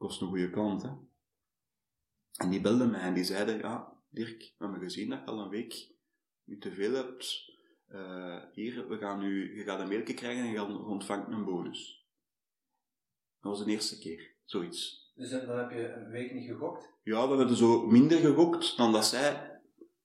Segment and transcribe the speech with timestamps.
[0.00, 0.90] kost een goede klant, hè.
[2.36, 5.38] En die belden mij en die zeiden, ja, Dirk, we hebben gezien dat je al
[5.38, 5.92] een week
[6.44, 7.52] niet te veel hebt.
[7.88, 12.06] Uh, hier, we gaan nu, je gaat een mailje krijgen en je ontvangt een bonus.
[13.40, 15.12] Dat was de eerste keer, zoiets.
[15.14, 16.92] Dus dan heb je een week niet gegokt?
[17.02, 19.60] Ja, we hebben zo minder gegokt dan dat zij,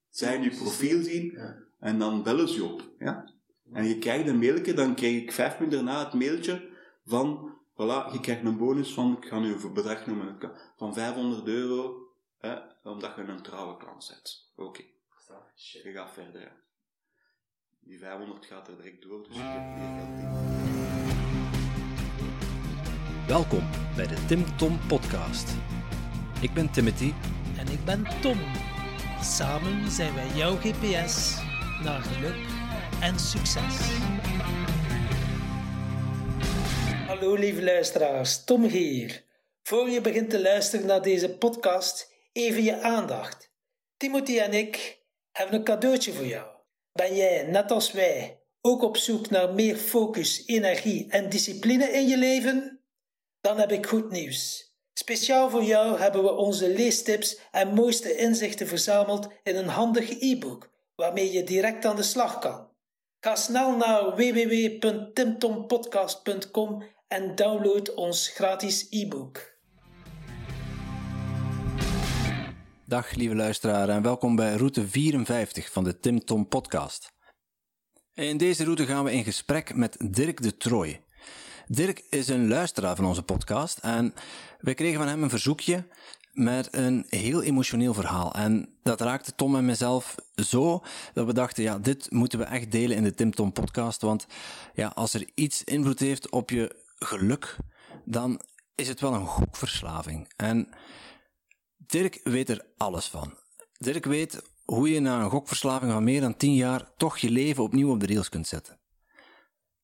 [0.10, 1.58] zij je profiel zien ja.
[1.80, 2.90] en dan bellen ze je op.
[3.00, 3.34] Ja?
[3.72, 6.70] En je krijgt een mailje, dan krijg ik vijf minuten daarna het mailtje
[7.06, 10.38] van, voilà, je krijgt een bonus van, ik ga nu een bedrag noemen,
[10.76, 12.08] van 500 euro,
[12.38, 14.52] hè, omdat je een trouwe klant bent.
[14.56, 14.68] Oké.
[14.68, 14.94] Okay.
[15.84, 16.52] Je gaat verder.
[17.80, 20.54] Die 500 gaat er direct door, dus je hebt meer geld in.
[23.28, 25.56] Welkom bij de Tim Tom Podcast.
[26.42, 27.14] Ik ben Timothy.
[27.58, 28.38] En ik ben Tom.
[29.22, 31.38] Samen zijn wij jouw GPS
[31.84, 32.48] naar geluk
[33.02, 33.78] en succes.
[37.16, 39.24] Hallo lieve luisteraars, Tom hier.
[39.64, 43.52] Voor je begint te luisteren naar deze podcast, even je aandacht.
[43.98, 45.00] Timothy en ik
[45.32, 46.48] hebben een cadeautje voor jou.
[46.92, 52.08] Ben jij, net als wij, ook op zoek naar meer focus, energie en discipline in
[52.08, 52.84] je leven?
[53.42, 54.74] Dan heb ik goed nieuws.
[54.94, 60.70] Speciaal voor jou hebben we onze leestips en mooiste inzichten verzameld in een handig e-book
[60.96, 62.74] waarmee je direct aan de slag kan.
[63.20, 69.54] Ga snel naar www.timtompodcast.com en download ons gratis e-book.
[72.86, 77.12] Dag lieve luisteraar en welkom bij route 54 van de Tim Tom podcast.
[78.14, 81.00] In deze route gaan we in gesprek met Dirk de Trooi.
[81.68, 84.14] Dirk is een luisteraar van onze podcast en
[84.60, 85.88] wij kregen van hem een verzoekje
[86.32, 88.34] met een heel emotioneel verhaal.
[88.34, 90.84] En dat raakte Tom en mezelf zo
[91.14, 94.26] dat we dachten, ja, dit moeten we echt delen in de Tim Tom podcast, want
[94.74, 97.58] ja, als er iets invloed heeft op je geluk,
[98.06, 98.42] dan
[98.76, 100.34] is het wel een gokverslaving.
[100.36, 100.70] En
[101.78, 103.34] Dirk weet er alles van.
[103.78, 107.64] Dirk weet hoe je na een gokverslaving van meer dan 10 jaar toch je leven
[107.64, 108.80] opnieuw op de rails kunt zetten.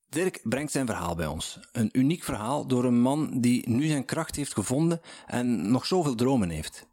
[0.10, 1.60] Dirk brengt zijn verhaal bij ons.
[1.72, 6.16] Een uniek verhaal door een man die nu zijn kracht heeft gevonden en nog zoveel
[6.16, 6.88] dromen heeft.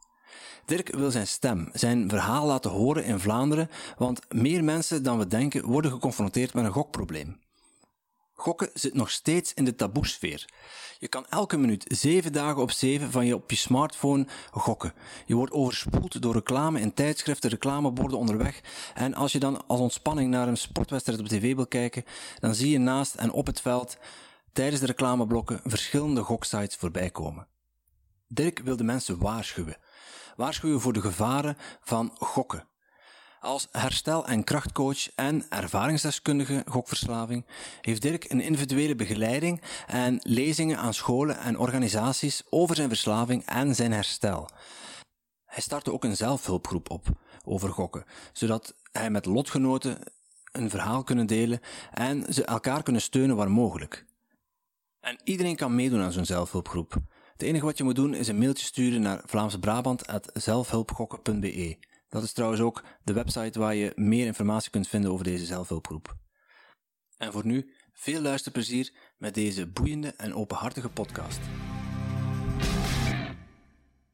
[0.64, 5.26] Dirk wil zijn stem, zijn verhaal laten horen in Vlaanderen, want meer mensen dan we
[5.26, 7.41] denken worden geconfronteerd met een gokprobleem.
[8.41, 10.44] Gokken zit nog steeds in de taboesfeer.
[10.99, 14.93] Je kan elke minuut, zeven dagen op zeven, van je op je smartphone gokken.
[15.26, 18.60] Je wordt overspoeld door reclame in tijdschriften, reclameborden onderweg.
[18.94, 22.04] En als je dan als ontspanning naar een sportwedstrijd op tv wil kijken,
[22.38, 23.99] dan zie je naast en op het veld
[24.53, 27.47] tijdens de reclameblokken verschillende goksites voorbij komen.
[28.28, 29.76] Dirk wil de mensen waarschuwen.
[30.37, 32.68] Waarschuwen voor de gevaren van gokken.
[33.41, 37.47] Als herstel- en krachtcoach en ervaringsdeskundige gokverslaving
[37.81, 43.75] heeft Dirk een individuele begeleiding en lezingen aan scholen en organisaties over zijn verslaving en
[43.75, 44.49] zijn herstel.
[45.44, 47.06] Hij startte ook een zelfhulpgroep op
[47.44, 49.99] over gokken, zodat hij met lotgenoten
[50.53, 51.60] een verhaal kunnen delen
[51.91, 54.06] en ze elkaar kunnen steunen waar mogelijk.
[55.00, 56.97] En iedereen kan meedoen aan zo'n zelfhulpgroep.
[57.32, 61.76] Het enige wat je moet doen is een mailtje sturen naar vlaamsebrabant.zelfhulpgokken.be.
[62.08, 66.16] Dat is trouwens ook de website waar je meer informatie kunt vinden over deze zelfhulpgroep.
[67.16, 71.41] En voor nu, veel luisterplezier met deze boeiende en openhartige podcast.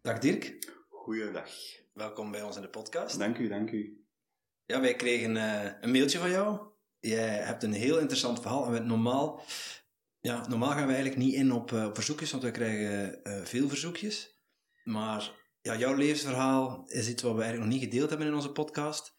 [0.02, 0.72] Dag Dirk.
[0.88, 1.50] Goeiedag.
[1.92, 3.18] Welkom bij ons in de podcast.
[3.18, 4.04] Dank u, dank u.
[4.64, 6.60] Ja, wij kregen uh, een mailtje van jou.
[7.00, 8.74] Jij hebt een heel interessant verhaal.
[8.74, 9.42] En normaal,
[10.20, 13.44] ja, normaal gaan we eigenlijk niet in op, uh, op verzoekjes, want we krijgen uh,
[13.44, 14.38] veel verzoekjes.
[14.84, 18.52] Maar ja, jouw levensverhaal is iets wat we eigenlijk nog niet gedeeld hebben in onze
[18.52, 19.18] podcast.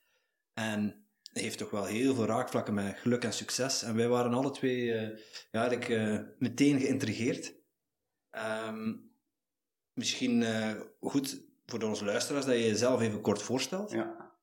[0.53, 3.83] En heeft toch wel heel veel raakvlakken met geluk en succes.
[3.83, 5.17] En wij waren alle twee uh,
[5.51, 7.53] ja, eigenlijk, uh, meteen geïntrigeerd.
[8.67, 9.11] Um,
[9.93, 13.91] misschien uh, goed voor onze luisteraars dat je jezelf even kort voorstelt.
[13.91, 14.35] Ja,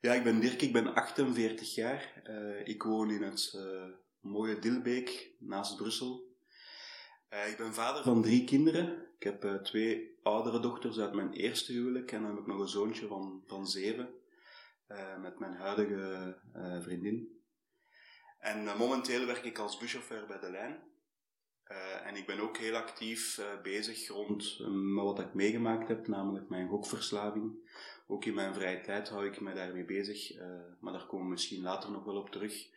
[0.00, 2.22] ja ik ben Dirk, ik ben 48 jaar.
[2.64, 3.58] ik woon in het
[4.20, 6.29] mooie Dilbeek, naast Brussel.
[7.30, 9.06] Ik ben vader van drie kinderen.
[9.18, 12.58] Ik heb uh, twee oudere dochters uit mijn eerste huwelijk en dan heb ik nog
[12.60, 14.08] een zoontje van, van zeven
[14.88, 16.36] uh, met mijn huidige
[16.80, 17.38] vriendin.
[18.38, 20.78] En momenteel werk ik als buschauffeur bij de lijn.
[22.04, 24.60] en ik ben ook heel actief bezig rond
[24.94, 27.52] wat ik meegemaakt heb, namelijk mijn gokverslaving.
[28.06, 30.38] Ook in mijn vrije tijd hou ik me daarmee bezig,
[30.80, 32.68] maar daar komen we misschien later nog wel op terug.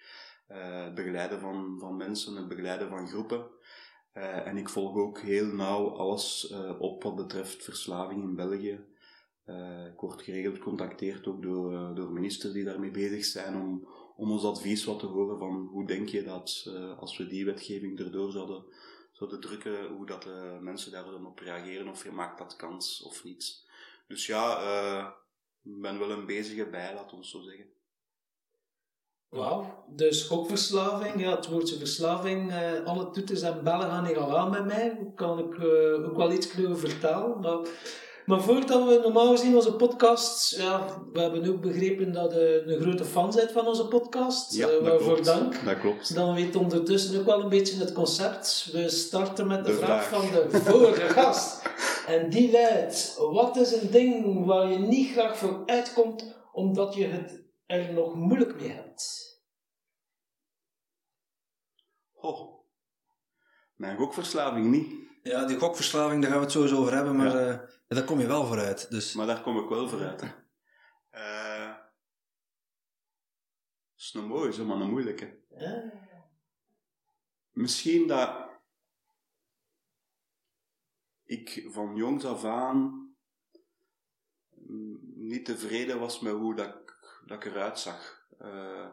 [0.47, 3.51] het begeleiden van, van mensen, het begeleiden van groepen.
[4.13, 8.85] Uh, en ik volg ook heel nauw alles uh, op wat betreft verslaving in België.
[9.45, 14.31] Uh, ik word geregeld gecontacteerd ook door, door ministers die daarmee bezig zijn om, om
[14.31, 18.31] ons advies wat te horen van hoe denk je dat als we die wetgeving erdoor
[18.31, 18.63] zouden,
[19.11, 22.55] zo de drukken, hoe dat de mensen daar dan op reageren, of je maakt dat
[22.55, 23.63] kans of niet.
[24.07, 25.07] Dus ja, eh,
[25.63, 27.65] ik ben wel een bezige bij, laat ons zo zeggen.
[29.33, 34.37] Wauw, dus gokverslaving, ja, het woordje verslaving, eh, alle toeters en bellen gaan hier al
[34.37, 35.11] aan met mij.
[35.15, 37.39] Kan ik eh, ook wel iets over vertellen.
[37.39, 37.57] Maar,
[38.25, 42.81] maar voordat we normaal gezien onze podcast, ja, we hebben ook begrepen dat je een
[42.81, 44.53] grote fan bent van onze podcast.
[44.55, 45.25] Ja, eh, dat waarvoor klopt.
[45.25, 45.65] dank.
[45.65, 46.15] Dat klopt.
[46.15, 48.69] Dan weet ondertussen ook wel een beetje het concept.
[48.71, 50.21] We starten met de, De vraag, vraag.
[50.21, 51.61] van de vorige gast.
[52.07, 57.05] En die luidt, wat is een ding waar je niet graag voor uitkomt, omdat je
[57.05, 59.22] het er nog moeilijk mee hebt?
[62.23, 62.65] Oh.
[63.75, 67.59] Mijn gokverslaving niet, Ja, die gokverslaving, daar gaan we het sowieso over hebben, maar Ja.
[67.61, 68.89] eh, daar kom je wel vooruit.
[68.89, 70.21] Dus maar daar kom ik wel vooruit.
[70.21, 70.27] Hè.
[71.09, 71.75] Eh,
[73.95, 75.39] is een mooie, zo maar een moeilijke.
[75.57, 75.91] Ja.
[77.51, 78.49] Misschien dat
[81.23, 83.15] ik van jongs af aan
[85.15, 88.25] niet tevreden was met hoe dat ik, dat ik eruit zag.
[88.39, 88.89] Eh,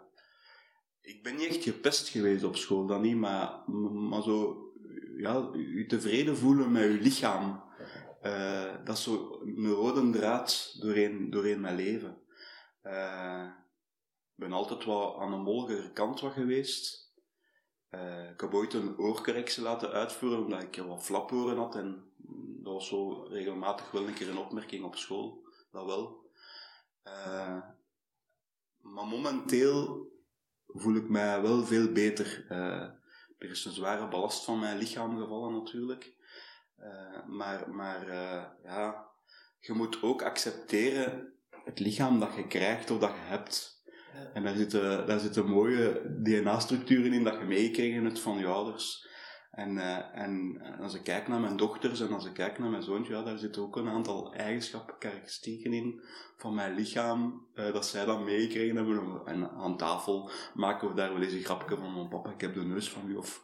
[1.00, 4.64] ik ben niet echt gepest geweest op school, dat niet, maar, maar zo,
[5.17, 7.62] ja, je tevreden voelen met je lichaam.
[8.20, 12.23] eh, dat is zo een rode draad doorheen, doorheen mijn leven.
[12.82, 13.44] Eh,
[14.37, 17.12] ik ben altijd wel aan de molligere kant wat geweest.
[17.88, 22.12] Eh, ik heb ooit een oorcorrectie laten uitvoeren omdat ik wat flaporen had en
[22.62, 26.31] dat was zo regelmatig wel een keer een opmerking op school, dat wel.
[28.81, 30.10] Maar momenteel
[30.75, 32.45] voel ik mij wel veel beter.
[32.49, 32.83] Eh,
[33.39, 36.15] er is een zware ballast van mijn lichaam gevallen natuurlijk.
[36.77, 39.07] Eh, maar maar eh, ja,
[39.61, 41.33] je moet ook accepteren
[41.65, 43.79] het lichaam dat je krijgt of dat je hebt.
[44.35, 49.09] En daar zitten, daar zitten mooie DNA-structuren in dat je hebt van je ouders.
[49.61, 52.83] En, eh, en als ik kijk naar mijn dochters en als ik kijk naar mijn
[52.83, 56.01] zoontje, ja, daar zitten ook een aantal eigenschappen, karakteristieken in
[56.37, 59.21] van mijn lichaam, eh, dat zij dan meegekregen hebben.
[59.25, 62.55] En aan tafel maken we daar wel eens een grapje van, "Oh, papa, ik heb
[62.55, 63.43] de neus van u, of,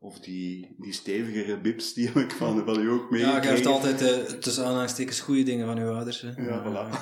[0.00, 3.48] of die, die stevigere bips, die heb ik van, van u ook ja, meegekregen.
[3.48, 6.20] je hebt altijd eh, tussen aanhalingstekens goede dingen van je ouders.
[6.20, 6.30] Hè.
[6.42, 6.86] Ja, voilà.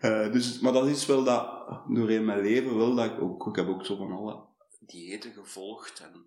[0.00, 3.56] Eh, dus, maar dat is wel dat, doorheen mijn leven wel, dat ik ook, ik
[3.56, 4.40] heb ook zo van alle
[4.86, 6.26] diëten gevolgd en,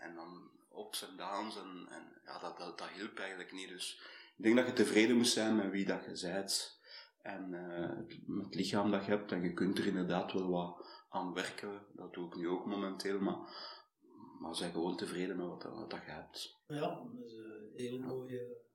[0.00, 3.68] en, dan ups en downs en, en ja, dat, dat, dat hielp eigenlijk niet.
[3.68, 4.00] Dus
[4.36, 6.80] ik denk dat je tevreden moet zijn met wie dat je bent
[7.22, 10.48] en eh, het, met het lichaam dat je hebt en je kunt er inderdaad wel
[10.48, 11.86] wat aan werken.
[11.92, 13.38] Dat doe ik nu ook momenteel, maar,
[14.40, 16.56] maar zijn gewoon tevreden met wat, wat dat je hebt.
[16.66, 18.67] Ja, dat is een heel mooi, eh,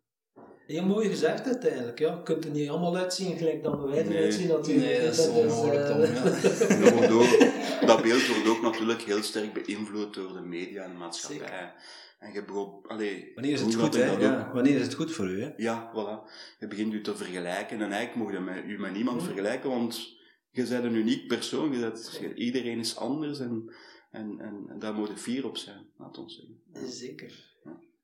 [0.68, 2.00] heel mooi gezegd uiteindelijk.
[2.00, 2.14] Ja.
[2.16, 4.18] Je kunt er niet allemaal uitzien gelijk dat wij Nee.
[4.18, 4.88] eruit zien natuurlijk.
[4.88, 6.24] Nee, dat is onmogelijk, eh, Tom, ja.
[6.84, 10.92] Dat, wordt ook- dat beeld wordt ook natuurlijk heel sterk beïnvloed door de media en
[10.92, 11.38] de maatschappij.
[11.48, 11.74] Zeker.
[12.20, 14.06] En je begon, allee, Wanneer is het goed, hè?
[14.12, 15.52] Ja, wanneer is het goed voor u, hè?
[15.58, 16.32] Ja, voilà.
[16.60, 19.26] Je begint je te vergelijken en eigenlijk mocht je met, je met niemand Mm.
[19.26, 20.18] vergelijken, want
[20.52, 21.72] je bent een uniek persoon.
[21.74, 23.74] Je bent, iedereen is anders en,
[24.12, 26.36] en, en, en daar moet je fier op zijn, laat ons
[26.72, 26.92] zeggen.
[26.92, 27.52] Zeker.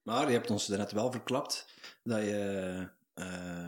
[0.10, 1.74] Maar je hebt ons daarnet wel verklapt
[2.04, 3.68] dat je, eh,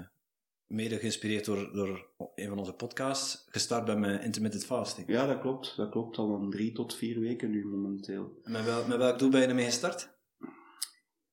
[0.67, 5.07] mede geïnspireerd door, door een van onze podcasts, gestart bent met intermittent fasting.
[5.07, 5.75] Ja, dat klopt.
[5.77, 8.39] Dat klopt al een drie tot vier weken nu momenteel.
[8.43, 10.09] En Met, wel, met welk doel ben je ermee gestart?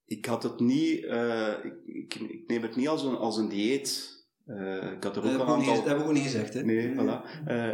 [0.05, 3.48] Ik had het niet, eh, ik, ik, ik neem het niet als een, als een
[3.48, 4.18] dieet.
[4.48, 5.74] Eh, ik had er Dat ook een we ook niet, aantal...
[5.74, 6.62] dat hebben we ook niet gezegd, hè?
[6.62, 7.44] Nee, voilà.
[7.44, 7.67] Eh,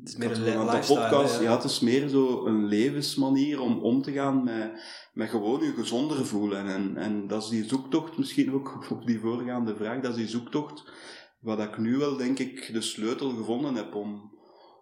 [0.00, 1.54] Het is meer een hè, Ja, ja.
[1.54, 6.26] het is meer zo een levensmanier om om te gaan met, met gewoon je gezonder
[6.26, 6.66] voelen.
[6.66, 10.28] En, en dat is die zoektocht, misschien ook op die voorgaande vraag, dat is die
[10.28, 10.92] zoektocht,
[11.40, 14.32] wat ik nu wel, denk ik, de sleutel gevonden heb om,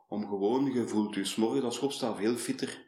[0.09, 2.87] om gewoon, je voelt je 's morgens als je opstaat veel fitter.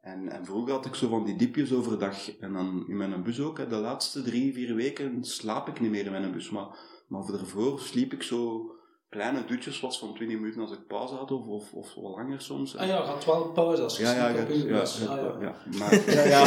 [0.00, 2.38] En, en vroeger had ik zo van die diepjes overdag.
[2.38, 3.58] En dan in mijn bus ook.
[3.58, 6.50] Hè, de laatste drie, vier weken slaap ik niet meer in mijn bus.
[6.50, 6.68] Maar,
[7.10, 8.70] maar voor daarvoor sliep ik zo
[9.08, 12.40] kleine dutjes, was van 20 minuten als ik pauze had, of, of, of wat langer
[12.40, 12.76] soms.
[12.76, 14.98] Ah ja, gaat wel pauze als je Ja, ja, op ja, bus.
[15.00, 15.38] ja, Ah, ja.
[15.40, 15.54] ja.
[15.78, 16.42] Maar, ja, ja.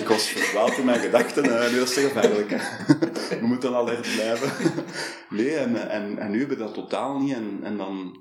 [0.00, 2.46] ik was verdwaald in mijn gedachten, eh, nu dat is hè.
[3.40, 4.50] We moeten alert blijven.
[5.30, 7.34] Nee, en, en, en nu heb je dat totaal niet.
[7.34, 8.16] En, en dan,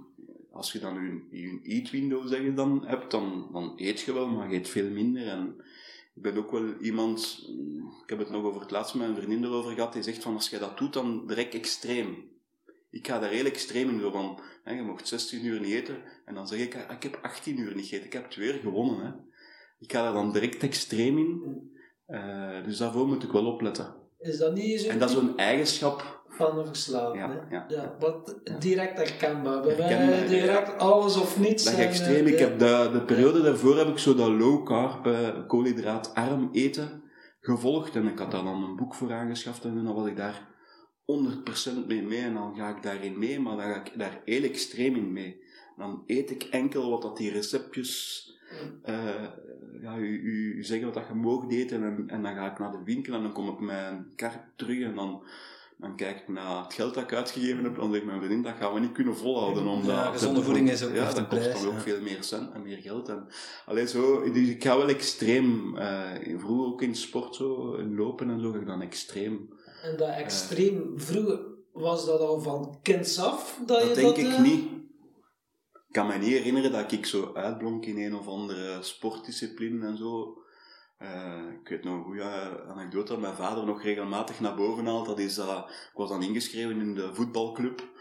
[0.52, 0.94] als je dan
[1.30, 4.58] je, je eat window zeg je dan, hebt, dan, dan eet je wel, maar je
[4.58, 5.28] eet veel minder.
[5.28, 5.56] En
[6.16, 7.46] ik ben ook wel iemand,
[8.04, 10.34] ik heb het nog over het laatst met mijn vriendin erover gehad, die zegt van
[10.34, 12.34] als je dat doet, dan direct extreem.
[12.90, 16.04] Ik ga daar heel extreem in, zo van, hè, je mocht 16 uur niet eten,
[16.26, 18.60] en dan zeg ik, ah, ik heb 18 uur niet gegeten, ik heb twee uur
[18.60, 19.06] gewonnen.
[19.06, 19.12] Hè.
[19.80, 21.74] Ik ga daar dan direct extreem in,
[22.06, 23.96] Eh, dus daarvoor moet ik wel opletten.
[24.20, 24.90] Is dat niet zo?
[24.90, 27.24] En dat is een eigenschap van een verslaving.
[27.24, 27.66] Ja, ja.
[27.68, 29.62] ja, wat direct herkenbaar.
[29.62, 31.64] Bij Herkenbaar, mij direct alles of niets.
[31.64, 34.66] Dat je extreem, eh, ik heb de, de periode daarvoor heb ik zo dat low
[34.66, 37.04] carb, eh, koolhydraatarm eten
[37.40, 37.96] gevolgd.
[37.96, 40.48] En ik had daar dan een boek voor aangeschaft en dan was ik daar
[41.06, 42.22] 100% mee mee.
[42.22, 45.44] En dan ga ik daarin mee, maar dan ga ik daar heel extreem in mee.
[45.78, 48.24] Dan eet ik enkel wat dat die receptjes
[48.84, 49.24] eh,
[49.82, 52.60] ja, u, u, u zeggen wat dat je mag eten en, en dan ga ik
[52.60, 55.24] naar de winkel en dan kom ik met een kaart terug en dan,
[55.78, 58.42] dan kijk ik naar het geld dat ik uitgegeven heb en dan zegt mijn vriendin,
[58.42, 59.68] dat gaan we niet kunnen volhouden.
[59.68, 62.52] Omdat Ja, gezonde voeding is ook ja, echt dat kost dan ook veel meer cent
[62.54, 63.10] en meer geld.
[63.10, 63.28] En,
[63.66, 68.30] allee, zo, dus ik ga wel extreem, eh, vroeger ook in sport zo, in lopen
[68.30, 69.50] en zo, ga ik dan extreem.
[69.82, 71.40] En dat extreem vroeger,
[71.72, 73.60] was dat al van kinds af?
[73.66, 74.64] Dat, je Dat denk ik eh, niet.
[75.88, 79.98] Ik kan me niet herinneren dat ik zo uitblonk in een of andere sportdiscipline en
[79.98, 80.38] zo.
[80.98, 85.06] Eh, ik weet nog een goede anekdote dat mijn vader nog regelmatig naar boven haalt.
[85.06, 87.94] Dat is dat, ik was dan ingeschreven in de voetbalclub.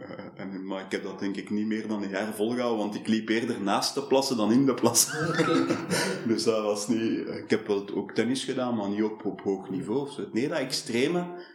[0.00, 2.94] Eh, en, maar ik heb dat denk ik niet meer dan een jaar volgehouden, want
[2.94, 5.34] ik liep eerder naast de plassen dan in de plassen.
[6.28, 7.28] Dus dat was niet...
[7.28, 10.08] Ik heb wel ook tennis gedaan, maar niet op, op hoog niveau.
[10.32, 11.54] Nee, dat extreme...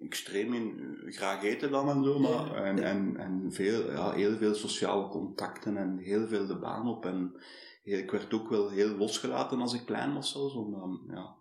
[0.00, 0.96] Extreem in...
[1.06, 2.54] eh, Graag eten dan en zo, maar...
[2.64, 7.06] En, en, en veel, ja, heel veel sociale contacten en heel veel de baan op.
[7.06, 7.34] En
[7.82, 11.00] ik werd ook wel heel losgelaten als ik klein was zelfs, omdat...
[11.08, 11.34] Ja,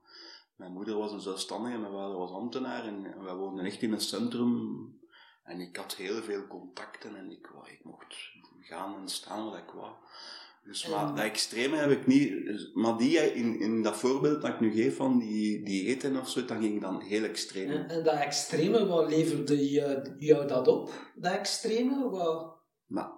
[0.56, 3.94] mijn moeder was een zelfstandige, mijn vader was ambtenaar en, en wij woonden echt in
[3.94, 4.80] een centrum.
[5.44, 8.16] En ik had heel veel contacten en ik, wou- ik mocht
[8.60, 9.92] gaan en staan wat ik wou.
[10.64, 12.30] Dus, maar En- dat extreme heb ik niet.
[12.46, 16.20] dus- Maar die, in, in dat voorbeeld dat ik nu geef van die, die eten
[16.20, 17.70] of zo, dat ging dan heel extreem.
[17.70, 21.12] En, en dat extreme, wat leverde je, jou dat op?
[21.16, 22.10] Dat extreme?
[22.10, 22.56] Wat...
[22.86, 23.12] Maar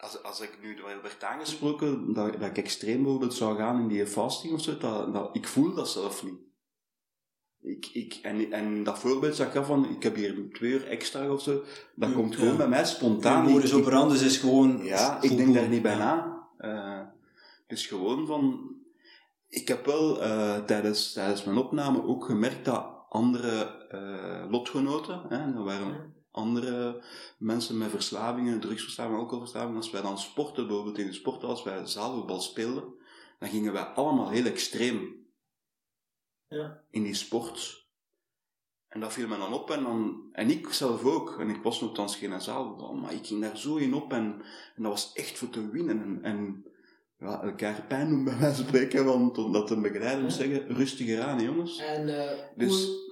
[0.00, 3.88] als, als ik nu er werd aangesproken dat, dat ik extreem bijvoorbeeld zou gaan in
[3.88, 6.38] die fasting of zo, dat, dat, ik voel dat zelf niet.
[7.62, 10.86] Ik, ik, en, en dat voorbeeld dat ik gaf van, ik heb hier twee uur
[10.86, 11.62] extra of zo,
[11.94, 12.56] dat Ja, komt gewoon ja.
[12.56, 13.46] bij mij spontaan.
[13.46, 14.84] De modus operandus is gewoon...
[14.84, 16.38] Ja, ik denk daar niet bij na.
[17.66, 18.74] Het is gewoon van...
[19.48, 25.52] Ik heb wel eh, tijdens, tijdens mijn opname ook gemerkt dat andere eh, lotgenoten, hè,
[25.52, 27.02] dat waren andere
[27.38, 31.86] mensen met verslavingen, drugsverslavingen, alcoholverslavingen, als wij dan sporten, bijvoorbeeld in de sport, als wij
[31.86, 32.84] zaalvoetbal speelden,
[33.38, 35.26] dan gingen wij allemaal heel extreem
[36.48, 36.82] Ja.
[36.90, 37.78] in die sport.
[38.88, 41.36] En dat viel me dan op en, dan, en ik zelf ook.
[41.40, 44.42] En ik was nogthans geen zaalvoetbal, maar ik ging daar zo in op en,
[44.76, 46.00] en dat was echt voor te winnen.
[46.02, 46.64] En, en
[47.18, 51.22] ja, elkaar pijn doen bij wijze van spreken, want omdat de begeleider moest zeggen, rustiger
[51.22, 51.78] aan, jongens.
[51.78, 53.09] En eh, Dus- hoe,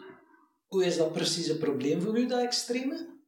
[0.69, 3.19] hoe is dat precies een probleem voor u, dat extreme?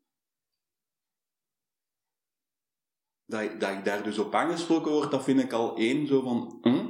[3.30, 6.58] dat, dat ik daar dus op aangesproken word, dat vind ik al één zo van,
[6.62, 6.86] hm?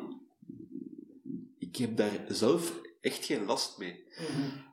[1.58, 4.04] ik heb daar zelf echt geen last mee.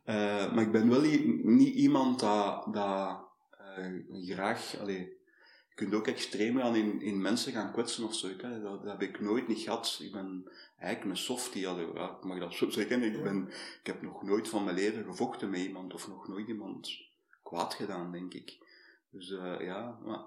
[0.04, 1.02] Eh, maar ik ben wel
[1.44, 3.20] niet iemand dat, dat
[3.50, 5.18] eh, graag, allee,
[5.78, 8.28] kunt ook extreem gaan in, in mensen gaan kwetsen of zo.
[8.28, 8.62] Hè.
[8.62, 10.00] Dat, dat heb ik nooit niet gehad.
[10.02, 11.78] Ik ben eigenlijk een softie, ja,
[12.18, 13.04] ik mag dat zo zeggen.
[13.04, 13.48] Ik, ben,
[13.80, 16.90] ik heb nog nooit van mijn leven gevochten met iemand of nog nooit iemand
[17.44, 18.58] kwaad gedaan, denk ik.
[19.10, 20.24] Dus eh, ja, maar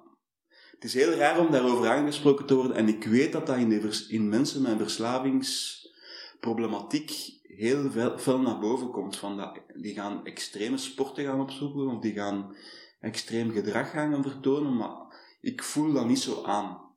[0.70, 2.76] het is heel raar om daarover aangesproken te worden.
[2.76, 8.40] En ik weet dat dat in, de vers- in mensen met verslavingsproblematiek heel veel, veel
[8.40, 9.16] naar boven komt.
[9.16, 12.56] Van dat, die gaan extreme sporten gaan opzoeken, of die gaan
[13.00, 15.09] extreem gedrag gaan vertonen, maar
[15.40, 16.88] ik voel dat niet zo aan.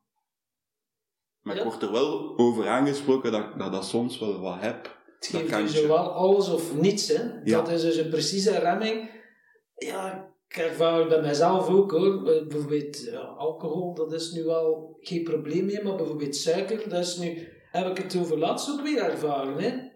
[1.42, 1.62] Maar Ja.
[1.62, 5.02] ik word er wel over aangesproken dat dat, dat soms wel wat heb.
[5.20, 5.68] Het Dat geeft u je.
[5.82, 7.08] zowel alles of niets.
[7.08, 7.24] Hè?
[7.44, 7.58] Ja.
[7.62, 9.10] Dat is dus een precieze remming.
[9.76, 12.22] Ja, ik ervaar bij mezelf ook hoor.
[12.24, 17.18] Bijvoorbeeld ja, alcohol, dat is nu wel geen probleem meer, maar bijvoorbeeld suiker, dat is
[17.18, 19.58] nu, heb ik het over laatst ook weer ervaren.
[19.60, 19.92] Hè?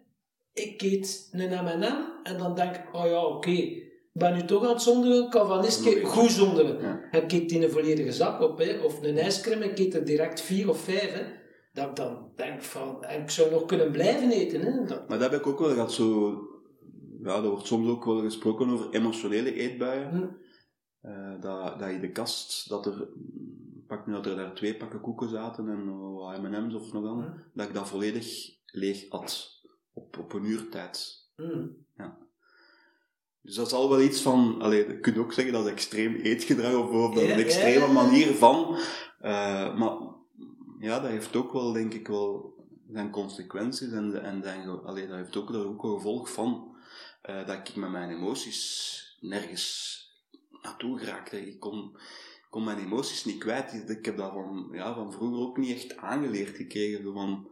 [0.53, 3.85] Ik eet een M&M en dan denk ik, oh ja, oké,
[4.17, 6.81] ben nu toch aan het zonderen, kan van eens keer goed zonderen.
[6.81, 7.01] Ja.
[7.11, 8.79] En ik eet die een volledige zak op, hè?
[8.79, 11.13] of een ijscream, ik eet er direct vier of vijf.
[11.13, 11.23] Hè?
[11.73, 14.61] Dat ik dan denk van, en ik zou nog kunnen blijven eten.
[14.61, 14.85] Hè?
[14.85, 16.37] Dat, Maar dat heb ik ook wel gehad, zo...
[17.23, 20.09] Ja, er wordt soms ook wel gesproken over emotionele eetbuien.
[20.09, 20.25] Hm.
[21.01, 23.07] Eh, dat, dat je de kast, dat er,
[23.87, 27.21] pak nu dat er daar twee pakken koeken zaten en wat M&M's of nog dan,
[27.21, 27.29] Hm.
[27.53, 28.27] dat ik dat volledig
[28.65, 29.55] leeg at.
[29.93, 31.25] Op, op een uur tijd.
[31.35, 31.67] hm.
[33.47, 36.15] Dus dat is al wel iets van, allee, je kunt ook zeggen dat is extreem
[36.15, 38.77] eetgedrag of, of dat is een extreme manier van.
[39.19, 39.97] Eh, maar
[40.79, 42.55] ja, dat heeft ook wel, denk ik wel,
[42.91, 46.75] zijn consequenties en, en zijn, allee, dat heeft ook, daar ook een gevolg van
[47.21, 49.95] eh, dat ik met mijn emoties nergens
[50.61, 51.47] naartoe geraakte.
[51.47, 51.97] Ik kon,
[52.49, 53.89] kon mijn emoties niet kwijt.
[53.89, 57.03] Ik heb dat van, ja, van vroeger ook niet echt aangeleerd gekregen.
[57.03, 57.49] Zo van,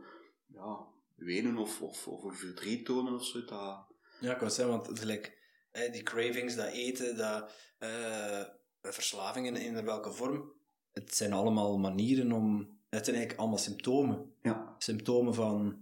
[0.54, 0.78] ja,
[1.16, 3.46] wenen of, of, of een verdriet tonen of zo.
[3.46, 3.86] Dat,
[4.20, 5.35] Ja, ik wou zeggen, want het is gelijk,
[5.76, 8.42] hè, die cravings, dat eten, dat, eh,
[8.82, 10.52] verslavingen in welke vorm.
[10.92, 12.74] Het zijn allemaal manieren om...
[12.90, 14.34] Het zijn eigenlijk allemaal symptomen.
[14.42, 14.76] Ja.
[14.78, 15.78] Symptomen van...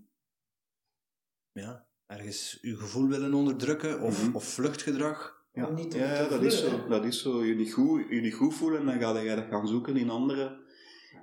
[1.51, 4.35] Ja, ergens je gevoel willen onderdrukken of, Mhm.
[4.35, 5.41] of vluchtgedrag.
[5.53, 7.43] Ja, Om niet te ja, dat, is zo, dat is zo.
[7.43, 10.61] Je niet goed, je niet goed voelen, dan ga je dat gaan zoeken in andere,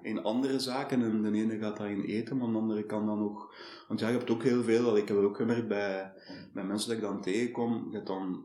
[0.02, 1.02] in andere zaken.
[1.02, 3.54] En de ene gaat dat in eten, maar de andere kan dan nog...
[3.88, 6.12] Want ja, je hebt ook heel veel, dat ik heb het ook gemerkt bij,
[6.52, 8.44] bij mensen dat ik dan tegenkom, je hebt dan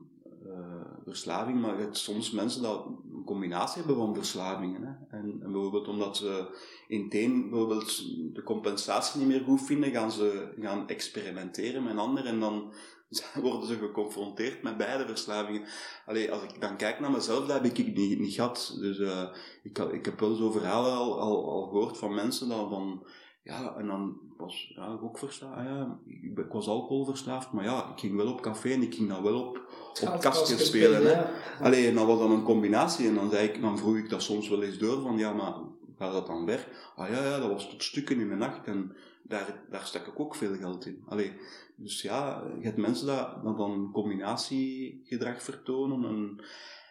[1.06, 4.82] verslaving, maar je hebt soms mensen dat een combinatie hebben van verslavingen.
[4.82, 5.18] Hè.
[5.18, 6.58] En, en bijvoorbeeld omdat ze
[6.88, 11.98] in het een bijvoorbeeld de compensatie niet meer goed vinden, gaan ze gaan experimenteren met
[11.98, 12.74] anderen en dan
[13.42, 15.68] worden ze geconfronteerd met beide verslavingen.
[16.06, 18.78] Allee, als ik dan kijk naar mezelf, dat heb ik niet, niet gehad.
[18.80, 19.28] Dus eh,
[19.64, 23.08] ik, ik heb wel zo'n verhalen al, al, al gehoord van mensen dan van...
[23.46, 25.58] Ja, en dan was ja, ik ook verslaafd.
[25.58, 29.10] Ah, ja, ik, was alcoholverslaafd, maar ja, ik ging wel op café en ik ging
[29.10, 29.62] dan wel op,
[30.02, 31.06] op kastjes spelen.
[31.06, 31.12] Hè.
[31.12, 31.32] ja.
[31.62, 33.08] Allee, en dat was dan een combinatie.
[33.08, 35.54] En dan, zei ik, dan vroeg ik dat soms wel eens door, van ja, maar
[35.98, 36.68] gaat dat dan weg?
[36.96, 38.68] Ah ja, ja, dat was tot stukken in de nacht.
[38.68, 41.04] En daar, daar stak ik ook veel geld in.
[41.08, 41.34] Allee,
[41.76, 46.10] dus ja, je hebt mensen dat, dat dan een combinatiegedrag vertonen.
[46.10, 46.46] En,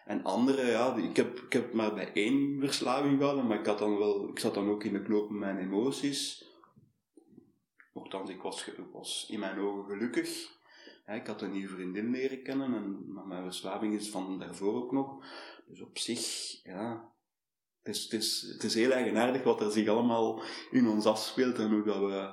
[0.05, 3.79] en andere, ja, ik heb, ik heb maar bij één verslaving gehad, maar ik, had
[3.79, 6.44] dan wel, ik zat dan ook in de knoop met mijn emoties.
[7.95, 10.53] Nochtans, ik was, was in mijn ogen gelukkig.
[11.07, 14.91] Ja, ik had een nieuwe vriendin leren kennen, en, mijn verslaving is van daarvoor ook
[14.91, 15.25] nog.
[15.67, 16.19] Dus op zich,
[16.63, 17.11] ja,
[17.83, 21.57] het is, het is, het is heel eigenaardig wat er zich allemaal in ons afspeelt
[21.57, 22.29] en hoe dat we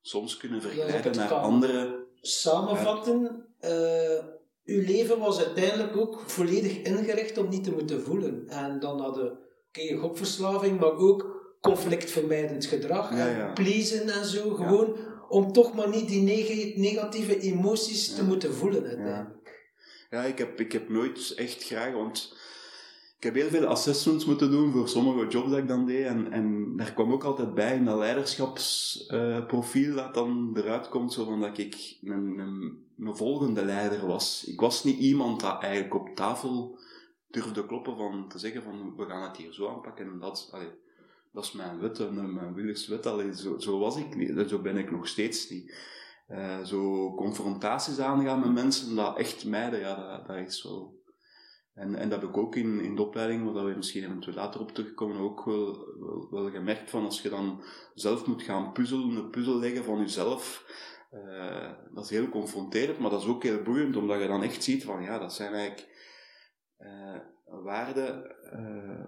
[0.00, 1.40] soms kunnen vergelijken het naar kan.
[1.40, 2.06] andere.
[2.20, 4.24] Samenvatten, eh,
[4.64, 8.48] uw leven was uiteindelijk ook volledig ingericht om niet te moeten voelen.
[8.48, 11.31] En dan hadden oké, gokverslaving, maar ook
[11.62, 14.54] conflictvermijdend gedrag, Ja, en pleasen en zo.
[14.54, 14.96] Gewoon
[15.28, 19.70] om toch maar niet die neg- negatieve emoties te moeten voelen uiteindelijk.
[20.10, 22.36] Ja, ik heb, ik heb nooit echt graag, want
[23.16, 26.06] ik heb heel veel assessments moeten doen voor sommige jobs dat ik dan deed.
[26.06, 31.24] En, en daar kwam ook altijd bij in dat leiderschapsprofiel dat dan eruit komt, zo
[31.24, 34.44] van dat ik een, een, een volgende leider was.
[34.46, 36.78] Ik was niet iemand dat eigenlijk op tafel
[37.30, 40.68] durfde kloppen van te zeggen van we gaan het hier zo aanpakken en dat, allee,
[41.32, 43.06] dat is mijn wet mijn willerswet.
[43.06, 45.74] Allee, zo, zo was ik niet, zo ben ik nog steeds niet.
[46.32, 51.00] Eh, zo confrontaties aangaan met mensen, dat echt mijden, ja, dat, is wel...
[51.74, 54.60] En, en dat heb ik ook in, in de opleiding, waar we misschien eventueel later
[54.60, 55.86] op terugkomen, ook wel,
[56.30, 57.62] wel, gemerkt van als je dan
[57.94, 60.66] zelf moet gaan puzzelen, een puzzel leggen van jezelf,
[61.10, 64.64] eh, dat is heel confronterend, maar dat is ook heel boeiend, omdat je dan echt
[64.64, 65.88] ziet van, ja, dat zijn eigenlijk
[66.76, 68.36] eh, waarden,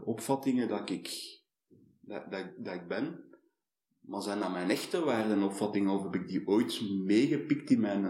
[0.04, 1.33] opvattingen dat ik,
[2.06, 3.24] dat, dat, dat ik ben,
[4.00, 7.80] maar zijn dat mijn echte waarden en opvattingen, of heb ik die ooit meegepikt in
[7.80, 8.04] mijn,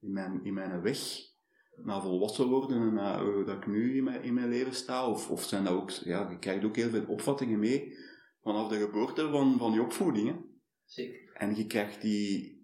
[0.00, 1.30] in mijn, in mijn weg?
[1.76, 5.08] Na volwassen worden en na eh, dat ik nu in mijn, in mijn leven sta?
[5.08, 7.96] Of, of zijn dat ook, ja, je krijgt ook heel veel opvattingen mee
[8.42, 10.28] vanaf de geboorte van, van je opvoeding.
[10.28, 10.36] Hè?
[10.84, 11.32] Zeker.
[11.34, 12.60] En je krijgt die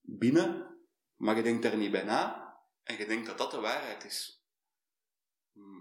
[0.00, 0.76] binnen,
[1.16, 2.42] maar je denkt daar niet bij na
[2.82, 4.46] en je denkt dat dat de waarheid is.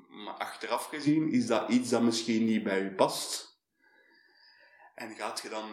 [0.08, 3.51] Maar achteraf gezien is dat iets dat misschien niet bij je past.
[5.02, 5.70] En gaat je dan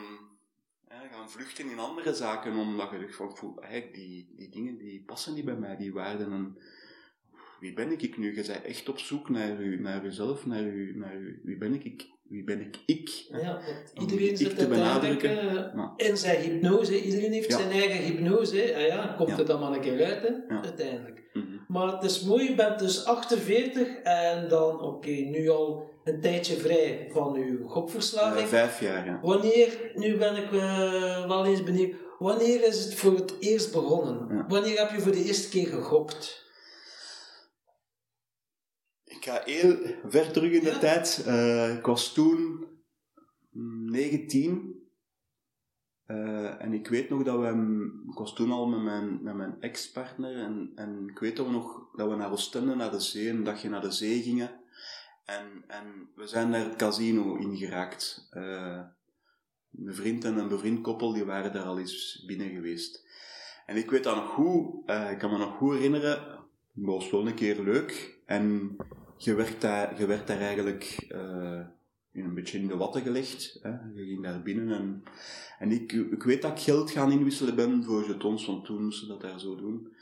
[1.13, 5.03] gaan vluchten in andere zaken, omdat je zegt van, voel, eigenlijk die, die dingen die
[5.07, 6.33] passen niet bij mij, die waarden.
[6.33, 6.59] En
[7.61, 8.27] wie ben ik nu?
[8.35, 11.85] Je bent echt op zoek naar, u, naar jezelf, naar, u, naar u, wie ben
[11.85, 12.07] ik?
[12.23, 12.77] Wie ben ik?
[12.87, 13.09] Ik.
[13.31, 13.61] Ja,
[13.95, 15.31] iedereen zit te benadrukken.
[15.31, 15.93] Ja.
[15.97, 17.03] in zijn hypnose.
[17.05, 17.57] Iedereen heeft Ja.
[17.59, 18.75] zijn eigen hypnose.
[18.75, 20.57] Ah ja, komt er dan maar een keer uit, hè?
[20.63, 21.23] Uiteindelijk.
[21.33, 21.47] Mhm.
[21.69, 26.57] Maar het is mooi, je bent dus 48 en dan, oké, nu al een tijdje
[26.57, 28.49] vrij van uw Eh, gokverslaving.
[28.49, 29.21] vijf jaar, ja.
[29.23, 34.37] Wanneer, nu ben ik eh, wel eens benieuwd, wanneer is het voor het eerst begonnen?
[34.37, 34.47] Ja.
[34.49, 36.47] Wanneer heb je voor de eerste keer gegokt?
[39.05, 40.79] Ik ga heel ver terug in de Ja.
[40.79, 41.23] tijd.
[41.27, 42.67] Eh, ik was toen
[43.51, 44.77] mm, 19.
[46.07, 47.47] Eh, en ik weet nog dat we...
[47.51, 50.37] mm, Ik was toen al met mijn, met mijn ex-partner.
[50.37, 53.69] En, en ik weet we nog dat we naar Oostende, naar de zee, een dagje
[53.69, 54.58] naar de zee gingen.
[55.29, 58.29] En, en we zijn naar het casino ingeraakt.
[58.31, 58.81] Eh
[59.71, 63.07] mijn vriend en een bevriend koppel, die waren daar al eens binnen geweest.
[63.67, 66.11] En ik weet dat nog goed, eh, ik kan me nog goed herinneren,
[66.75, 68.19] het was wel een keer leuk.
[68.27, 68.77] En
[69.17, 71.61] je werd daar, werd daar eigenlijk eh,
[72.13, 73.59] in een beetje in de watten gelegd.
[73.63, 73.71] Hè.
[73.71, 75.03] Je ging daar binnen en,
[75.59, 79.07] en ik, ik weet dat ik geld gaan inwisselen ben voor jetons, want toen moesten
[79.07, 79.93] ze dat daar zo doen.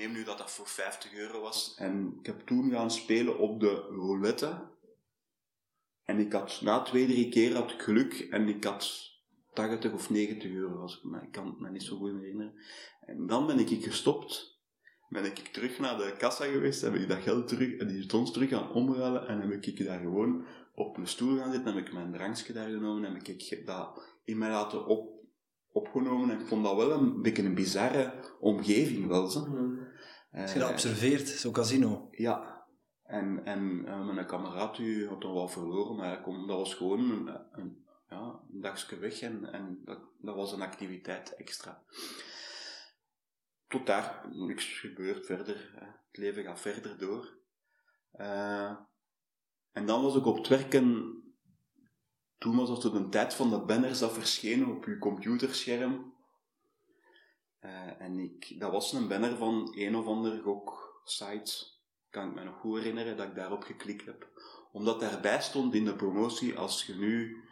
[0.00, 1.74] Neem nu dat dat voor 50 euro was.
[1.78, 4.68] En ik heb toen gaan spelen op de roulette.
[6.04, 9.10] En ik had na twee, drie keer had ik geluk en ik had
[9.52, 12.54] 80 of 90 euro, als ik, maar ik kan het me niet zo goed herinneren.
[13.00, 14.58] En dan ben ik gestopt.
[15.08, 18.32] ben ik terug naar de kassa geweest, heb ik dat geld terug, en die jetons
[18.32, 21.92] terug gaan omruilen, en heb ik daar gewoon op een stoel gaan zitten, heb ik
[21.92, 25.24] mijn drankje daar genomen, en heb ik dat in mij laten op,
[25.72, 29.46] opgenomen, en ik vond dat wel een beetje een bizarre omgeving wel, zo.
[30.32, 32.08] Als je dat observeert, zo'n casino.
[32.10, 32.66] Ja.
[33.02, 37.40] En, en uh, mijn kameraad die had dan wel verloren, maar dat was gewoon een,
[37.52, 41.82] een, ja, een dagje weg en, en dat, dat was een activiteit extra.
[43.68, 45.70] Tot daar niks gebeurt verder.
[45.74, 45.86] Hè.
[45.86, 47.38] Het leven gaat verder door.
[48.14, 48.76] Uh,
[49.72, 51.14] en dan was ik op het werken.
[52.38, 56.09] Toen was het de tijd van de banners dat verschenen op je computerscherm.
[57.64, 61.66] Uh, en ik, dat was een banner van een of ander gok-site.
[62.10, 64.28] Kan ik me nog goed herinneren dat ik daarop geklikt heb.
[64.72, 67.44] Omdat daarbij stond in de promotie, als je nu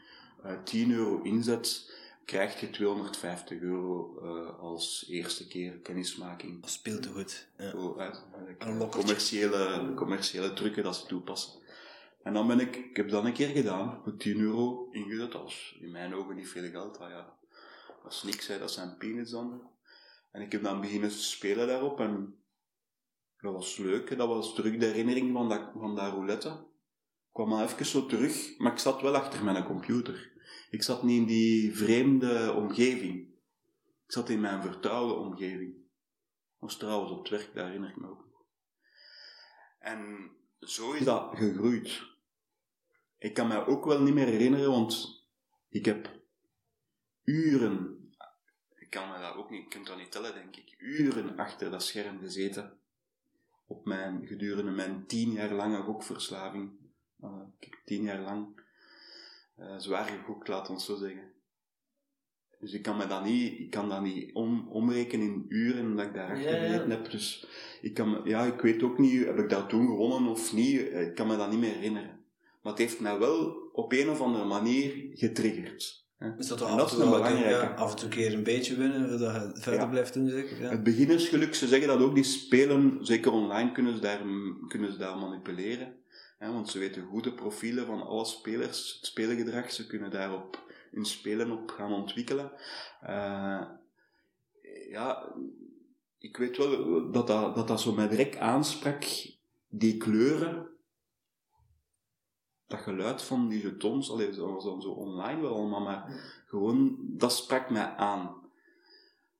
[0.44, 1.92] uh, 10 euro inzet,
[2.24, 6.60] krijg je 250 euro uh, als eerste keer kennismaking.
[6.60, 7.48] Dat speelt te goed.
[7.58, 7.70] Ja.
[7.70, 11.60] Zo, uh, commerciële, commerciële trucken dat ze toepassen.
[12.22, 15.42] En dan ben ik, ik heb dat een keer gedaan, voor 10 euro ingezet, dat
[15.42, 17.36] was in mijn ogen niet veel geld, ja,
[18.02, 19.62] dat is niks, hè, dat zijn peanuts dan.
[20.30, 22.38] En ik heb dan beginnen spelen daarop en
[23.40, 26.48] dat was leuk, dat was terug de herinnering van dat, van dat roulette.
[26.48, 30.32] Ik kwam al even zo terug, maar ik zat wel achter mijn computer.
[30.70, 33.28] Ik zat niet in die vreemde omgeving.
[34.06, 35.74] Ik zat in mijn vertrouwde omgeving.
[35.74, 38.26] Dat was trouwens op het werk, daar herinner ik me ook.
[39.78, 42.02] En zo is dat gegroeid.
[43.18, 45.24] Ik kan me ook wel niet meer herinneren, want
[45.68, 46.20] ik heb
[47.24, 47.97] uren
[48.88, 51.82] kan me dat ook niet, ik kan dat niet tellen, denk ik, uren achter dat
[51.82, 52.72] scherm gezeten.
[53.66, 56.70] Op mijn, gedurende mijn tien jaar lange gokverslaving.
[57.22, 57.40] Uh,
[57.84, 58.60] tien jaar lang
[59.58, 61.32] uh, zwaar gegokt, laat ons zo zeggen.
[62.60, 66.06] Dus ik kan me dat niet, ik kan dat niet om, omrekenen in uren dat
[66.06, 67.10] ik daar achter ja, heb.
[67.10, 67.46] Dus
[67.80, 71.14] ik kan, ja, ik weet ook niet, heb ik dat toen gewonnen of niet, ik
[71.14, 72.24] kan me dat niet meer herinneren.
[72.62, 76.06] Maar het heeft mij wel op een of andere manier getriggerd.
[76.38, 79.18] Is dat, wel af, en toe ja, af en toe een keer een beetje winnen,
[79.18, 79.86] dat je verder ja.
[79.86, 80.60] blijft doen, zeker?
[80.60, 80.68] Ja.
[80.68, 84.20] Het beginnersgeluk, ze zeggen dat ook, die spelen, zeker online kunnen ze daar,
[84.68, 85.94] kunnen ze daar manipuleren.
[86.38, 90.66] Hè, want ze weten goed de profielen van alle spelers, het speelgedrag, ze kunnen daarop
[90.90, 92.52] hun spelen op gaan ontwikkelen.
[93.02, 93.62] Uh,
[94.90, 95.32] ja,
[96.18, 99.04] ik weet wel dat dat, dat, dat zo mij direct aansprak,
[99.68, 100.68] die kleuren,
[102.68, 106.04] dat geluid van die jetons, allee, dat was dan zo online wel allemaal, maar
[106.46, 108.36] gewoon, dat sprak mij aan.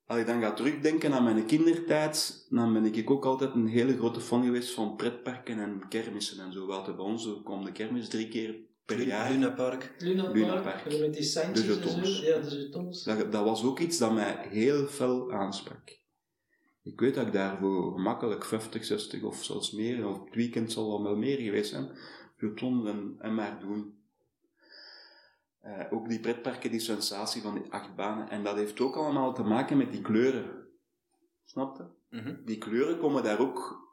[0.05, 3.97] Als ik dan ga terugdenken aan mijn kindertijd, dan ben ik ook altijd een hele
[3.97, 6.65] grote fan geweest van pretparken en kermissen en zo.
[6.65, 9.31] Wat bij ons kwam de kermis drie keer per jaar.
[9.31, 9.95] Luna Park.
[9.99, 10.85] Luna, Luna Park.
[10.85, 12.21] Met die de jetons.
[12.21, 13.03] Ja, de jetons.
[13.03, 15.97] Dat, dat was ook iets dat mij heel fel aansprak.
[16.83, 21.03] Ik weet dat ik daarvoor gemakkelijk 50, 60 of zelfs meer, of het weekend zal
[21.03, 21.91] wel meer geweest zijn,
[22.39, 23.97] Pluton en, en maar doen.
[25.65, 28.29] Uh, ook die pretparken, die sensatie van die acht banen.
[28.29, 30.67] En dat heeft ook allemaal te maken met die kleuren.
[31.45, 32.17] Snap je?
[32.17, 32.41] Mm -hmm.
[32.45, 33.87] Die kleuren komen daar ook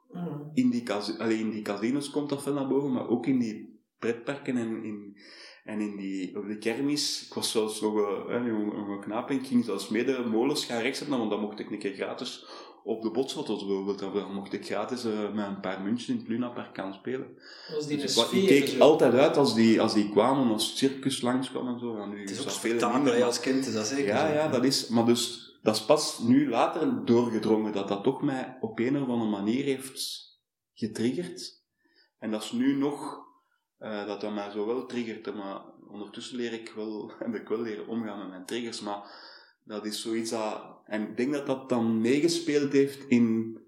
[0.54, 3.80] in die, alleen in die casinos komt dat veel naar boven, maar ook in die
[3.98, 5.16] pretparken en in,
[5.64, 7.26] en in die, op de kermis.
[7.26, 7.94] Ik was zelfs nog
[8.28, 11.58] een, een knaap en ik ging zelfs mee de molens gaan rechtzetten, want dan mocht
[11.58, 12.46] ik een keer gratis
[12.86, 16.28] op de botsfoto's bijvoorbeeld, dan mocht ik gratis uh, met een paar muntjes in het
[16.28, 17.38] Lunapark gaan spelen.
[17.72, 21.20] Was die dus ik keek altijd uit als die, als die kwamen, als het circus
[21.20, 21.96] langskwam en zo.
[21.96, 24.06] Ja, nu het is ook spektakel als kind, dat zeker.
[24.06, 28.22] Ja, ja, dat is, maar dus, dat is pas nu later doorgedrongen dat dat toch
[28.22, 30.26] mij op een of andere manier heeft
[30.74, 31.62] getriggerd.
[32.18, 33.24] En dat is nu nog,
[33.78, 37.60] uh, dat dat mij zo wel triggert, maar ondertussen leer ik wel, heb ik wel
[37.60, 39.10] leren omgaan met mijn triggers, maar
[39.64, 40.75] dat is zoiets dat...
[40.86, 43.58] En ik denk dat dat dan meegespeeld heeft in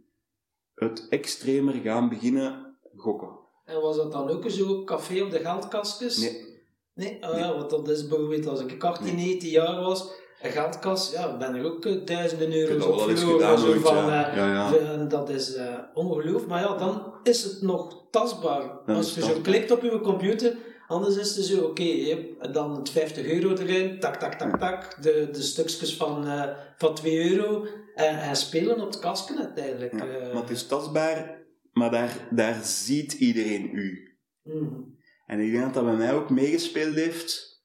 [0.75, 3.39] het extremer gaan beginnen gokken.
[3.65, 6.19] En was dat dan ook zo café op de geldkastjes?
[6.19, 6.47] Nee.
[6.95, 7.19] Nee?
[7.21, 10.11] Oh, ja, want dat is bijvoorbeeld als ik 18, 19 jaar was,
[10.43, 13.59] een geldkas, ja, ben ik ook uh, duizenden euro's op verloren.
[13.59, 14.31] Zo van, ja.
[14.31, 15.05] Uh, ja, ja.
[15.05, 16.47] dat is uh, ongelooflijk.
[16.47, 18.71] Maar ja, dan is het nog tastbaar.
[18.87, 20.57] als je zo klikt op je computer,
[20.89, 25.03] Anders is het zo, oké, okay, dan het 50 euro erin, tak, tak, tak, tak,
[25.03, 29.93] de, de stukjes van, uh, van 2 euro en, en spelen op het kasken uiteindelijk.
[29.93, 34.17] Ja, uh, maar het is tastbaar, maar daar, daar ziet iedereen u.
[34.43, 34.97] Mm.
[35.27, 37.63] En ik denk dat dat bij mij ook meegespeeld heeft,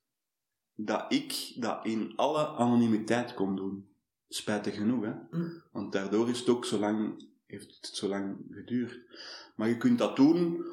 [0.75, 3.87] dat ik dat in alle anonimiteit kon doen.
[4.27, 5.11] Spijtig genoeg, hè.
[5.29, 5.63] Mm.
[5.71, 8.99] Want daardoor is het ook zo lang, heeft het zo lang geduurd.
[9.55, 10.65] Maar je kunt dat doen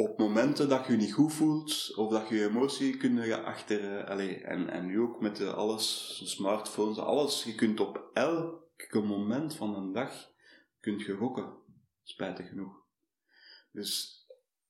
[0.00, 3.98] op momenten dat je je niet goed voelt, of dat je je emotie kunt achter,
[3.98, 8.92] uh, allez, en, en nu ook met de alles, smartphones, alles, je kunt op elk
[8.92, 10.30] moment van een dag
[10.80, 11.56] kunt je gokken.
[12.02, 12.84] Spijtig genoeg.
[13.72, 14.18] Dus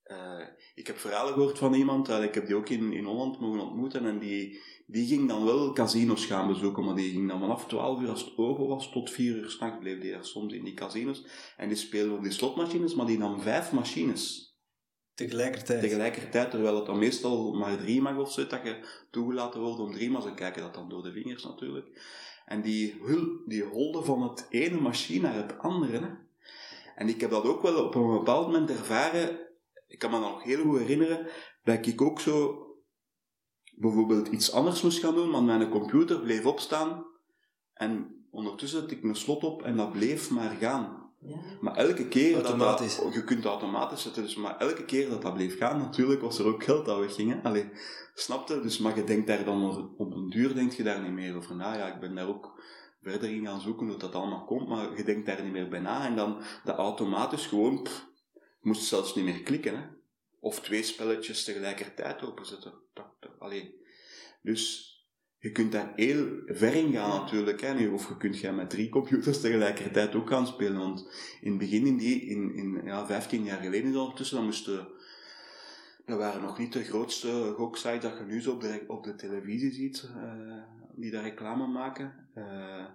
[0.03, 3.41] eh, ik heb verhalen gehoord van iemand, uh, ik heb die ook in, in Holland
[3.41, 7.41] mogen ontmoeten, en die, die ging dan wel casinos gaan bezoeken, maar die ging dan
[7.41, 10.53] vanaf 12 uur als het open was tot 4 uur s'nachts bleef die daar soms
[10.53, 11.27] in die casinos.
[11.57, 14.48] En die speelde op die slotmachines, maar die nam vijf machines.
[15.19, 15.81] Tegelijkertijd.
[15.81, 19.93] Tegelijkertijd, terwijl het dan meestal maar drie mag of zo, dat je toegelaten wordt om
[19.93, 21.87] drie, maar ze kijken dat dan door de vingers natuurlijk.
[22.47, 23.01] En die,
[23.47, 25.99] die holde van het ene machine naar het andere.
[25.99, 26.09] Hè.
[26.95, 29.39] En ik heb dat ook wel op een bepaald moment ervaren.
[29.89, 31.27] Ik kan me nog heel goed herinneren
[31.65, 32.67] dat ik ook zo
[33.77, 37.07] bijvoorbeeld iets anders moest gaan doen, maar mijn computer bleef opstaan
[37.75, 41.08] en ondertussen tik ik een slot op en dat bleef maar gaan.
[41.21, 41.37] Ja.
[41.61, 42.97] Maar elke keer automatisch.
[42.97, 46.21] dat dat, je kunt automatisch zetten, dus maar elke keer dat dat bleef gaan, natuurlijk
[46.21, 47.45] was er ook geld dat wegging.
[47.45, 47.71] Allee,
[48.15, 48.61] snapte?
[48.61, 51.57] Dus, maar je denkt daar dan op een duur denk je daar niet meer over
[51.57, 51.75] na.
[51.75, 52.63] Ja, ik ben daar ook
[53.03, 55.81] verder in gaan zoeken hoe dat allemaal komt, maar je denkt daar niet meer bij
[55.81, 56.07] na.
[56.07, 59.77] En dan dat automatisch gewoon, pff, je moest zelfs niet meer klikken.
[59.77, 59.87] Hè.
[60.41, 62.73] Of twee spelletjes tegelijkertijd openzetten.
[63.39, 63.75] Alleen.
[64.43, 64.93] Dus
[65.39, 67.61] je kunt daar heel ver in gaan natuurlijk.
[67.61, 67.89] Hè.
[67.89, 70.79] Of je kunt gaan met drie computers tegelijkertijd ook gaan spelen.
[70.79, 71.09] Want
[71.41, 74.89] in het begin, in, die, in, in ja, 15 jaar geleden ondertussen, dan moesten
[76.09, 79.15] dat waren nog niet de grootste goksites dat je nu zo op de, op de
[79.15, 80.63] televisie ziet, uh,
[80.95, 82.31] die daar reclame maken.
[82.35, 82.87] Uh,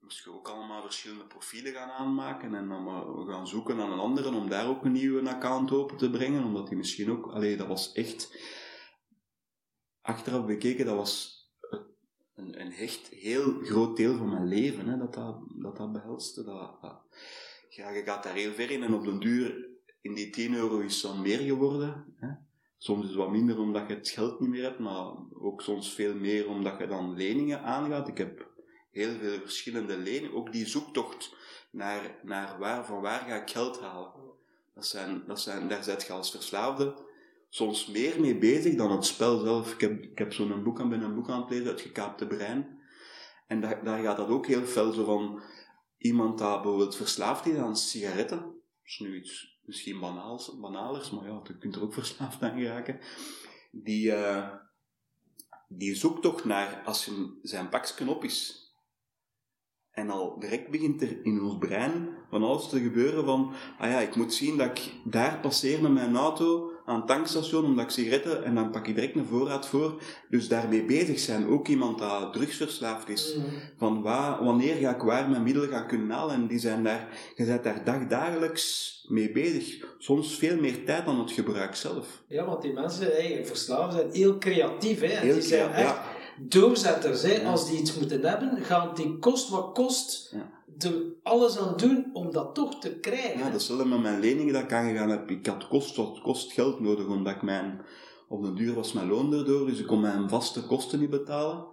[0.00, 3.98] moest je ook allemaal verschillende profielen gaan aanmaken en dan we gaan zoeken naar een
[3.98, 7.56] andere om daar ook een nieuwe account open te brengen, omdat die misschien ook, allee,
[7.56, 8.36] dat was echt,
[10.00, 11.41] achteraf bekeken, dat was
[12.42, 16.02] een, een heel groot deel van mijn leven, hè, dat, dat, dat, dat
[17.68, 19.68] je gaat daar heel ver in en op den duur,
[20.00, 22.14] in die 10 euro is dan meer geworden.
[22.16, 22.28] Hè.
[22.78, 25.94] Soms is het wat minder omdat je het geld niet meer hebt, maar ook soms
[25.94, 28.08] veel meer omdat je dan leningen aangaat.
[28.08, 28.46] Ik heb
[28.90, 31.34] heel veel verschillende leningen, ook die zoektocht
[31.70, 34.12] naar, naar waar, van waar ga ik geld halen.
[34.74, 36.94] Dat zijn, dat zijn, daar zit je als verslaafde
[37.54, 39.72] soms meer mee bezig dan het spel zelf.
[39.72, 42.26] Ik heb, ik heb zo'n boek aan, ben een boek aan het lezen, Het Gekaapte
[42.26, 42.80] Brein.
[43.46, 45.42] En daar, daar gaat dat ook heel fel zo van
[45.98, 48.38] iemand dat bijvoorbeeld verslaafd is aan sigaretten.
[48.38, 52.58] Dat is nu iets misschien banaals, banalers, maar ja, je kunt er ook verslaafd aan
[52.58, 52.98] geraken.
[53.70, 54.48] Die, uh,
[55.68, 58.70] die zoekt toch naar, als je zijn pakje op is,
[59.90, 63.98] en al direct begint er in ons brein van alles te gebeuren van, ah ja,
[63.98, 67.90] ik moet zien dat ik daar passeer met mijn auto aan het tankstation omdat ik
[67.90, 70.02] sigaretten en dan pak ik direct een voorraad voor.
[70.28, 71.48] Dus daarmee bezig zijn.
[71.48, 73.34] Ook iemand dat drugsverslaafd is.
[73.36, 73.44] Mm.
[73.76, 76.34] Van waar, wanneer ga ik waar mijn middelen gaan kunnen halen?
[76.34, 79.86] En die zijn daar, je bent daar dagdagelijks mee bezig.
[79.98, 82.22] Soms veel meer tijd dan het gebruik zelf.
[82.26, 85.00] Ja, want die mensen, hey, verslaafd zijn heel creatief.
[85.00, 85.06] Hè?
[85.06, 85.96] Heel die zijn echt
[86.40, 87.22] doorzetters.
[87.22, 87.44] Hè?
[87.44, 90.34] Als die iets moeten hebben, gaan die kost wat kost
[90.78, 93.38] er alles aan doen om dat toch te krijgen.
[93.38, 95.30] Ja, datzelfde met mijn leningen dat ik aangegaan heb.
[95.30, 97.80] Ik had kost wat kost geld nodig, omdat ik mijn,
[98.28, 101.66] op de duur was mijn loon erdoor, dus ik kon mijn vaste kosten niet betalen.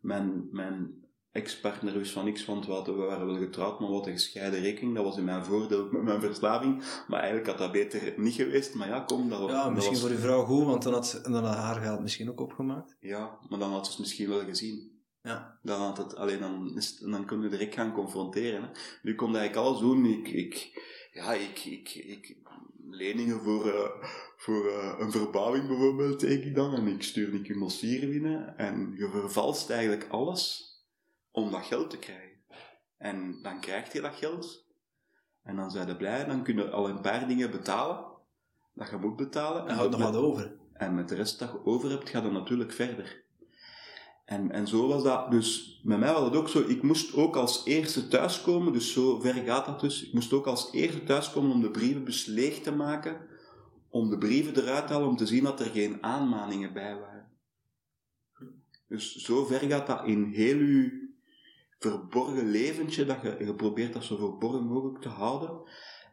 [0.00, 1.05] Mijn, mijn
[1.36, 4.94] ex-partner wist van niks, want we waren wel getrouwd, maar wat een gescheiden rekening.
[4.94, 6.82] Dat was in mijn voordeel met mijn verslaving.
[7.08, 8.74] Maar eigenlijk had dat beter niet geweest.
[8.74, 10.02] Maar ja, kom, dat Ja, misschien was...
[10.02, 12.96] voor uw vrouw goed, want dan had, dan had haar geld misschien ook opgemaakt.
[13.00, 14.94] Ja, maar dan had ze het misschien wel gezien.
[15.22, 15.58] Ja.
[15.62, 18.62] Dan, had het, alleen dan, is, dan kun je direct gaan confronteren.
[18.62, 18.68] Hè.
[19.02, 20.06] Nu kon eigenlijk alles doen.
[20.06, 20.80] Ik, ik,
[21.12, 22.36] ja, ik, ik, ik,
[22.90, 23.88] leningen voor, uh,
[24.36, 26.74] voor uh, een verbouwing bijvoorbeeld teken ik dan.
[26.74, 28.58] En ik stuur die dossier binnen.
[28.58, 30.66] En je vervalst eigenlijk alles
[31.36, 32.38] om dat geld te krijgen.
[32.96, 34.64] En dan krijg je dat geld.
[35.42, 36.24] En dan zijn je blij.
[36.24, 38.04] Dan kun je al een paar dingen betalen.
[38.74, 39.68] Dat je moet betalen.
[39.68, 40.56] En houdt nog wat over.
[40.72, 43.24] En met de rest dat je over hebt, ga je natuurlijk verder.
[44.24, 45.30] En, en zo was dat.
[45.30, 46.60] Dus met mij was het ook zo.
[46.60, 48.72] Ik moest ook als eerste thuiskomen.
[48.72, 50.06] Dus zo ver gaat dat dus.
[50.06, 53.16] Ik moest ook als eerste thuiskomen om de brievenbus leeg te maken.
[53.88, 57.28] Om de brieven eruit te halen om te zien dat er geen aanmaningen bij waren.
[58.88, 61.05] Dus zo ver gaat dat in heel uw
[61.78, 63.04] verborgen leventje.
[63.04, 65.60] Dat je, probeert dat zo verborgen mogelijk te houden.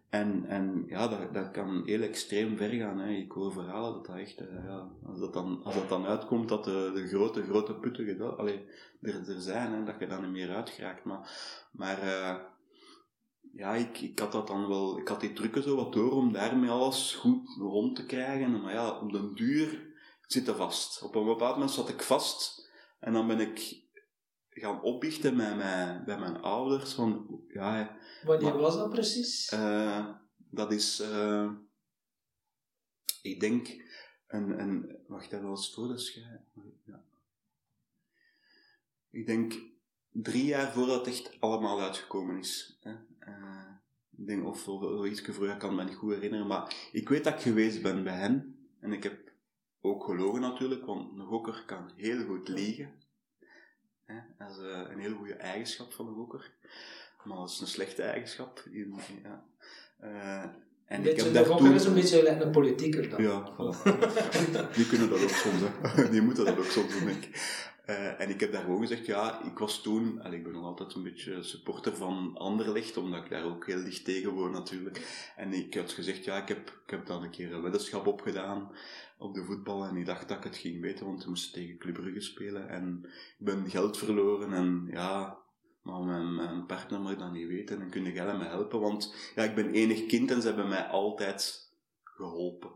[0.10, 2.99] En, en ja, dat, dat kan heel extreem ver gaan.
[2.99, 3.10] Hè.
[3.10, 6.49] Ik hoor verhalen dat dat echt, uh, ja, als, dat dan, als dat dan uitkomt
[6.49, 8.65] dat de, de grote, grote putten allee,
[9.02, 11.04] er, er zijn, hè, dat je dan niet meer uitgeraakt.
[11.04, 11.30] Maar,
[11.71, 12.36] maar uh,
[13.54, 16.34] ja, ik, ik had dat dan wel, ik had die trucken zo wat door om
[16.34, 18.62] daarmee alles goed rond te krijgen.
[18.62, 19.93] Maar ja, op den duur
[20.28, 21.02] zit er vast.
[21.02, 23.83] Op een bepaald moment zat ik vast en dan ben ik
[24.53, 26.93] gaan opbiechten bij mijn, bij mijn ouders.
[26.93, 29.51] Van, ja, Wanneer maar, was dat precies?
[29.53, 31.51] Uh, dat is, uh,
[33.21, 33.67] ik denk,
[34.27, 36.45] een, een wacht, dat was voor de schijn.
[36.85, 37.03] Ja.
[39.09, 39.53] Ik denk
[40.09, 42.77] drie jaar voordat het echt allemaal uitgekomen is.
[42.81, 42.91] Hè.
[43.19, 43.71] Uh,
[44.17, 46.47] Ik denk, of zo iets vroeger, ik kan me niet goed herinneren.
[46.47, 48.67] Maar ik weet dat ik geweest ben bij hen.
[48.79, 49.31] En ik heb
[49.81, 53.02] ook gelogen natuurlijk, want een gokker kan heel goed liegen.
[54.37, 56.51] Dat is eh, een heel goede eigenschap van een gokker.
[57.23, 58.63] Maar dat is een slechte eigenschap.
[58.71, 59.43] Ja.
[59.99, 60.43] Eh,
[60.85, 61.73] en ik Beetje, heb de toen...
[61.73, 63.23] is een beetje een politieker dan.
[63.23, 63.77] Ja, voilà.
[64.75, 66.09] Die kunnen dat ook soms, hè.
[66.11, 67.71] Die moeten dat ook soms doen, denk ik.
[67.85, 70.65] Eh, en ik heb daar gewoon gezegd, ja, ik was toen, en ik ben nog
[70.65, 75.31] altijd een beetje supporter van Anderlecht, omdat ik daar ook heel dicht tegen woon natuurlijk.
[75.35, 78.71] En ik had gezegd, ja, ik heb, ik heb dan een keer een weddenschap opgedaan
[79.23, 81.77] op de voetbal en ik dacht dat ik het ging weten, want we moesten tegen
[81.77, 83.05] Club Brugge spelen en
[83.39, 85.38] ik ben geld verloren en ja,
[85.81, 89.43] maar mijn, mijn partner mag dat niet weten en kun jij me helpen, want ja,
[89.43, 91.71] ik ben enig kind en ze hebben mij altijd
[92.03, 92.71] geholpen.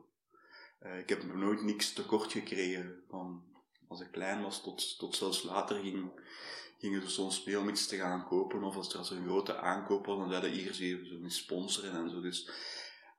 [0.80, 3.04] Eh, ik heb nooit niks tekort gekregen.
[3.10, 3.44] Van
[3.88, 6.12] als ik klein was tot, tot zelfs later ging,
[6.80, 8.64] gingen ze soms mee om iets te gaan kopen.
[8.64, 11.92] Of als er als een grote aankoop was, dan zeiden hier ze even zo sponsoren
[11.92, 12.22] en zo.
[12.22, 12.50] Dus,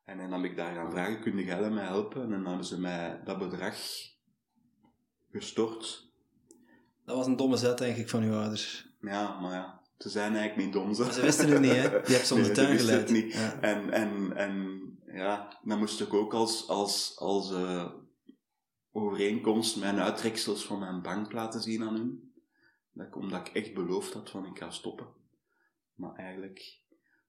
[0.08, 2.22] en dan heb ik daar gaan vragen, kun jij mij helpen?
[2.22, 3.76] En dan hebben ze mij dat bedrag
[5.30, 6.08] gestort.
[7.04, 8.88] Dat was een domme zet, denk ik, van uw ouders.
[9.00, 10.86] Ja, maar ja, ze zijn eigenlijk niet dom.
[10.86, 11.82] Maar ze wisten het niet, hè?
[11.82, 13.08] Je hebt ze om Nee, de ze tuin wisten geleid.
[13.08, 13.32] het niet.
[13.32, 13.60] Ja.
[13.60, 17.90] En, en, en ja, dan moest ik ook als, als, als eh,
[18.92, 22.32] overeenkomst mijn uittreksels van mijn bank laten zien aan hun.
[22.92, 25.06] Dat ik, omdat ik echt beloofd had van ik ga stoppen.
[25.94, 26.78] Maar eigenlijk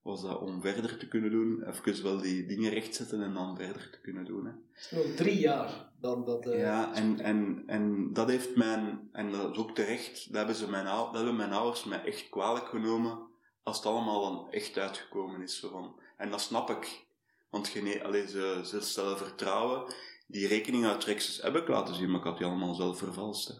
[0.01, 3.89] was dat om verder te kunnen doen, even wel die dingen rechtzetten en dan verder
[3.91, 4.45] te kunnen doen.
[4.45, 4.51] Hè.
[4.97, 6.45] Nog drie jaar dan dat...
[6.45, 10.55] eh, Ja, en, en, en dat heeft mijn, en dat is ook terecht, dat hebben,
[10.55, 13.27] ze mijn, dat hebben mijn ouders mij echt kwalijk genomen
[13.63, 15.59] als het allemaal dan echt uitgekomen is.
[15.59, 17.07] Zo van, en dat snap ik.
[17.49, 19.93] Want gene, allee, ze, ze stellen vertrouwen.
[20.27, 23.47] Die rekeninguittreksels heb ik laten zien, maar ik had die allemaal zelf vervalst.
[23.47, 23.53] Hè.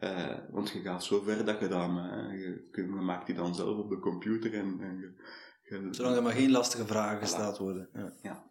[0.00, 3.54] Eh, want je gaat zo ver dat je dat, hè, je, je maakt die dan
[3.54, 5.14] zelf op de computer en, en je,
[5.62, 7.88] je- Zolang er maar geen lastige vragen gesteld worden.
[8.22, 8.44] Ja.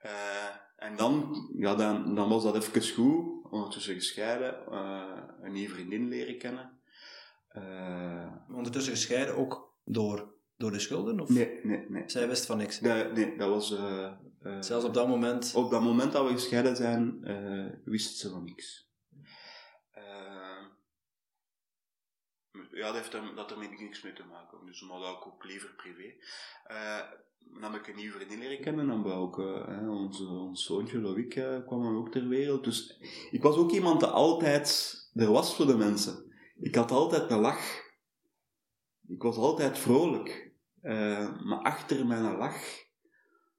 [0.00, 0.10] eh,
[0.76, 3.50] en dan, ja, dan, dan was dat even goed.
[3.50, 4.66] Ondertussen gescheiden.
[4.70, 6.70] eh, een nieuwe vriendin leren kennen.
[7.48, 11.20] Eh, Ondertussen gescheiden ook door, door de schulden?
[11.20, 11.28] Of?
[11.28, 12.02] nee, nee, nee.
[12.06, 12.80] Zij wist van niks.
[12.80, 13.72] Nee, dat was...
[13.76, 14.04] eh,
[14.42, 15.52] eh, Zelfs op dat moment.
[15.54, 18.90] op dat moment dat we gescheiden zijn, eh, wist ze van niks.
[22.70, 24.66] Ja, dat heeft er, dat ermee niks mee te maken.
[24.66, 26.14] Dus maar dat ook liever privé.
[26.64, 27.00] Eh,
[27.60, 28.86] dan heb ik een nieuwe vriendin leren kennen.
[28.86, 32.64] Dan wou ook eh, hè, onze, ons zoontje Loïc eh, kwam ook ter wereld.
[32.64, 32.98] Dus
[33.30, 36.32] ik was ook iemand die altijd er was voor de mensen.
[36.56, 37.80] Ik had altijd een lach.
[39.08, 40.52] Ik was altijd vrolijk.
[40.80, 42.64] Eh, maar achter mijn lach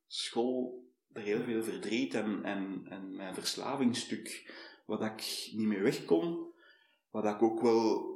[0.08, 4.54] school er heel veel verdriet en, en, en mijn verslavingsstuk,
[4.86, 6.54] wat ik niet meer weg kon,
[7.10, 8.12] wat ik ook wel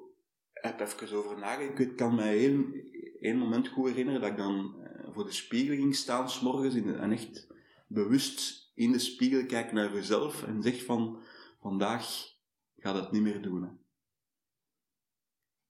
[0.68, 1.80] heb even over nagedacht.
[1.80, 2.74] Ik kan mij één,
[3.20, 7.12] één moment goed herinneren dat ik dan eh, voor de spiegel ging staan, s'morgens, en
[7.12, 7.48] echt
[7.88, 11.20] bewust in de spiegel kijk naar jezelf en zeg van,
[11.62, 12.36] vandaag
[12.78, 13.62] gaat het niet meer doen.
[13.64, 13.70] Hè.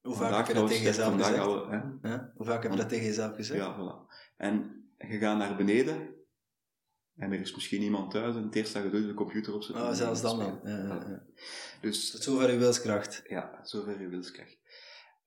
[0.01, 1.45] Hoe vaak Vandaag heb je dat tegen jezelf gezegd?
[1.45, 1.67] we-
[2.01, 2.09] hè.
[2.09, 2.31] Ja?
[2.35, 3.59] Hoe vaak heb je dat tegen jezelf gezegd?
[3.59, 4.13] Ja, voilà.
[4.37, 6.15] En je gaat naar beneden
[7.15, 9.53] en er is misschien iemand thuis en het eerste dat je doet is de computer
[9.53, 9.83] opzetten.
[9.83, 10.37] Oh, en zelfs dan.
[10.39, 11.23] Ja, ja, ja.
[11.81, 13.23] Dus Tot zover uw wilskracht.
[13.27, 14.56] ja, zover je wilskracht.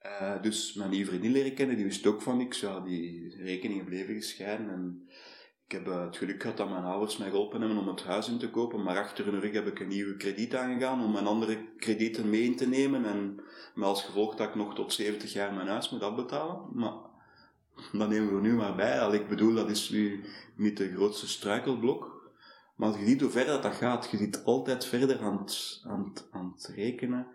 [0.01, 2.61] Eh dus mijn nieuwe vriendin leren kennen, die wist ook van niks.
[2.61, 4.71] Ja, die rekeningen bleven gescheiden.
[4.71, 5.09] En
[5.65, 8.29] ik heb eh, het geluk gehad dat mijn ouders mij geholpen hebben om het huis
[8.29, 8.83] in te kopen.
[8.83, 12.43] Maar achter hun rug heb ik een nieuwe krediet aangegaan om mijn andere kredieten mee
[12.43, 13.05] in te nemen.
[13.05, 13.35] En
[13.75, 16.69] met als gevolg dat ik nog tot 70 jaar mijn huis moet afbetalen.
[16.73, 16.95] Maar
[17.93, 19.01] dat nemen we nu maar bij.
[19.01, 20.25] Al, ik bedoel, dat is nu
[20.57, 22.33] niet de grootste struikelblok.
[22.77, 24.11] Maar je ziet hoe ver dat, dat gaat.
[24.11, 25.47] Je zit altijd verder aan
[25.83, 27.27] aan aan het rekenen.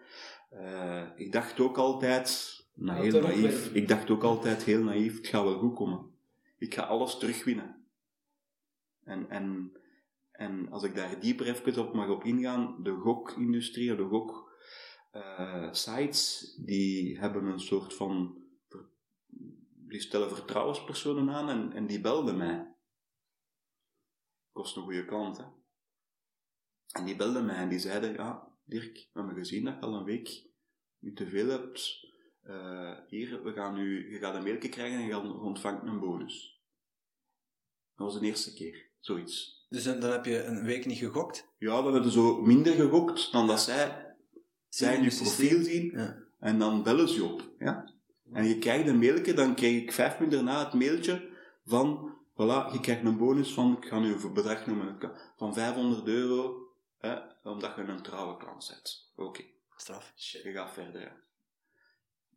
[0.55, 2.27] Eh, ik dacht ook altijd,
[2.73, 6.11] Dat heel naïef, ik dacht ook altijd heel naïef, het gaat wel goed komen.
[6.57, 7.85] Ik ga alles terugwinnen.
[9.03, 9.71] En, en,
[10.31, 14.51] en als ik daar dieper even op mag op ingaan, de gokindustrie, de gok
[15.11, 18.43] eh, sites, die hebben een soort van,
[19.87, 22.75] die stellen vertrouwenspersonen aan en, en die belden mij.
[24.51, 25.43] Was een goede klant, hè.
[26.91, 29.93] En die belden mij en die zeiden, ja, Dirk, we hebben gezien dat je al
[29.93, 30.43] een week
[30.99, 32.07] niet te veel hebt.
[32.41, 35.99] Eh, hier, we gaan nu, je gaat een mailje krijgen en je gaat- ontvangt een
[35.99, 36.61] bonus.
[37.95, 39.65] Dat was de eerste keer, zoiets.
[39.69, 41.47] Dus dan dan heb je een week niet gegokt.
[41.57, 44.15] Ja, dan hebben zo minder gegokt dan dat zij,
[44.69, 46.17] zij je profiel zien Ja.
[46.39, 47.49] en dan bellen ze je op.
[47.59, 47.93] Ja?
[48.33, 51.29] En je krijgt een mailje, dan kreeg ik vijf minuten daarna het mailtje
[51.65, 54.97] van, voilà, je krijgt een bonus van, ik ga nu een bedrag noemen,
[55.37, 59.11] van 500 euro, hè, omdat je een trouwe klant bent.
[59.15, 59.43] Oké,
[59.75, 60.11] Straf.
[60.15, 61.01] je gaat verder.
[61.01, 61.09] Hè.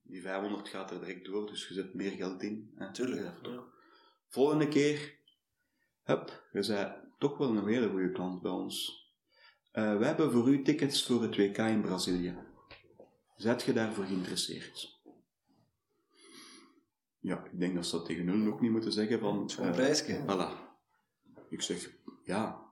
[0.02, 2.72] Die 500 gaat er direct door, dus je zet meer geld in.
[2.74, 2.92] Hè.
[2.92, 3.20] Tuurlijk.
[3.42, 3.64] Ja,
[4.28, 5.14] volgende keer,
[6.02, 9.06] hup, je zei toch wel een hele goede klant bij ons.
[9.72, 12.38] Uh, we hebben voor u tickets voor het WK in Brazilië.
[13.36, 14.96] Zet je daarvoor geïnteresseerd?
[17.20, 19.50] Ja, ik denk dat ze dat tegen hun ook niet moeten zeggen van...
[19.50, 20.22] Zo'n uh, prijsje.
[20.22, 20.68] Voilà.
[21.48, 21.90] Ik zeg,
[22.24, 22.67] ja,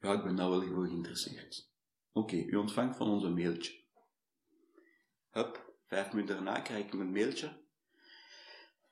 [0.00, 1.70] ja, ik ben daar wel voor geïnteresseerd.
[2.12, 3.78] Oké, u ontvangt van ons een mailtje.
[5.30, 7.58] Hup, vijf minuten daarna krijg ik een mailtje.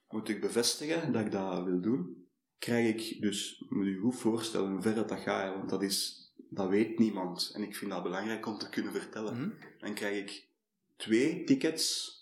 [0.09, 2.27] Moet ik bevestigen dat ik dat wil doen?
[2.59, 6.27] Krijg ik dus, moet je goed voorstellen hoe ver dat, dat gaat, want dat is,
[6.51, 7.51] dat weet niemand.
[7.55, 9.35] En ik vind dat belangrijk om te kunnen vertellen.
[9.35, 9.51] Mhm.
[9.79, 10.49] Dan krijg ik
[10.97, 12.17] twee tickets,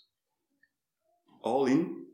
[1.41, 2.07] all in,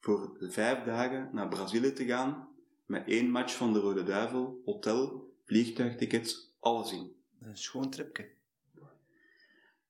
[0.00, 2.48] voor vijf dagen naar Brazilië te gaan,
[2.86, 7.16] met één match van de Rode Duivel, hotel, vliegtuigtickets, alles in.
[7.40, 8.30] Een schoon tripje.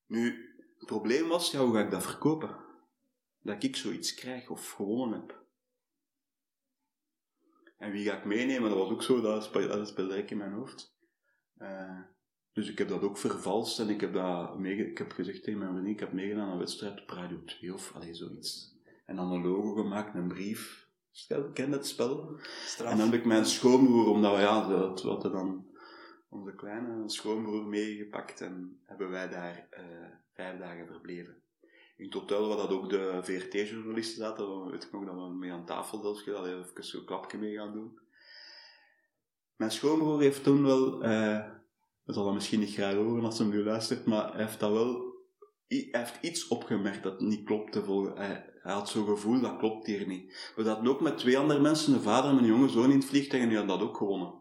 [0.05, 2.55] Nu, het probleem was, ja, hoe ga ik dat verkopen?
[3.41, 5.45] Dat ik zoiets krijg of gewonnen heb.
[7.77, 8.69] En wie ga ik meenemen?
[8.69, 10.95] Dat was ook zo, dat speelde, dat speelde direct in mijn hoofd.
[11.57, 11.99] Uh,
[12.53, 15.71] dus ik heb dat ook vervalst en ik heb, dat ik heb gezegd tegen mijn
[15.71, 18.75] vriendin, ik heb meegedaan aan een wedstrijd op Radio 2 of allee, zoiets.
[19.05, 20.86] En dan een logo gemaakt, een brief.
[21.17, 22.39] Stel, ken dat spel?
[22.65, 22.91] Straf.
[22.91, 25.65] En dan heb ik mijn schoonbroer, omdat we, ja, dat, we hadden dan
[26.29, 31.41] onze kleine schoonbroer meegepakt en hebben wij daar uh, vijf dagen verbleven.
[31.95, 35.51] In totaal was dat ook de VRT-journalisten zaten, dan weet ik nog dat we mee
[35.51, 37.99] aan tafel zelfs hadden, even zo'n klapje mee gaan doen.
[39.55, 41.45] Mijn schoonbroer heeft toen wel, uh,
[42.03, 44.71] dat zal dat misschien niet graag horen als hij nu luistert, maar hij heeft dat
[44.71, 45.15] wel,
[45.67, 48.11] hij heeft iets opgemerkt dat niet klopte.
[48.15, 50.51] Hij, hij had zo'n gevoel, dat klopt hier niet.
[50.55, 53.05] We hadden ook met twee andere mensen, een vader en mijn jonge zoon in het
[53.05, 54.33] vliegtuig, en die hadden dat ook gewonnen.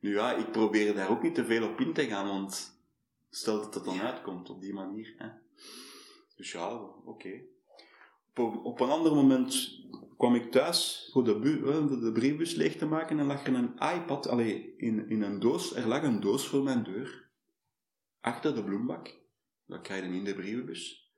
[0.00, 2.80] Nu ja, ik probeer daar ook niet te veel op in te gaan, want
[3.30, 5.14] stel dat het dan uitkomt op die manier.
[5.18, 5.28] Hè.
[6.36, 7.08] Dus ja, oké.
[7.08, 7.44] Okay.
[8.34, 9.80] Op, op, een ander moment
[10.16, 13.74] kwam ik thuis voor de, bu- de briefbus leeg te maken en lag er een
[13.74, 17.28] iPad, allee, in, in een doos, er lag een doos voor mijn deur.
[18.20, 19.18] Achter de bloembak.
[19.66, 21.12] Dat krijg je in de brievenbus.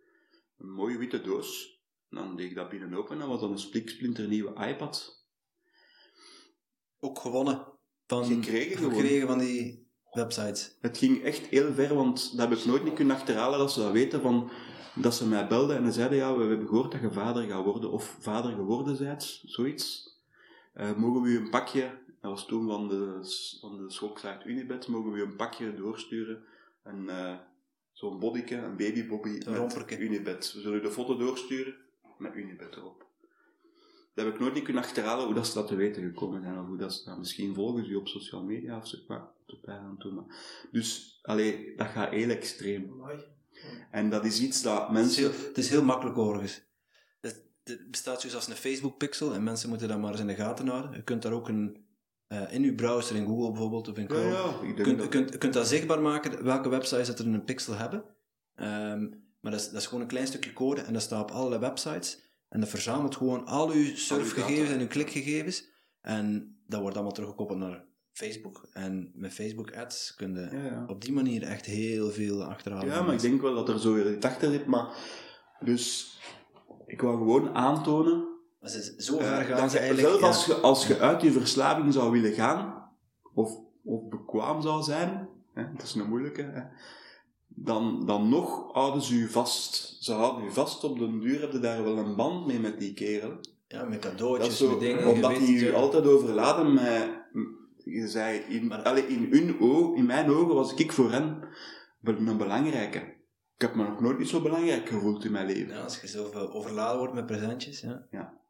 [0.58, 1.71] Een mooie witte doos.
[2.12, 5.24] Dan deed ik dat binnen open en dat was dan een spliksplinter nieuwe iPad.
[7.00, 7.66] Ook gewonnen.
[8.06, 8.94] Van, Gekregen gewoon.
[8.94, 10.76] gekregen van die websites.
[10.80, 13.80] Het ging echt heel ver, want dat heb ik nooit niet kunnen achterhalen dat ze
[13.80, 14.50] dat weten van
[14.94, 17.90] dat ze mij belden en zeiden, ja, we hebben gehoord dat je vader gaat worden,
[17.90, 20.10] of vader geworden zijt, zoiets.
[20.74, 23.18] Uh, mogen we u een pakje, dat was toen van de,
[23.60, 26.44] van de schoolsite Unibed, mogen we u een pakje doorsturen,
[26.82, 27.34] een, uh,
[27.92, 29.98] zo'n bodyke, een babybobby Een met.
[29.98, 30.52] Unibed.
[30.52, 31.74] We zullen u de foto doorsturen
[32.18, 33.06] met Unibed erop.
[34.14, 36.58] Dat heb ik nooit niet kunnen achterhalen hoe dat ze dat te weten gekomen zijn,
[36.58, 39.28] of hoe dat ze dat misschien volgen ze u op social media of zo, maar
[39.46, 40.12] tot daar aan toe.
[40.12, 43.00] maar- Dus, allee, dat gaat heel extreem.
[43.90, 45.22] En dat is iets dat Het is mensen...
[45.22, 46.62] heel, het is heel makkelijk overigens.
[47.20, 50.34] Het, het bestaat zoals een Facebook pixel en mensen moeten dat maar eens in de
[50.34, 50.92] gaten houden.
[50.92, 51.84] Je kunt daar ook een,
[52.26, 54.82] eh, in uw browser, in Google bijvoorbeeld, of in Ja, Chrome, ja, ik je denk
[54.82, 55.04] kunt, dat...
[55.04, 58.04] je kunt, je kunt dat zichtbaar maken, welke websites dat er een pixel hebben.
[58.54, 59.08] Ehm,
[59.42, 61.60] maar dat is, dat is gewoon een klein stukje code en dat staat op allerlei
[61.60, 62.20] websites.
[62.48, 65.68] En dat verzamelt gewoon al uw surfgegevens en uw klikgegevens.
[66.00, 68.68] En dat wordt allemaal teruggekoppeld naar Facebook.
[68.72, 70.84] En met Facebook ads kun je Ja, ja.
[70.86, 72.88] op die manier echt heel veel achterhalen.
[72.88, 74.96] ja, maar ik denk wel dat er zo iets achter zit, maar...
[75.60, 76.16] Dus,
[76.86, 78.30] ik wou gewoon aantonen...
[78.98, 80.08] Zo eh, ver gaan dat ze je, eigenlijk...
[80.08, 80.26] zelf ja.
[80.26, 82.90] als je, als je uit je verslaving zou willen gaan,
[83.34, 86.62] of, of bekwaam zou zijn, hè, dat is een moeilijke, hè,
[87.54, 89.96] dan, dan nog houden ze u vast.
[90.00, 92.78] Ze houden u vast op de duur, heb je daar wel een band mee met
[92.78, 93.40] die kerel.
[93.68, 95.06] Ja, met cadeautjes, is zo, met dingen.
[95.06, 95.72] omdat die u ja.
[95.72, 97.20] altijd overladen met...
[97.84, 101.48] Je zei, in, Maar- allee, in, hun oog, in mijn ogen was ik voor hen
[102.02, 102.98] een belangrijke.
[103.54, 105.74] Ik heb me nog nooit niet zo belangrijk gevoeld in mijn leven.
[105.74, 107.80] Ja, als je zoveel overladen wordt met presentjes,
[108.10, 108.40] ja.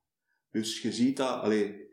[0.50, 1.90] Dus je ziet dat, allee,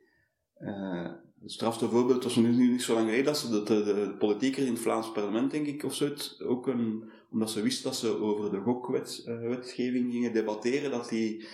[0.53, 1.11] eh
[1.41, 4.79] het strafste voorbeeld was nu niet zo lang geleden dat ze de, de, in het
[4.79, 8.61] Vlaams parlement, denk ik, of zoiets, ook een, omdat ze wisten dat ze over de
[8.61, 11.47] gokwetgeving gingen debatteren, dat die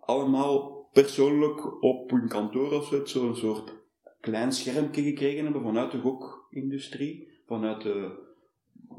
[0.00, 3.80] allemaal persoonlijk op hun kantoor of zoiets zo'n soort
[4.20, 8.30] klein schermpje gekregen hebben vanuit de gokindustrie, vanuit de,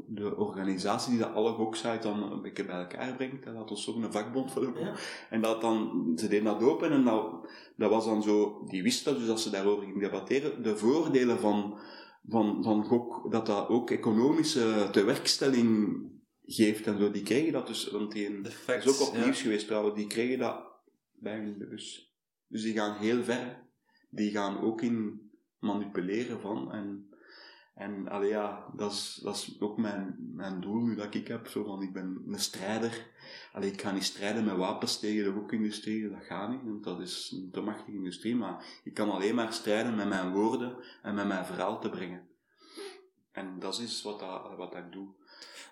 [0.06, 3.44] de organisatie die dat alle goksites dan een beetje bij elkaar brengt.
[3.44, 4.80] Dat was ook een vakbond voor de.
[4.80, 4.94] Ja.
[5.30, 9.12] En dat dan, ze deden dat open en dat, dat was dan zo, die wisten
[9.12, 11.78] dat, dus als ze daarover gingen debatteren, de voordelen van,
[12.28, 16.00] van, van gok, dat dat ook economische tewerkstelling
[16.46, 19.14] geeft en zo, die kregen dat dus, want die, De dat facts, is ook op
[19.14, 19.24] ja.
[19.24, 20.62] nieuws geweest trouwens, die kregen dat
[21.12, 22.14] bij hun bus.
[22.48, 23.62] Dus die gaan heel ver.
[24.10, 27.08] Die gaan ook in manipuleren van en,
[27.74, 31.46] En allee, ja, dat is, dat is ook mijn, mijn doel nu dat ik heb.
[31.46, 33.06] Zo van, ik ben een strijder.
[33.52, 37.00] Allee, ik ga niet strijden met wapens tegen de rookindustrie, dat gaat niet, want dat
[37.00, 38.36] is een te machtige industrie.
[38.36, 42.28] Maar ik kan alleen maar strijden met mijn woorden en met mijn verhaal te brengen.
[43.32, 45.08] En dat is wat, dat, wat ik doe.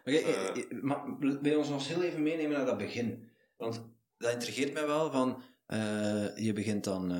[0.04, 3.30] Maar, eh, maar wil je ons nog heel even meenemen naar dat begin?
[3.56, 5.42] Want dat intrigeert mij wel, van
[6.36, 7.12] je begint dan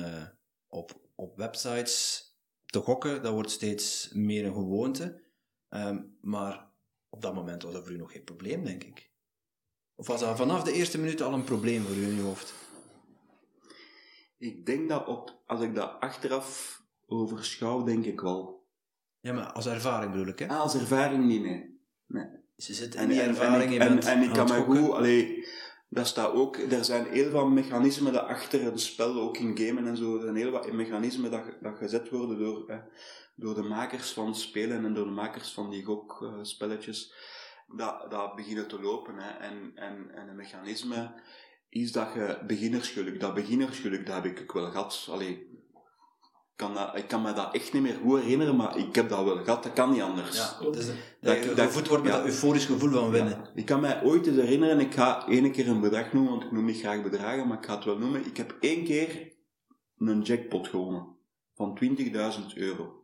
[0.67, 2.31] op, op websites
[2.73, 5.21] te gokken, dat wordt steeds meer een gewoonte.
[5.69, 6.69] Ehm, maar
[7.09, 9.11] op dat moment was dat voor u nog geen probleem, denk ik.
[9.95, 12.53] Of was dat vanaf de eerste minuut al een probleem voor u in uw hoofd?
[14.37, 18.67] Ik denk dat op, als ik dat achteraf overschouw, denk ik wel.
[19.19, 20.47] Ja, maar als ervaring bedoel ik, hè?
[20.47, 21.79] Ah, als ervaring niet, nee.
[22.05, 22.27] nee.
[22.57, 25.45] Ze zit in En, die ervaring, en, en, en ik kan me goed, allee,
[25.93, 29.87] dat staat ook, er zijn heel wat mechanismen dat achter een spel, ook in gamen
[29.87, 32.77] en zo, er zijn heel wat mechanismen dat, dat gezet worden door, eh,
[33.35, 37.13] door de makers van spelen en door de makers van die gokspelletjes,
[37.67, 39.17] dat, dat beginnen te lopen.
[39.17, 39.29] Hè.
[39.29, 41.13] En, en, en een mechanisme
[41.69, 45.07] is dat je beginnersgeluk, dat beginnersgeluk, dat heb ik wel gehad.
[45.09, 45.52] Allee,
[46.55, 49.23] kan dat, ik kan me dat echt niet meer goed herinneren, maar ik heb dat
[49.23, 50.37] wel gehad, dat kan niet anders.
[50.37, 52.17] Ja, dus dat, Dat- je dat- gevoed wordt met ja.
[52.17, 53.31] dat euforisch gevoel van winnen.
[53.43, 56.43] Ja, ik kan mij ooit eens herinneren, ik ga één keer een bedrag noemen, want
[56.43, 58.25] ik noem niet graag bedragen, maar ik ga het wel noemen.
[58.25, 59.31] Ik heb één keer
[59.97, 61.07] een jackpot gewonnen
[61.55, 63.03] van 20.000 euro.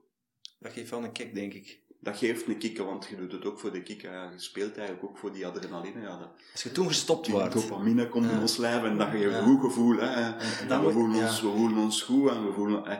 [0.60, 1.88] Dat geeft wel een kick, denk ik.
[2.02, 4.12] Dat geeft een kikker, want je doet het ook voor de kikker.
[4.12, 6.02] Ja, je speelt eigenlijk ook voor die adrenaline.
[6.02, 8.42] Ja, dat, Als je toen gestopt die wordt, dopamine komt in Ja.
[8.42, 9.42] ons lijf en dat je een Ja.
[9.44, 9.98] goed gevoel.
[9.98, 10.36] Hè, en
[10.70, 11.26] en we, voelen ja.
[11.26, 12.84] ons, we voelen ons goed en we voelen...
[12.84, 12.98] Hè,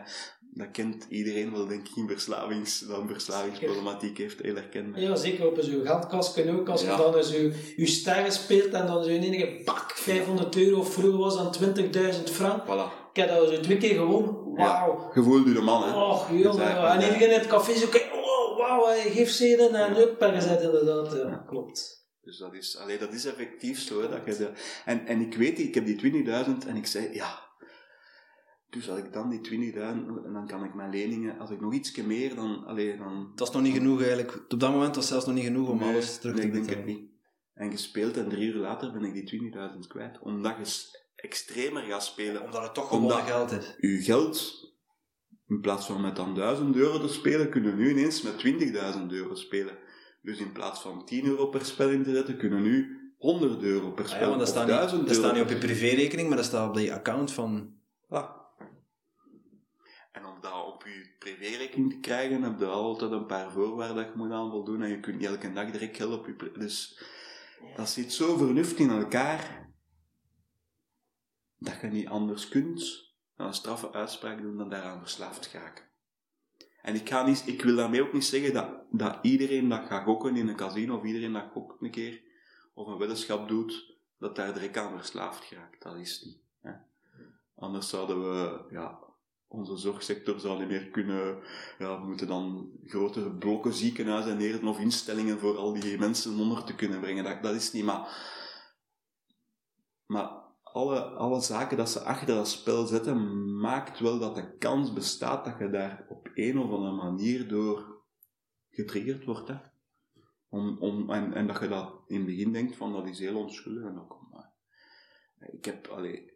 [0.52, 5.02] dat kent iedereen wel, denk ik, in verslavings, dat een verslavingsproblematiek heeft, heel herkenbaar.
[5.02, 6.70] Ja, zeker op zo'n geldkastje ook.
[6.70, 6.98] Als je Ja.
[6.98, 11.20] dan eens je, je sterren speelt en dan zo in enige pak 500 euro, vroeger
[11.20, 12.64] was dan 20.000 frank.
[12.64, 13.10] Voilà.
[13.14, 14.54] Ik heb dat zo twee keer gewonnen.
[14.56, 15.12] Wauw.
[15.14, 16.02] Je voelde de man, hè.
[16.10, 18.12] Och, zei- En iedereen in het café zo kijken.
[18.14, 20.22] Oh, wauw, hij geeft zeden en up.
[20.22, 21.44] En je zegt inderdaad, ja, Ja.
[21.48, 21.98] klopt.
[22.22, 24.02] Dus dat is, allee, dat is effectief zo.
[24.02, 24.50] Hè, dat je de,
[24.86, 27.40] en, en ik weet, ik heb die 20.000 en ik zei, ja.
[28.70, 31.74] Dus als ik dan die 20.000, en dan kan ik mijn leningen, als ik nog
[31.74, 33.32] ietsje meer, dan, allee, dan...
[33.36, 34.36] Dat is nog niet genoeg eigenlijk.
[34.50, 36.48] Op dat moment was het zelfs nog niet genoeg om Nee, alles terug nee, te
[36.48, 36.88] ik denk betalen.
[36.90, 37.10] het niet.
[37.54, 40.20] En gespeeld en drie uur later ben ik die 20.000 kwijt.
[40.20, 42.44] Omdat je extremer gaat spelen.
[42.44, 43.76] Omdat het toch gewonnen geld is.
[43.78, 44.68] Je geld,
[45.48, 48.46] in plaats van met dan 1000 euro te spelen, kunnen nu ineens met
[48.98, 49.78] 20.000 euro spelen.
[50.22, 53.92] Dus in plaats van 10 euro per spel in te zetten, kunnen nu 100 euro
[53.92, 54.22] per Ah spel.
[54.22, 56.70] ja, want dat staat, 1000 niet, dat staat niet op je privérekening, maar dat staat
[56.70, 57.74] op die account van...
[58.10, 58.38] Ja.
[60.12, 64.06] En om dat op je privérekening te krijgen, heb je altijd een paar voorwaarden dat
[64.06, 64.82] je moet aan voldoen.
[64.82, 66.34] En je kunt niet elke dag direct geld op je...
[66.34, 67.04] pri- Dus
[67.76, 69.70] dat zit zo vernuft in elkaar,
[71.58, 75.88] dat je niet anders kunt dan een straffe uitspraak doen dan daaraan verslaafd geraken.
[76.82, 80.04] En ik, ga niet, ik wil daarmee ook niet zeggen dat, dat iedereen dat gaat
[80.04, 82.22] gokken in een casino, of iedereen dat gokt een keer,
[82.74, 85.82] of een weddenschap doet, dat daar direct aan verslaafd geraakt.
[85.82, 86.38] Dat is niet.
[86.62, 86.72] Hè.
[87.56, 89.00] Anders zouden we, ja,
[89.50, 91.40] onze zorgsector zou niet meer kunnen,
[91.78, 96.64] ja, we moeten dan grote blokken ziekenhuizen neerzetten of instellingen voor al die mensen onder
[96.64, 97.24] te kunnen brengen.
[97.24, 98.08] Dat, dat is niet, maar,
[100.06, 104.94] maar alle, alle zaken dat ze achter dat spel zetten, maakt wel dat de kans
[104.94, 108.04] bestaat dat je daar op een of andere manier door
[108.70, 109.48] getriggerd wordt.
[109.48, 109.58] Hè.
[110.50, 113.38] Om, om, en, en dat je dat in het begin denkt van dat is heel
[113.38, 114.54] onschuldig en maar.
[115.40, 116.29] Ik heb, allee,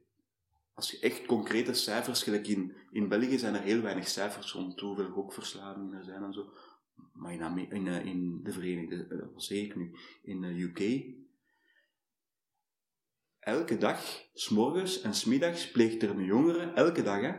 [0.73, 4.79] als je echt concrete cijfers, gelijk in, in België zijn er heel weinig cijfers rond
[4.79, 6.53] hoeveel gokverslavingen er zijn en zo.
[7.13, 11.05] Maar in, in, eh, in de Verenigde, eh, wat zeg ik nu, in de UK,
[13.39, 17.33] elke dag, s'morgens en s'middags, pleegt er een jongere, elke dag hè,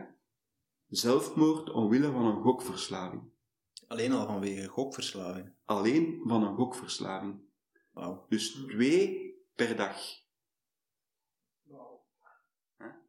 [0.87, 3.23] zelfmoord omwille van een gokverslaving.
[3.87, 5.51] Alleen al vanwege gokverslaving.
[5.65, 7.39] Alleen van een gokverslaving.
[7.91, 8.25] Wauw.
[8.29, 10.24] Dus twee per dag.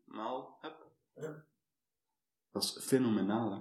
[0.07, 0.87] Maal, hup.
[1.15, 1.45] Ja.
[2.53, 3.59] Dat is fenomenaal, hè.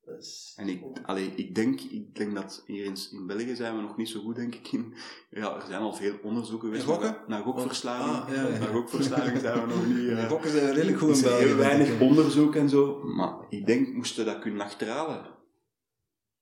[0.00, 3.76] Dat is- En ik, allee, ik, denk, ik denk dat hier in, in België zijn
[3.76, 4.72] we nog niet zo goed, denk ik.
[4.72, 4.94] In,
[5.30, 7.16] ja, er zijn al veel onderzoeken geweest gokken?
[7.26, 8.16] naar, gokverslaving.
[8.16, 8.58] Ah, ja, ja.
[8.58, 10.08] Naar gokverslaving zijn we nog niet...
[10.18, 11.44] Eh, gokken zijn redelijk goed in België.
[11.44, 13.02] heel weinig onderzoek en zo.
[13.02, 15.34] Maar ik denk, moesten dat kunnen achterhalen.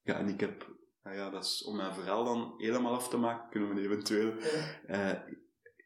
[0.02, 0.70] Ja, en ik heb...
[1.02, 4.32] Nou ja, dat is om mijn verhaal dan helemaal af te maken, kunnen we eventueel...
[4.86, 5.12] eh,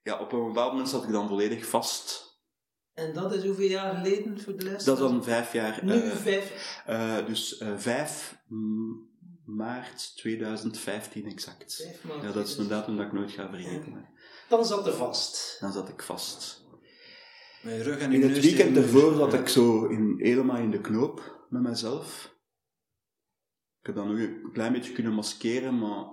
[0.03, 2.26] ja, op een bepaald moment zat ik dan volledig vast.
[2.97, 4.85] En dat is hoeveel jaar geleden voor de les?
[4.85, 5.85] Dat is dan vijf jaar...
[5.85, 6.83] Nu eh, vijf.
[6.87, 8.39] eh, dus eh 5
[9.45, 11.77] maart 2015 exact.
[11.83, 14.09] vijf maanden Ja, dat is een datum dat ik nooit ga vergeten.
[14.49, 15.57] Dan zat er vast.
[15.61, 16.65] Dan zat ik vast.
[17.63, 19.39] Met je rug en In het weekend ervoor zat Ja.
[19.39, 22.35] ik zo in, helemaal in de knoop met mezelf.
[23.81, 26.05] ik heb dat nog een klein beetje kunnen maskeren, maar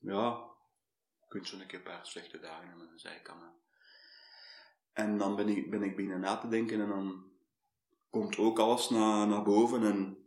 [0.00, 0.38] ja,
[1.20, 3.58] je kunt zo'n keer een paar slechte dagen hebben, dan zei ik aan
[4.92, 7.24] En dan ben ik, ben ik beginnen na te denken en dan
[8.10, 10.18] komt ook alles naar, naar boven en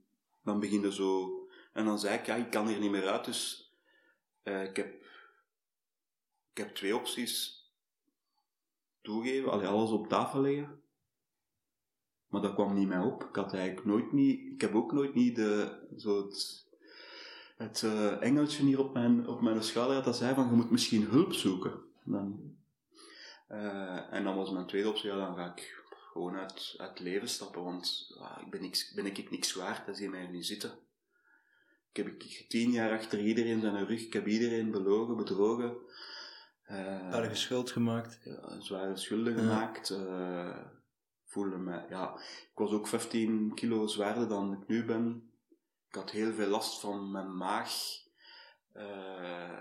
[0.44, 1.38] dan begin je zo...
[1.74, 3.72] En dan zei ik, ja, ik kan hier niet meer uit, dus
[4.44, 5.02] uh, ik, heb,
[6.52, 7.62] ik heb twee opties.
[9.02, 10.82] Toegeven, allee, alles op tafel leggen.
[12.28, 13.24] Maar dat kwam niet mij op.
[13.24, 14.54] Ik had eigenlijk nooit niet...
[14.54, 16.68] Ik heb ook nooit niet de, zo het,
[17.58, 21.04] het uh, engeltje hier op mijn, op mijn schouder dat zei van, je moet misschien
[21.04, 21.82] hulp zoeken.
[22.04, 22.56] Dan,
[23.54, 27.00] uh, en dan was mijn tweede optie, ja, dan ga ik gewoon uit, uit het
[27.00, 30.28] leven stappen, want ah, ik ben, niks, ben ik niks waard, dat zie je mij
[30.28, 30.72] niet zitten.
[31.92, 35.76] Ik heb ik, tien jaar achter iedereen zijn rug, ik heb iedereen belogen, bedrogen.
[36.70, 38.20] Uh, Erge schuld gemaakt.
[38.24, 39.90] Ja, zware schulden gemaakt.
[39.90, 40.58] Uh,
[41.26, 42.14] voelde me, ja,
[42.52, 45.32] ik was ook 15 kilo zwaarder dan ik nu ben.
[45.88, 47.72] Ik had heel veel last van mijn maag.
[48.76, 49.60] Uh,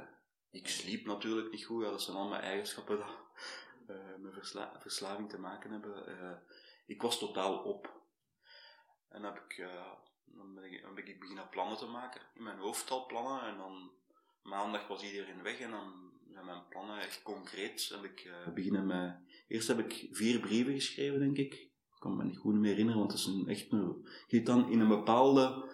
[0.51, 2.99] ik sliep natuurlijk niet goed, ja, dat zijn allemaal eigenschappen
[3.89, 6.09] uh, met versla verslaving te maken hebben.
[6.09, 6.33] Uh,
[6.87, 8.01] ik was totaal op.
[9.09, 9.67] En heb ik,
[10.25, 12.21] dan, ben ik, dan ben ik beginnen plannen te maken.
[12.35, 13.43] In mijn hoofd al plannen.
[13.43, 13.91] En dan
[14.43, 17.89] maandag was iedereen weg en dan zijn mijn plannen echt concreet.
[17.89, 19.17] Heb ik uh, beginnen met...
[19.49, 21.55] Eerst heb ik vier brieven geschreven, denk ik.
[21.55, 24.09] Ik kan me niet goed meer herinneren, want het is een, echt een...
[24.27, 25.71] Je dan in een bepaalde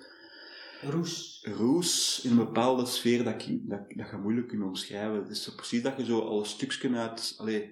[0.81, 1.43] Roes.
[1.43, 5.19] Roes in een bepaalde sfeer dat, ik, dat, dat je moeilijk kunt omschrijven.
[5.19, 7.69] Het is precies dat je zo al een stukje uit, allez,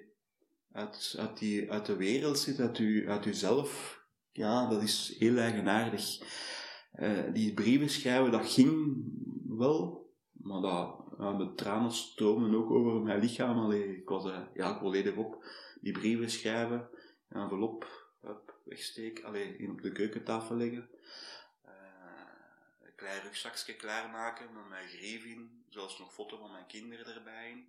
[0.77, 4.01] uit, die, de wereld zit, uit, u, uit jezelf.
[4.33, 6.19] Ja, dat is heel eigenaardig.
[6.95, 9.05] Uh, die brieven schrijven, dat ging
[9.59, 13.59] wel, maar dat, uh, de tranen stroomden ook over mijn lichaam.
[13.59, 15.45] Allee, ik was uh, ja, volledig op.
[15.81, 16.89] Die brieven schrijven,
[17.29, 18.05] een envelop
[18.65, 20.89] wegsteken, allee, op de keukentafel leggen
[22.97, 27.65] klein rugzakje klaarmaken met mijn grief in, zelfs nog foto van mijn kinderen erbij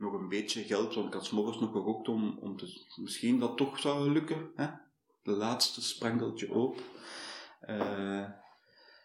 [0.00, 3.56] nog een beetje geld, want ik had morgens nog gegokt om, om te, misschien dat
[3.56, 4.50] toch zou lukken.
[4.56, 4.66] Hè?
[5.22, 6.82] De laatste sprankeltje op.
[7.68, 8.28] Uh,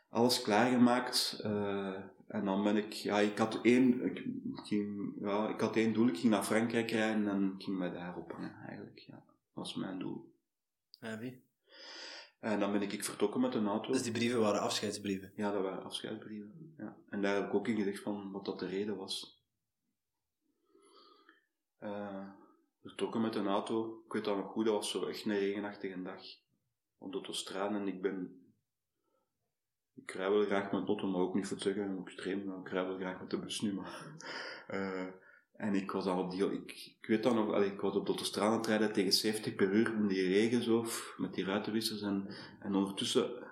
[0.10, 1.42] alles klaargemaakt.
[1.46, 1.96] Uh,
[2.28, 4.24] en dan ben ik, ja, ik had één, ik,
[4.64, 7.92] ging, ja, ik had één doel, ik ging naar Frankrijk rijden en ik ging mij
[7.92, 9.00] daar ophangen, eigenlijk.
[9.00, 9.14] Ja.
[9.14, 9.24] Dat
[9.54, 10.34] was mijn doel.
[11.00, 11.44] Ja, wie?
[12.40, 13.92] En dan ben ik vertrokken met een auto.
[13.92, 15.32] Dus die brieven waren afscheidsbrieven?
[15.36, 16.74] Ja, dat waren afscheidsbrieven.
[16.78, 16.96] Ja.
[17.10, 19.35] En daar heb ik ook in gezegd van wat dat de reden was.
[21.86, 22.28] Uh,
[22.82, 24.02] vertrokken met een auto.
[24.06, 26.22] Ik weet dat nog goed, dat was zo echt een regenachtige dag.
[26.98, 28.40] Op de en ik ben...
[29.96, 32.60] Ik rij wel graag met auto, maar ook niet voor te zeggen, extreem.
[32.60, 34.06] Ik rij wel graag met de bus nu, maar...
[34.70, 35.08] Uh,
[35.66, 38.56] en ik was dan op die, ik, weet dan nog, ik was op de autostrade
[38.56, 40.86] het rijden tegen 70 per uur in die regen zo,
[41.18, 42.28] met die ruitenwissers en,
[42.60, 43.48] en ondertussen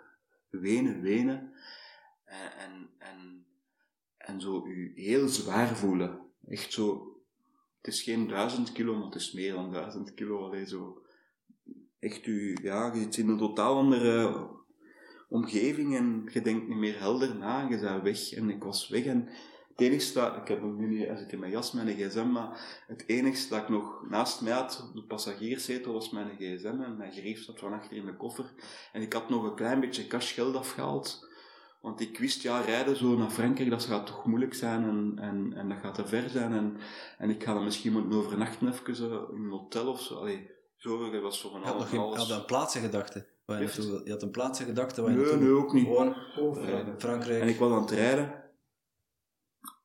[0.49, 1.53] wenen, wenen.
[2.23, 3.45] En, en, en,
[4.17, 6.31] en zo u heel zwaar voelen.
[6.47, 7.12] Echt zo,
[7.83, 10.45] het is geen duizend kilo, maar het is meer dan duizend kilo.
[10.45, 11.01] Allee, zo,
[11.99, 14.47] echt u, ja, je zit in een totaal andere
[15.29, 18.33] omgeving en je denkt niet meer helder na, je bent weg.
[18.33, 19.29] En ik was weg en
[19.69, 23.03] het enigste, ik heb hem nu niet, zit in mijn jas, mijn gsm, maar het
[23.07, 27.43] enigste dat ik nog naast mij had, de passagierszetel, was mijn gsm en mijn grief
[27.43, 28.53] zat van achter in de koffer.
[28.91, 31.29] En ik had nog een klein beetje cashgeld afgehaald,
[31.83, 35.53] want ik wist, ja, rijden zo naar Frankrijk, dat gaat toch moeilijk zijn en, en,
[35.53, 36.77] en dat gaat te ver zijn en,
[37.17, 40.15] en ik ga dan misschien moeten overnachten even in een hotel of zo.
[40.15, 41.91] Allee, zo, dat was zo van alles.
[41.91, 43.27] Je had een plaatsengedachte.
[43.45, 45.87] Je, je had een plaatsengedachte waar je Nee, nee, ook niet.
[45.87, 46.15] Gewoon,
[46.97, 47.41] Frankrijk.
[47.41, 48.43] En ik was aan het rijden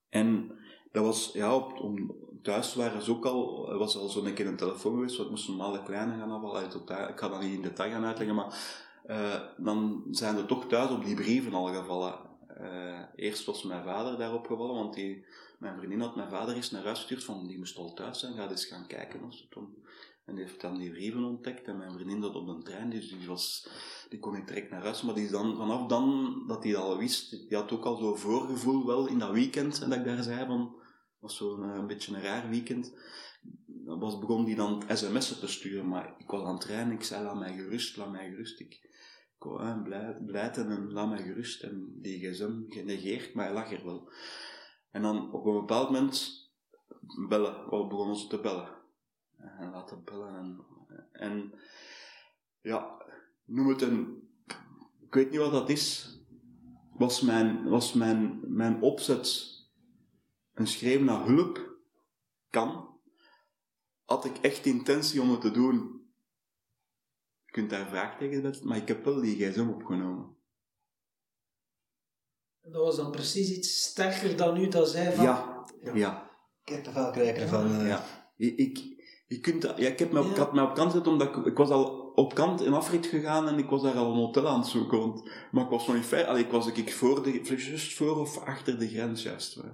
[0.09, 0.59] en
[0.93, 4.57] dat was, ja, op, om, thuis waren ze ook al, was al zo'n keer een
[4.57, 6.65] telefoon geweest, want ik moest normaal de kleine gaan afvallen.
[7.09, 10.91] Ik ga dat niet in detail gaan uitleggen, maar uh, dan zijn er toch thuis
[10.91, 12.15] op die brieven al gevallen.
[12.61, 15.25] Uh, eerst was mijn vader daarop gevallen, want die,
[15.59, 18.35] mijn vriendin had mijn vader eens naar huis gestuurd van, die moest al thuis zijn,
[18.35, 19.21] ga eens gaan kijken.
[19.21, 19.77] Was het toen.
[20.25, 23.09] En die heeft dan die brieven ontdekt en mijn vriendin dat op de trein, dus
[23.09, 23.69] die, was,
[24.09, 25.03] die kon niet direct naar huis.
[25.03, 28.19] Maar die dan, vanaf dan dat hij dat al wist, die had ook al zo'n
[28.19, 30.77] voorgevoel wel in dat weekend, en dat ik daar zei van,
[31.19, 32.95] was zo'n een, een beetje een raar weekend.
[33.67, 37.03] Dan was, begon die dan sms'en te sturen, maar ik was aan het trein, ik
[37.03, 38.61] zei, laat mij gerust, laat mij gerust.
[38.61, 38.89] Ik,
[39.85, 41.63] blij, en laat mij gerust.
[41.63, 44.13] En die gsm genegeerd, maar hij lag er wel.
[44.91, 46.47] En dan op een bepaald moment
[47.29, 48.77] bellen, begonnen ze te bellen
[49.59, 50.35] en laten bellen.
[50.35, 50.65] En,
[51.13, 51.53] en
[52.61, 53.03] ja,
[53.45, 54.29] noem het een,
[55.01, 56.17] ik weet niet wat dat is,
[56.93, 59.57] was mijn, was mijn, mijn opzet
[60.55, 61.77] een schreeuw naar hulp
[62.51, 62.89] kan,
[64.05, 65.98] had ik echt intentie om het te doen.
[67.49, 70.37] Je kunt daar vraagtekens zetten, maar ik heb wel die gsm opgenomen.
[72.63, 75.25] Dat was dan precies iets sterker dan u dat zei van...
[75.25, 76.31] Ja, ja.
[76.65, 77.81] Kippenvel krijgen ervan.
[77.81, 77.87] eh.
[77.89, 78.05] ja.
[78.37, 78.79] Ik, ik,
[79.27, 80.31] je kunt ja, ik heb me op, Ja.
[80.31, 83.07] ik had me op kant gezet omdat ik, ik was al op kant in Afrit
[83.07, 84.99] gegaan en ik was daar al een hotel aan het zoeken.
[84.99, 86.27] Want, maar ik was nog niet ver.
[86.27, 89.55] Allee, ik was ik voor de, juist voor of achter de grens juist.
[89.55, 89.69] hè.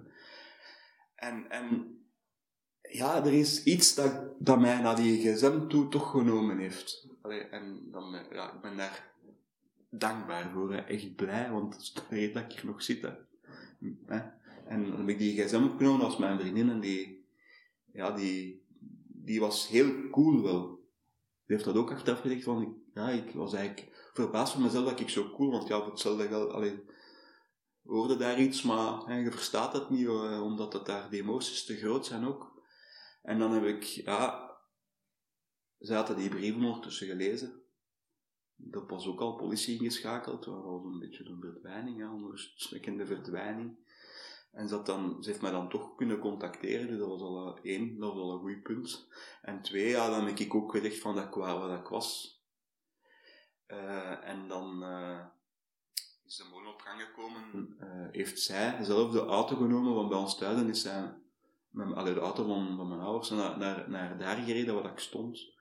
[1.14, 1.98] En, en
[2.80, 7.08] ja, er is iets dat, dat mij naar die gsm toe toch genomen heeft.
[7.24, 9.12] Allee, en dan, ja, ik ben daar
[9.90, 13.02] dankbaar voor, echt blij, want dat is de reden dat ik hier nog zit.
[14.06, 14.20] Hè.
[14.66, 17.26] En dan heb ik die gsm opgenomen als mijn vriendin en die,
[17.92, 18.64] ja, die,
[19.06, 20.68] die was heel cool wel.
[21.46, 24.84] Die heeft dat ook achteraf gezegd van, ik, ja, ik was eigenlijk verbaasd van mezelf
[24.84, 26.90] dat ik zo cool, want ja, hetzelfde geld, alleen
[27.84, 31.64] hoorde daar iets, maar hè, je verstaat het niet, eh, omdat het daar, de emoties
[31.64, 32.62] te groot zijn ook.
[33.22, 34.43] En dan heb ik, ja,
[35.80, 37.62] ze hadden die brieven ondertussen gelezen.
[38.70, 43.76] Er was ook al politie ingeschakeld, dat was een beetje een verdwijning, ja, onrustwekkende verdwijning.
[44.54, 47.72] En ze, dan, ze heeft mij dan toch kunnen contacteren, dus dat was al eh,
[47.72, 49.08] één, dat was al een goed punt.
[49.42, 52.38] En twee, ja, dan heb ik ook gezegd van dat ik waar wat ik was.
[53.66, 55.26] Eh, en dan eh,
[56.24, 57.76] is de molen op gang gekomen,
[58.12, 61.14] heeft zij zelf de auto genomen van bij ons thuis en is zij
[61.70, 64.98] met allee, de auto van, van mijn ouders naar, naar, naar daar gereden waar ik
[64.98, 65.53] stond.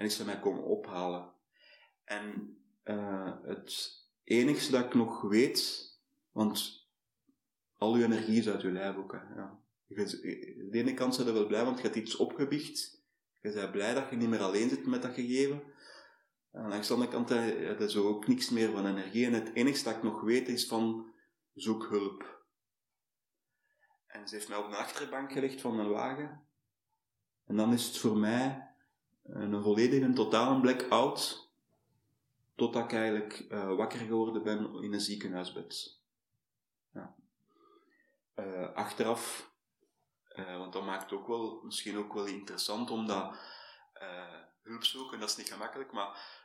[0.00, 1.32] En ze mij komen ophalen.
[2.04, 5.90] En eh, het enigste dat ik nog weet,
[6.30, 6.88] want
[7.76, 9.12] al je energie is uit je lijf ook.
[9.12, 9.60] Ja.
[9.86, 13.02] Je aan de ene kant zijn je wel blij, want je hebt iets opgebiecht.
[13.40, 15.62] Je bent blij dat je niet meer alleen zit met dat gegeven.
[16.50, 19.26] En langs de andere kant ja, dat is ook niks meer van energie.
[19.26, 21.12] En het enigste dat ik nog weet is van
[21.54, 22.44] zoek hulp.
[24.06, 26.46] En ze heeft mij op een achterbank gelegd van een wagen.
[27.44, 28.69] En dan is het voor mij
[29.32, 31.48] een volledige, een totale blackout.
[32.54, 36.00] Totdat ik eigenlijk eh, wakker geworden ben in een ziekenhuisbed.
[36.92, 37.14] Ja.
[38.34, 39.52] Eh, achteraf,
[40.28, 43.34] eh, want dat maakt ook wel, misschien ook wel interessant, omdat
[44.62, 46.38] hulp zoeken, dat is niet gemakkelijk, maar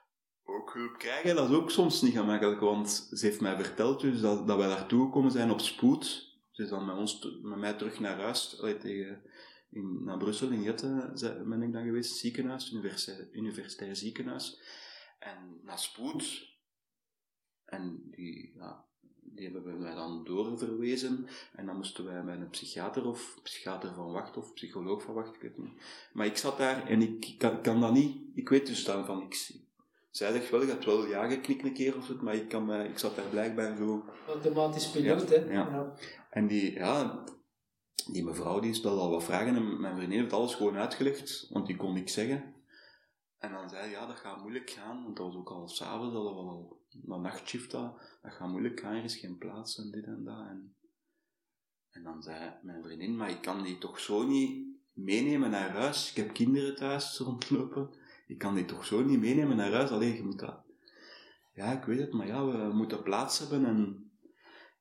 [0.44, 4.22] ook hulp krijgen, dat is ook soms niet gemakkelijk, want ze heeft mij verteld dus
[4.22, 6.34] dat, dat wij daartoe gekomen zijn op spoed.
[6.52, 9.22] Ze is dan met, ons, met mij terug naar huis, tegen,
[9.70, 11.12] in, naar Brussel, in Jette
[11.46, 14.60] ben ik dan geweest, ziekenhuis, universitair, universitair ziekenhuis.
[15.20, 16.54] En naar spoed.
[17.66, 18.86] En die, ja,
[19.22, 21.28] die hebben wij dan doorverwezen.
[21.54, 25.36] En dan moesten wij bij een psychiater of psychiater van wacht of psycholoog van wacht,
[25.36, 25.74] ik weet niet.
[26.14, 29.20] Maar ik zat daar en ik kan, kan dat niet, ik weet dus dan van
[29.20, 29.58] niks.
[30.12, 32.74] Zij zegt wel, je hebt wel ja geknikt een keer of zo, maar ik, kan,
[32.74, 35.54] ik zat daar blijkbaar zo Automatisch piloot, Ja, hè.
[35.54, 35.94] ja.
[36.30, 37.24] en die, ja,
[38.12, 41.68] die mevrouw die stelde al wat vragen en mijn vriendin heeft alles gewoon uitgelegd, want
[41.68, 42.54] die kon niks zeggen.
[43.38, 46.14] En dan zei hij, ja, dat gaat moeilijk gaan, want dat was ook al s'avonds,
[46.14, 49.92] dat was al een nachtshift, dat, dat gaat moeilijk gaan, er is geen plaats en
[49.92, 50.48] dit en dat.
[50.48, 50.76] En,
[51.90, 56.10] en dan zei mijn vriendin, maar ik kan die toch zo niet meenemen naar huis,
[56.10, 57.90] ik heb kinderen thuis rondlopen,
[58.28, 60.64] ik kan die toch zo niet meenemen naar huis, alleen je moet dat...
[61.54, 64.06] Ja, ik weet het, maar ja, we moeten plaats hebben en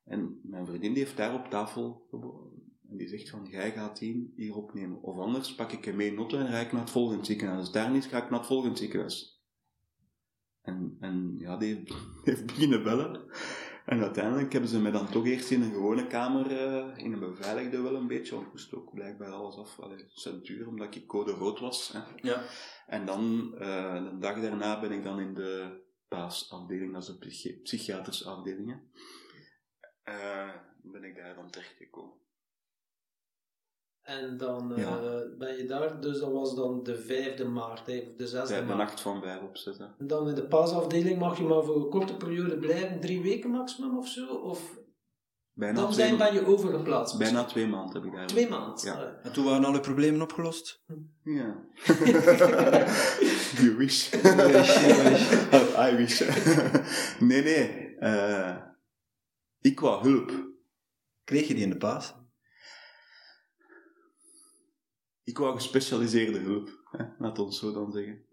[0.05, 2.07] en mijn vriendin die heeft daar op tafel.
[2.95, 5.01] En die zegt van, jij gaat die hier opnemen.
[5.01, 7.59] Of anders pak ik hem mee in auto en rijd ik naar het volgende ziekenhuis.
[7.59, 9.43] Als daar niet, ga ik naar het volgende ziekenhuis.
[10.61, 11.83] En, en ja, die
[12.23, 13.25] heeft, beginnen bellen.
[13.85, 17.19] En uiteindelijk hebben ze mij dan toch eerst in een gewone kamer, eh, in een
[17.19, 21.07] beveiligde wel een beetje, want ik moest ook blijkbaar alles af, allee, centuur, omdat ik
[21.07, 21.91] code rood was.
[21.93, 21.99] Hè.
[22.21, 22.43] Ja.
[22.87, 27.17] En dan, eh, de dag daarna ben ik dan in de paasafdeling, dat is de
[27.17, 28.69] psychi- psychiatrische afdeling.
[28.71, 28.77] hè.
[30.03, 32.23] Eh, ben ik daar dan terechtgekomen.
[34.05, 34.99] En dan eh, Ja.
[35.37, 38.59] ben je daar, dus dat was dan de 5e maart, hè, of de 6e Bij
[38.59, 38.77] de maart.
[38.77, 39.95] nacht van vijf opzetten.
[39.99, 43.49] En dan in de paasafdeling mag je maar voor een korte periode blijven, drie weken
[43.49, 44.25] maximum of zo?
[44.27, 44.77] Of
[45.57, 47.17] Bijna, dan zijn, ben je overgeplaatst?
[47.17, 48.27] bijna twee maanden heb ik daar.
[48.27, 48.85] Twee maanden?
[48.85, 49.19] Ja.
[49.23, 50.83] En toen waren alle problemen opgelost?
[51.23, 51.55] Ja.
[53.61, 54.09] You wish.
[54.53, 54.77] wish.
[55.91, 56.21] I wish.
[57.19, 57.95] nee, nee.
[57.99, 58.55] eh,
[59.61, 60.31] ik wou hulp.
[61.23, 62.15] Kreeg je die in de paas?
[65.25, 66.83] Ik wou gespecialiseerde hulp.
[66.91, 67.05] Hè?
[67.23, 68.23] Laat ons zo dan zeggen.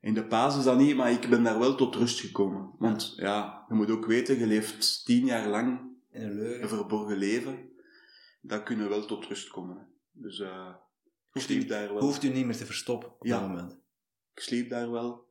[0.00, 2.70] In de paas is dat niet, maar ik ben daar wel tot rust gekomen.
[2.78, 5.80] Want ja, je moet ook weten, je leeft tien jaar lang
[6.10, 7.70] In een verborgen leven.
[8.40, 9.76] Dat kunnen wel tot rust komen.
[9.76, 9.82] hè.
[10.12, 12.02] Dus eh, ik Hoeft sliep u, daar wel.
[12.02, 13.38] hoeft u niet meer te verstoppen op Ja.
[13.40, 13.72] dat moment?
[14.34, 15.26] Ik sliep daar wel.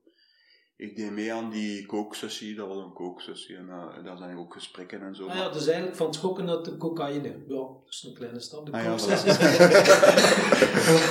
[0.82, 3.56] Ik deed mee aan die kooksessie, dat was een kooksessie.
[3.56, 5.28] En uh, daar zijn ook gesprekken en zo.
[5.28, 7.28] Ah ja, dus eigenlijk van het schokken naar de cocaïne.
[7.28, 8.66] Ja, dat is een kleine stap.
[8.66, 9.38] De Ah ja, kooksessies.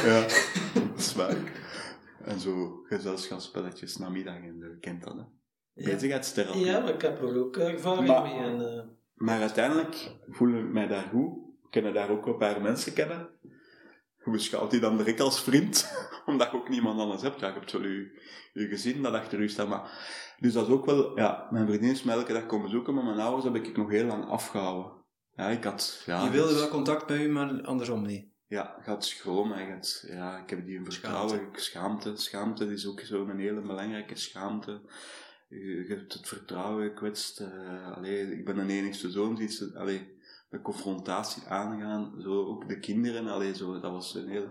[0.07, 0.21] ja,
[0.75, 1.37] dat is waar.
[2.25, 5.23] En zo gezelschapsspelletjes namiddag en je kent dat, hè?
[5.75, 5.91] Ja.
[5.93, 6.65] Bezigheidstherapie.
[6.65, 8.39] Ja, maar ik heb er ook ervaring Maar- mee.
[8.39, 8.83] En, eh,
[9.15, 11.33] Maar uiteindelijk voel ik mij daar goed.
[11.63, 13.29] Ik ken daar ook een paar mensen kennen.
[14.25, 15.93] Je beschouwt die dan direct als vriend,
[16.27, 17.41] omdat je ook niemand anders hebt.
[17.41, 18.21] Ja, je hebt wel je,
[18.53, 19.69] je gezin dat achter u staat.
[19.69, 19.91] Maar,
[20.39, 23.05] dus dat is ook wel, ja, mijn vriendin is mij elke dag komen bezoeken, maar
[23.05, 24.93] mijn ouders heb ik nog heel lang afgehouden.
[25.37, 26.25] Ja, ik had, ja.
[26.25, 28.29] je wilde wel contact met u, maar andersom niet.
[28.47, 32.17] Ja, had schroom en had, ja, ik heb die een vertrouwen, schaamte.
[32.17, 34.81] Schaamte, is ook zo'n hele belangrijke schaamte.
[35.49, 37.41] Je, je hebt het vertrouwen gekwetst.
[37.41, 40.19] Uh, allee, ik ben een enigste zoon, allee,
[40.51, 44.49] de confrontatie aangaan, zo ook de kinderen, allee, zo, dat was een heel,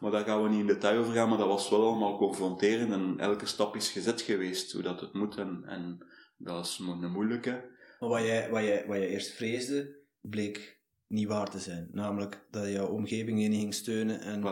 [0.00, 2.92] maar daar gaan we niet in detail over gaan, maar dat was wel allemaal confronterend
[2.92, 7.10] en elke stap is gezet geweest, hoe dat het moet en, en dat is een
[7.10, 7.70] moeilijke.
[8.00, 11.88] Maar wat jij, wat jij, wat jij eerst vreesde, bleek niet waar te zijn.
[11.92, 14.44] Namelijk dat jouw omgeving je niet ging steunen en,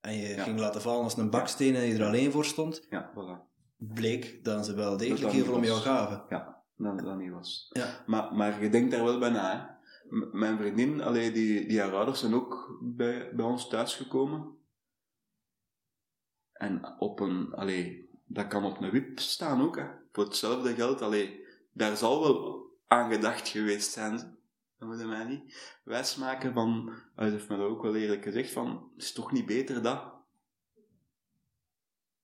[0.00, 2.86] en je ging laten vallen als een baksteen en je er alleen voor stond.
[2.90, 3.54] Ja, voilà.
[3.76, 6.24] Bleek dat ze wel degelijk heel veel om jou gaven.
[6.28, 7.70] Ja, dat dat niet was.
[7.72, 8.02] Ja.
[8.06, 9.74] Maar, maar je denkt daar wel bij na, hè
[10.10, 14.58] mijn vriendin, allee, die, die haar ouders zijn ook bij, bij ons thuisgekomen.
[16.52, 19.86] En op een, allee, dat kan op een wip staan ook, hè.
[20.12, 24.38] Voor hetzelfde geld, allee, daar zal wel aan gedacht geweest zijn.
[24.78, 28.52] Dat moet je mij niet wijsmaken van, hij heeft me dat ook wel eerlijk gezegd,
[28.52, 30.14] van, is toch niet beter dat?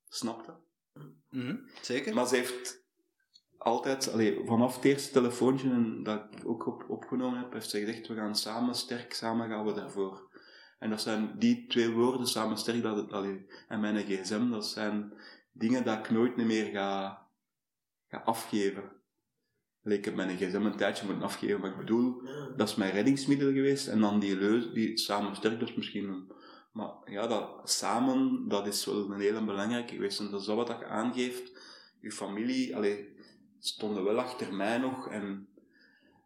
[0.08, 0.54] Snapte?
[1.30, 2.14] Mm zeker.
[2.14, 2.81] Maar ze heeft
[3.62, 8.08] altijd, allee, vanaf het eerste telefoontje dat ik ook op, opgenomen heb, heeft ze gezegd,
[8.08, 10.30] we gaan samen sterk, samen gaan we daarvoor.
[10.78, 15.12] En dat zijn die twee woorden, samen sterk, dat het, en mijn gsm, dat zijn
[15.52, 17.22] dingen dat ik nooit meer ga,
[18.08, 19.00] ga afgeven.
[19.84, 22.22] Ik heb mijn gsm een tijdje moeten afgeven, maar ik bedoel,
[22.56, 23.88] dat is mijn reddingsmiddel geweest.
[23.88, 26.32] En dan die leus, die samen sterk, dat is misschien
[26.72, 30.20] maar ja, dat samen, dat is wel een hele belangrijke geweest.
[30.20, 31.52] En dat is wat je aangeeft,
[32.00, 33.11] je familie, allee,
[33.64, 35.48] stonden wel achter mij nog en,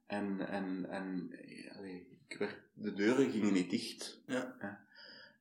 [0.07, 1.31] en, en, en
[1.77, 4.23] allee, ik werd, de deuren gingen niet dicht.
[4.27, 4.57] Ja.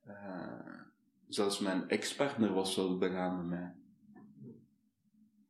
[0.07, 0.81] Uh,
[1.27, 3.73] zelfs mijn ex-partner was wel begaan met mij.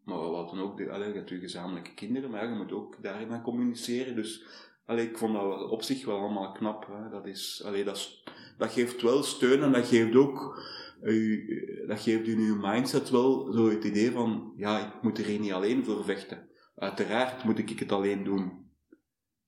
[0.04, 3.32] Maar we hadden ook, de, allee, hebt je gezamenlijke kinderen, maar je moet ook daarin
[3.32, 4.16] aan communiceren.
[4.16, 4.46] Dus
[4.86, 6.88] allee, ik vond dat op zich wel allemaal knap.
[6.88, 7.10] Hè.
[7.10, 8.24] Dat, is, allee, dat,
[8.58, 10.64] dat geeft wel steun en dat geeft ook
[11.02, 11.46] u,
[11.88, 15.40] dat geeft u in uw mindset wel zo het idee van, ja, ik moet er
[15.40, 16.50] niet alleen voor vechten.
[16.76, 18.70] Uiteraard moet ik het alleen doen.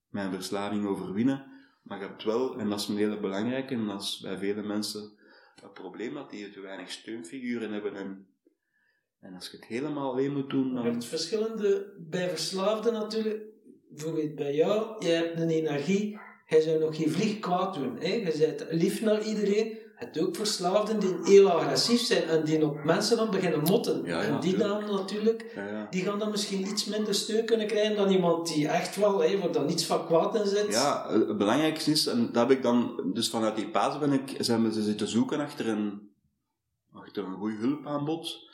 [0.10, 1.46] Mijn verslaving overwinnen.
[1.84, 4.64] Maar je hebt wel, en dat is een hele belangrijke, en dat is bij vele
[4.64, 5.18] mensen
[5.64, 7.96] een probleem, dat die te weinig steunfiguren hebben.
[7.96, 8.28] En,
[9.20, 10.84] en als je het helemaal alleen moet doen, dan...
[10.84, 13.44] Je hebt verschillende, bij verslaafden natuurlijk,
[13.90, 18.00] bijvoorbeeld bij jou, je hebt een energie, hij zou nog geen vlieg kwaad doen.
[18.00, 18.14] Hè?
[18.14, 22.84] Je bent lief naar iedereen, het ook verslaafden die heel agressief zijn en die op
[22.84, 24.06] mensen dan beginnen motten.
[24.06, 28.10] en die dan natuurlijk, ja, die gaan dan misschien iets minder steun kunnen krijgen dan
[28.10, 30.72] iemand die echt wel, hé, waar dan niets van kwaad in zit.
[30.72, 34.36] Ja, het belangrijkste is, en dat heb ik dan, dus vanuit die paas ben ik,
[34.40, 36.12] zijn we zitten zoeken achter een,
[36.92, 38.46] achter een goed hulpaanbod.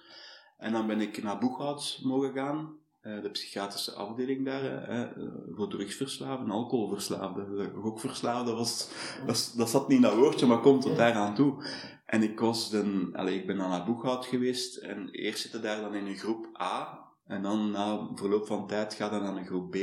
[0.57, 2.77] En dan ben ik naar Boeghout mogen gaan.
[3.03, 5.25] Eh, de psychiatrische afdeling daar, uh,
[5.55, 8.89] voor drugsverslaafden, alcoholverslaafden, gokverslaafden, was,
[9.25, 11.65] dat, dat zat niet dat woordje, maar komt tot daar aan toe.
[12.05, 15.81] En ik was dan, allez, ik ben dan naar Boeghout geweest, en eerst zitten daar
[15.81, 19.45] dan in een groep A, en dan na verloop van tijd gaat dan naar een
[19.45, 19.75] groep B.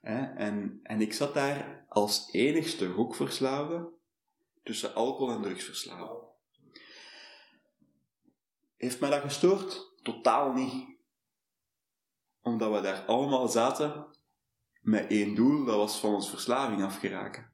[0.00, 3.88] En, en ik zat daar als enigste gokverslaafde
[4.62, 6.26] tussen alcohol en drugsverslaafden.
[8.76, 9.94] Heeft mij dat gestoord?
[10.02, 10.97] Totaal niet
[12.42, 14.06] omdat we daar allemaal zaten
[14.80, 17.52] met één doel, dat was van ons verslaving afgeraken.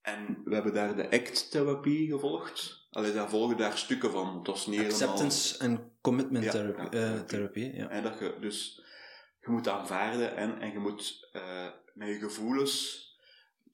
[0.00, 2.86] En we hebben daar de ACT-therapie gevolgd.
[2.90, 4.38] Alleen daar volgen daar stukken van.
[4.38, 7.76] Het was niet Acceptance en commitment ja, therapie.
[7.76, 8.82] Ja, En dat je, dus
[9.40, 13.06] je moet aanvaarden en, en je moet uh, met je gevoelens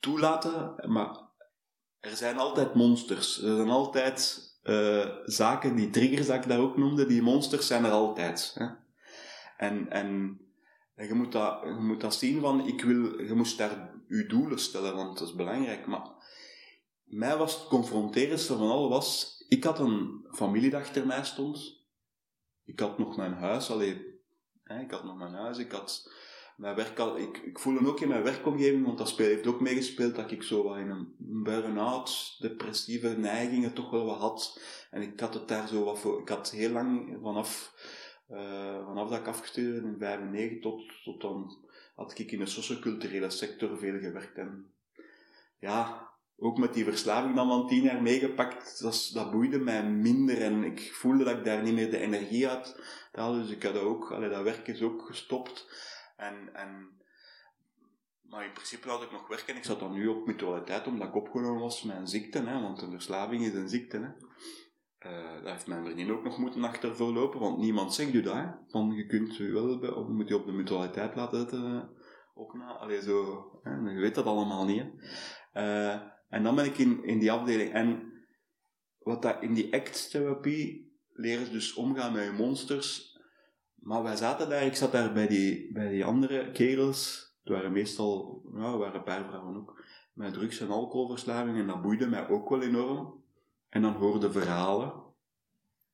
[0.00, 1.18] toelaten, maar
[2.00, 3.42] er zijn altijd monsters.
[3.42, 7.84] Er zijn altijd uh, zaken, die triggers dat ik daar ook noemde, die monsters zijn
[7.84, 8.52] er altijd.
[8.54, 8.66] Hè?
[9.56, 10.40] En, en,
[10.96, 14.58] je, moet dat, je moet dat zien van, ik wil, je moest daar je doelen
[14.58, 15.86] stellen, want dat is belangrijk.
[15.86, 16.06] Maar
[17.04, 21.82] mij was het confronterendste van al was, ik had een familie die achter mij stond.
[22.64, 24.02] Ik had nog mijn huis, alleen,
[24.64, 26.10] ik had nog mijn huis, ik had
[26.56, 30.30] mijn werk ik, ik voelde ook in mijn werkomgeving, want dat heeft ook meegespeeld dat
[30.30, 34.60] ik zo wat in een burn-out, depressieve neigingen toch wel wat had.
[34.90, 37.74] En ik had het daar zo wat voor, ik had heel lang vanaf,
[38.30, 41.56] uh, vanaf dat ik afgestudeerd in 95 tot, tot dan
[41.94, 44.38] had ik in de socioculturele sector veel gewerkt.
[44.38, 44.72] En
[45.58, 50.42] ja, ook met die verslaving dan van tien jaar meegepakt, dat, dat boeide mij minder
[50.42, 52.80] en ik voelde dat ik daar niet meer de energie had.
[53.12, 55.66] Dus ik had ook, allee, dat werk is ook gestopt.
[56.28, 57.02] En, en
[58.22, 61.08] Maar in principe had ik nog werk en ik zat dan nu op mutualiteit omdat
[61.08, 63.96] ik opgenomen was met een ziekte, hè, want een verslaving is een ziekte.
[63.96, 64.08] Hè.
[64.98, 68.58] Eh, daar heeft mijn vriendin ook nog moeten achter lopen, want niemand zegt u dat.
[68.68, 71.90] Van je kunt u wel, of moet je op de mutualiteit laten zetten.
[72.34, 74.84] Op na, allee, zo, hè, je weet dat allemaal niet.
[75.52, 77.72] Eh, en dan ben ik in, in die afdeling.
[77.72, 78.12] En
[78.98, 83.13] wat dat in die act-therapie leren ze dus omgaan met je monsters.
[83.84, 87.32] Maar wij zaten daar, ik zat daar bij die, bij die andere kerels.
[87.42, 91.58] Het waren meestal, ja, waren een paar vrouwen ook, met drugs- en alcoholverslaving.
[91.58, 93.22] En dat boeide mij ook wel enorm.
[93.68, 95.02] En dan hoorde verhalen.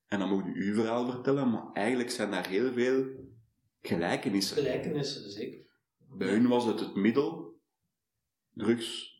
[0.06, 3.04] En dan mocht je uw verhaal vertellen, maar eigenlijk zijn daar heel veel
[3.80, 4.56] gelijkenissen.
[4.56, 5.66] Gelijkenissen, zeker.
[5.98, 7.60] Bij hun was het het middel,
[8.54, 9.18] drugs,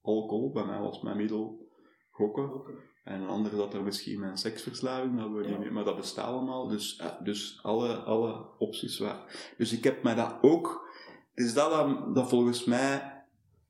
[0.00, 0.52] alcohol.
[0.52, 1.68] Bij mij was mijn middel
[2.10, 2.64] gokken.
[3.02, 5.48] En een ander dat er misschien mijn seksverslaving, dat we Ja.
[5.48, 6.68] niet meer, maar dat bestaat allemaal.
[6.68, 9.52] Dus, ja, dus alle, alle opties waar.
[9.58, 10.90] Dus ik heb mij dat ook,
[11.34, 13.10] het is dat dat, dat volgens mij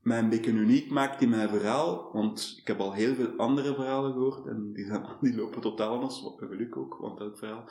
[0.02, 3.74] mij een beetje uniek maakt in mijn verhaal, want ik heb al heel veel andere
[3.74, 7.64] verhalen gehoord en die, zijn, die lopen totaal anders, wat geluk ook, want elk verhaal,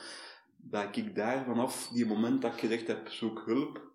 [0.58, 3.90] dat ik daar vanaf die moment dat ik gezegd heb, zoek hulp,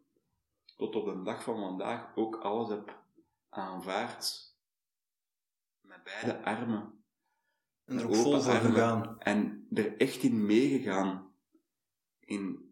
[0.76, 2.98] tot op de dag van vandaag ook alles heb
[3.48, 4.54] aanvaard
[5.80, 6.92] met beide armen.
[7.86, 9.16] En er ook vol voor gegaan.
[9.18, 11.30] En er echt in meegegaan.
[12.20, 12.70] In,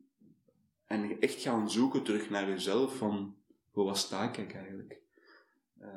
[0.86, 3.36] en echt gaan zoeken terug naar jezelf van,
[3.70, 5.00] hoe was sta ik eigenlijk?
[5.78, 5.88] Eh,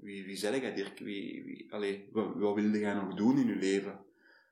[0.00, 0.98] wie, wie zeg jij, Dirk?
[0.98, 4.00] Wie, wie, allee, wat, wat wilde jij nog doen in je leven?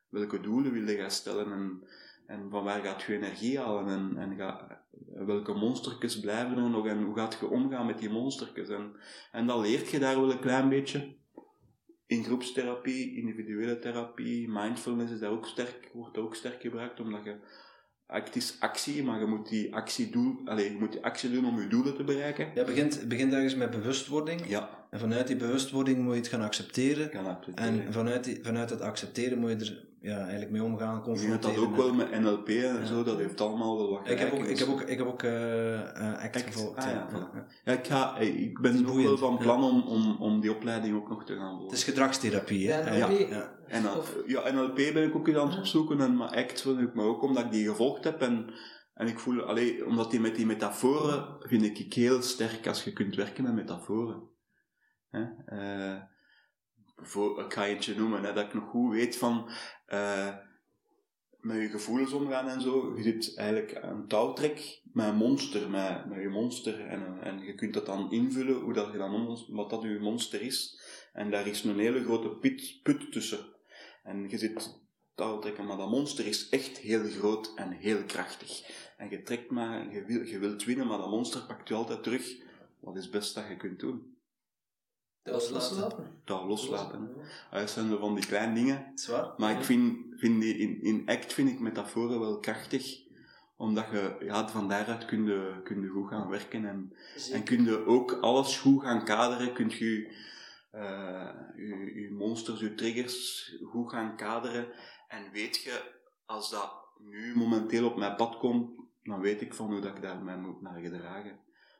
[0.09, 1.53] Welke doelen wilde jij stellen?
[1.53, 1.83] En,
[2.27, 3.89] en van waar gaat je energie halen?
[3.89, 6.87] En, en ga, welke monstertjes blijven er nog?
[6.87, 8.69] En hoe gaat je omgaan met die monstertjes?
[8.69, 8.97] En,
[9.33, 11.17] en dan leert je daar wel een klein beetje
[12.09, 17.35] in groepstherapie, individuele therapie, mindfulness is daar ook sterk, wordt ook sterk gebruikt, omdat je,
[18.07, 21.47] het is actie, maar je moet die actie doen, allez, je moet die actie doen
[21.47, 22.51] om je doelen te bereiken.
[22.55, 24.47] Ja, begint, begint ergens met bewustwording.
[24.47, 27.11] Ja, En vanuit die bewustwording moet je het gaan accepteren.
[27.11, 30.99] kan dat En vanuit, die, vanuit het accepteren moet je er ja, eigenlijk mee omgaan,
[30.99, 32.85] Ik denk dat ook wel met NLP en Ja.
[32.85, 35.23] zo, dat heeft allemaal wel wat ik heb ook, ik heb ook, ik heb ook
[35.23, 36.77] eh, eh, ACT Act, gevolgd.
[36.79, 36.91] ah,
[37.65, 37.73] ja.
[37.73, 41.25] ik, ga, ik ben ook wel van plan om, om, om die opleiding ook nog
[41.25, 41.65] te gaan volgen.
[41.67, 42.81] Het is gedragstherapie, hè?
[42.81, 43.29] Ja, Ja, NLP.
[43.29, 43.57] ja.
[43.67, 43.83] En
[44.27, 47.03] ja, NLP ben ik ook eens aan het opzoeken, en, maar ACT wil ik me
[47.03, 48.21] ook, omdat ik die gevolgd heb.
[48.21, 48.55] En,
[48.95, 52.85] en ik voel, allee, omdat die met die metaforen vind ik ik heel sterk als
[52.85, 54.23] je kunt werken met metaforen.
[55.11, 55.25] Hè?
[55.47, 56.03] Eh,
[57.03, 59.51] voor, ik ga eentje noemen, hè, dat ik nog goed weet van
[59.87, 60.37] eh,
[61.41, 62.97] met je gevoelens omgaan en zo.
[62.97, 66.87] Je zit eigenlijk een touwtrek met een monster, met, met je monster.
[66.87, 70.43] En, en je kunt dat dan invullen, hoe dat je dan, wat dat je monster
[70.43, 70.81] is.
[71.13, 73.39] En daar is een hele grote put, put tussen.
[74.03, 74.81] En je zit
[75.15, 78.63] touwtrekken, maar dat monster is echt heel groot en heel krachtig.
[78.97, 82.03] En je trekt maar, je, wil, je wilt winnen, maar dat monster pakt je altijd
[82.03, 82.37] terug.
[82.81, 84.18] Wat is het beste dat je kunt doen?
[85.31, 86.21] Dat was loslaten.
[86.25, 87.11] Dat loslaten.
[87.51, 87.61] hè.
[87.61, 88.93] Dat zijn zo van die kleine dingen.
[88.95, 89.35] Zwaar?
[89.37, 93.07] Maar ik vind, vind die, in, in act vind ik metaforen wel krachtig.
[93.57, 96.65] Omdat je, ja, van daaruit kun je, kun je goed gaan werken.
[96.65, 96.93] En,
[97.33, 99.53] en kun je ook alles goed gaan kaderen.
[99.53, 100.17] Kun je
[100.71, 104.67] eh, je, je monsters, je triggers goed gaan kaderen.
[105.09, 105.83] En weet je,
[106.27, 108.71] als dat nu momenteel op mijn pad komt,
[109.03, 111.39] dan weet ik van hoe dat ik daar mij moet naar gedragen.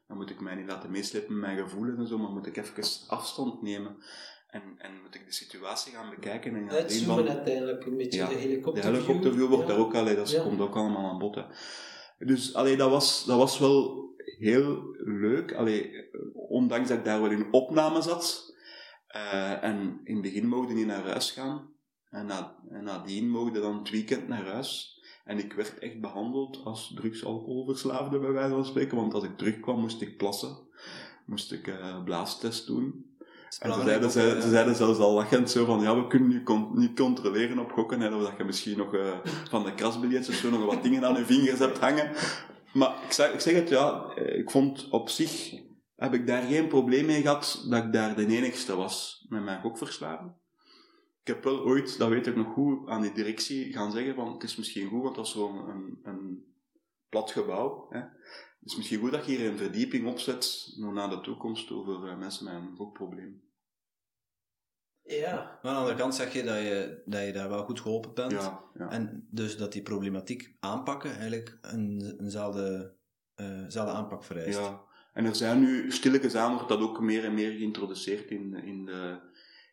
[0.09, 2.57] Dan moet ik mij niet laten meeslepen met mijn gevoelens en zo, maar moet ik
[2.57, 3.97] even afstand nemen.
[4.51, 7.35] En, en moet ik de situatie gaan bekijken en gaan Het zien zoomen van...
[7.35, 8.95] uiteindelijk een beetje Ja, de De helikopterview.
[8.95, 9.69] helikopterview wordt Ja.
[9.69, 10.43] daar ook, allee, dat Ja.
[10.43, 11.35] komt ook allemaal aan bod.
[11.35, 11.43] Hè.
[12.19, 14.07] Dus allee, dat, was, dat was wel
[14.39, 15.53] heel leuk.
[15.55, 18.55] Allee, ondanks dat ik daar wel in opname zat.
[19.07, 21.73] Eh, en in het begin mochten niet naar huis gaan.
[22.11, 24.98] En, na, en nadien mochten dan het weekend naar huis.
[25.29, 28.97] En ik werd echt behandeld als drugs-alcoholverslaafde, bij wijze van spreken.
[28.97, 30.59] Want als ik terugkwam, moest ik plassen.
[31.27, 33.07] Moest ik eh blaastest doen.
[33.61, 36.43] En ze zeiden, ze, ze zeiden zelfs al lachend zo van, ja, we kunnen je
[36.43, 39.19] con- niet controleren op gokken, hè, of dat je misschien nog eh,
[39.49, 42.11] van de krasbiljetjes zo nog wat dingen aan je vingers hebt hangen.
[42.73, 45.53] Maar ik zeg, ik zeg het, ja, eh, ik vond op zich,
[45.97, 49.61] heb ik daar geen probleem mee gehad dat ik daar de enigste was met mijn
[49.61, 50.31] gokverslaving.
[51.29, 54.33] Ik heb wel ooit, dat weet ik nog goed, aan die directie gaan zeggen van,
[54.33, 56.45] het is misschien goed, want dat is zo'n een, een
[57.09, 57.99] plat gebouw, hè.
[57.99, 62.09] Het is misschien goed dat je hier een verdieping opzet nog naar de toekomst over
[62.09, 63.43] eh, mensen met een gokprobleem.
[65.03, 67.81] Ja, Maar aan de andere kant zeg je dat je, dat je daar wel goed
[67.81, 68.33] geholpen bent.
[68.33, 68.91] Ja, ja.
[68.91, 72.97] En dus dat die problematiek aanpakken eigenlijk een, eenzelfde,
[73.35, 74.59] eh, zelfde aanpak vereist.
[74.59, 74.87] ja.
[75.13, 78.85] En er zijn nu, stilletjes aan wordt dat ook meer en meer geïntroduceerd in, in,
[78.85, 79.21] de,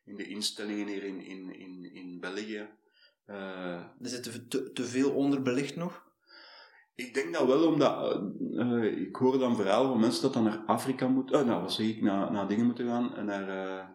[0.05, 2.67] in de instellingen hier in, in, in, in België.
[3.25, 6.03] Eh, Er zit te, te, te veel onderbelicht nog.
[6.95, 10.63] Ik denk dat wel, omdat uh, ik hoor dan verhalen van mensen dat dan naar
[10.65, 13.85] Afrika moeten, uh, nou wat zeg ik, naar, naar dingen moeten gaan, en naar, uh,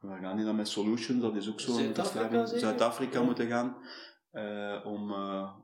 [0.00, 3.76] waar gaan die dan met Solutions, dat is ook zo'n Zuid-Afrika, Zuid-Afrika moeten gaan,
[4.84, 5.12] om,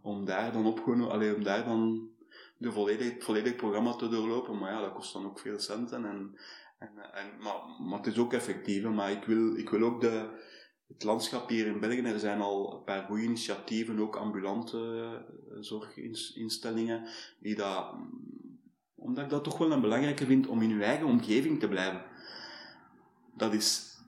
[0.02, 2.08] om daar dan opgenomen, alleen om daar dan
[2.56, 6.04] de volledig, het volledig programma te doorlopen, maar ja, dat kost dan ook veel centen,
[6.04, 6.38] en,
[6.80, 7.54] en, en, maar,
[7.88, 10.28] maar het is ook effectief, maar ik wil, ik wil ook de,
[10.88, 15.56] het landschap hier in België, er zijn al een paar goede initiatieven, ook ambulante uh,
[15.60, 17.08] zorginstellingen,
[17.40, 17.94] die dat,
[18.94, 22.02] omdat ik dat toch wel een belangrijke vind om in je eigen omgeving te blijven.
[23.36, 23.98] Dat is,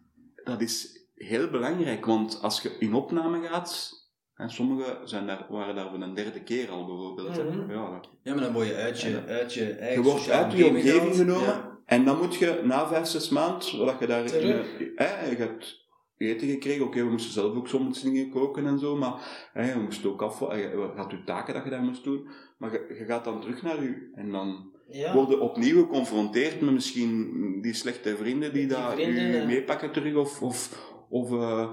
[0.45, 4.01] dat is heel belangrijk, want als je in opname gaat,
[4.35, 7.55] en sommigen zijn daar, waren daar voor een derde keer al bijvoorbeeld.
[7.55, 10.53] Mm ja, ja, maar dan word je uit je, uit je eigen Je wordt uit
[10.53, 14.24] je omgeving genomen, en dan moet je na vijf, zes maanden, wat je daar...
[14.24, 15.80] Eh, je hebt
[16.16, 16.84] eten gekregen.
[16.84, 20.22] Oké, we moesten zelf ook soms dingen koken en zo, maar hè, je moest ook
[20.22, 22.28] af, je had je taken dat je daar moest doen,
[22.59, 25.14] maar je, je gaat dan terug naar je en dan ja.
[25.14, 30.43] worden opnieuw geconfronteerd met misschien die slechte vrienden die, die daar je meepakken terug of,
[30.43, 31.70] of, of uh,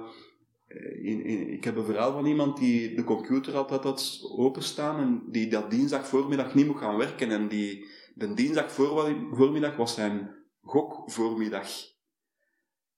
[1.01, 5.23] in, in, ik heb een verhaal van iemand die de computer altijd had openstaan en
[5.31, 7.85] die dat dinsdag voormiddag niet mocht gaan werken en die
[8.19, 11.67] de dinsdag voormiddag was zijn gokvoormiddag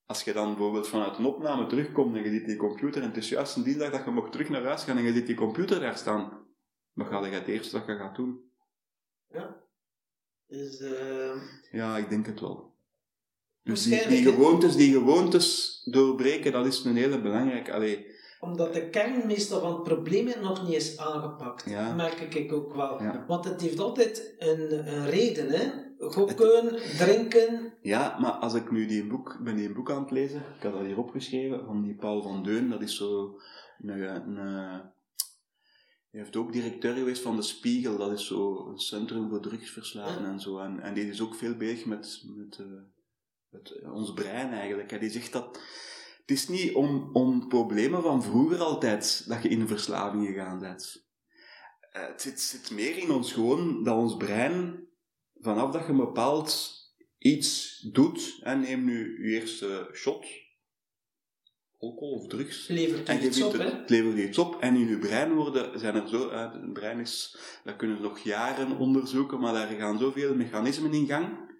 [0.05, 3.17] als je dan bijvoorbeeld vanuit een opname terugkomt en je ziet die computer en het
[3.17, 5.35] is juist een dinsdag dat je mag terug naar huis gaan en je ziet die
[5.35, 6.47] computer daar staan,
[6.93, 8.51] wat ga je het eerste dat je gaat doen?
[9.27, 9.63] Ja.
[10.47, 11.41] Dus, uh...
[11.71, 12.75] Ja, ik denk het wel.
[13.63, 17.73] Dus die, die, gewoontes, die gewoontes doorbreken, dat is een hele belangrijke.
[17.73, 18.10] Allee,
[18.41, 21.69] omdat de kern meestal van het probleem nog niet is aangepakt.
[21.69, 21.93] Ja.
[21.93, 23.03] merk ik ook wel.
[23.03, 23.25] Ja.
[23.27, 25.89] Want het heeft altijd een, een reden, hè?
[25.97, 27.73] Gokken, drinken.
[27.81, 30.63] Ja, maar als ik nu die boek, ben die een boek aan het lezen, ik
[30.63, 33.39] had dat hier opgeschreven, van die Paul van Deun, dat is zo
[33.79, 34.37] een, een,
[36.11, 40.25] hij heeft ook directeur geweest van de Spiegel, dat is zo een centrum voor drugsverslaven
[40.25, 40.57] en zo.
[40.57, 42.67] En, en die is ook veel bezig met, met, uh,
[43.49, 44.99] met ons brein eigenlijk.
[44.99, 45.59] Die zegt dat
[46.31, 50.59] het is niet om, om problemen van vroeger altijd dat je in een verslaving gegaan
[50.59, 51.05] bent.
[51.97, 54.87] Uh, het zit, zit meer in ons gewoon dat ons brein
[55.39, 56.79] vanaf dat je een bepaald
[57.17, 60.25] iets doet, en neem nu je eerste shot,
[61.79, 65.33] alcohol of drugs, levert en iets op, het, levert iets op, en in je brein
[65.33, 69.67] worden, zijn er zo, het brein is, dat kunnen we nog jaren onderzoeken, maar daar
[69.67, 71.55] gaan zoveel mechanismen in gang,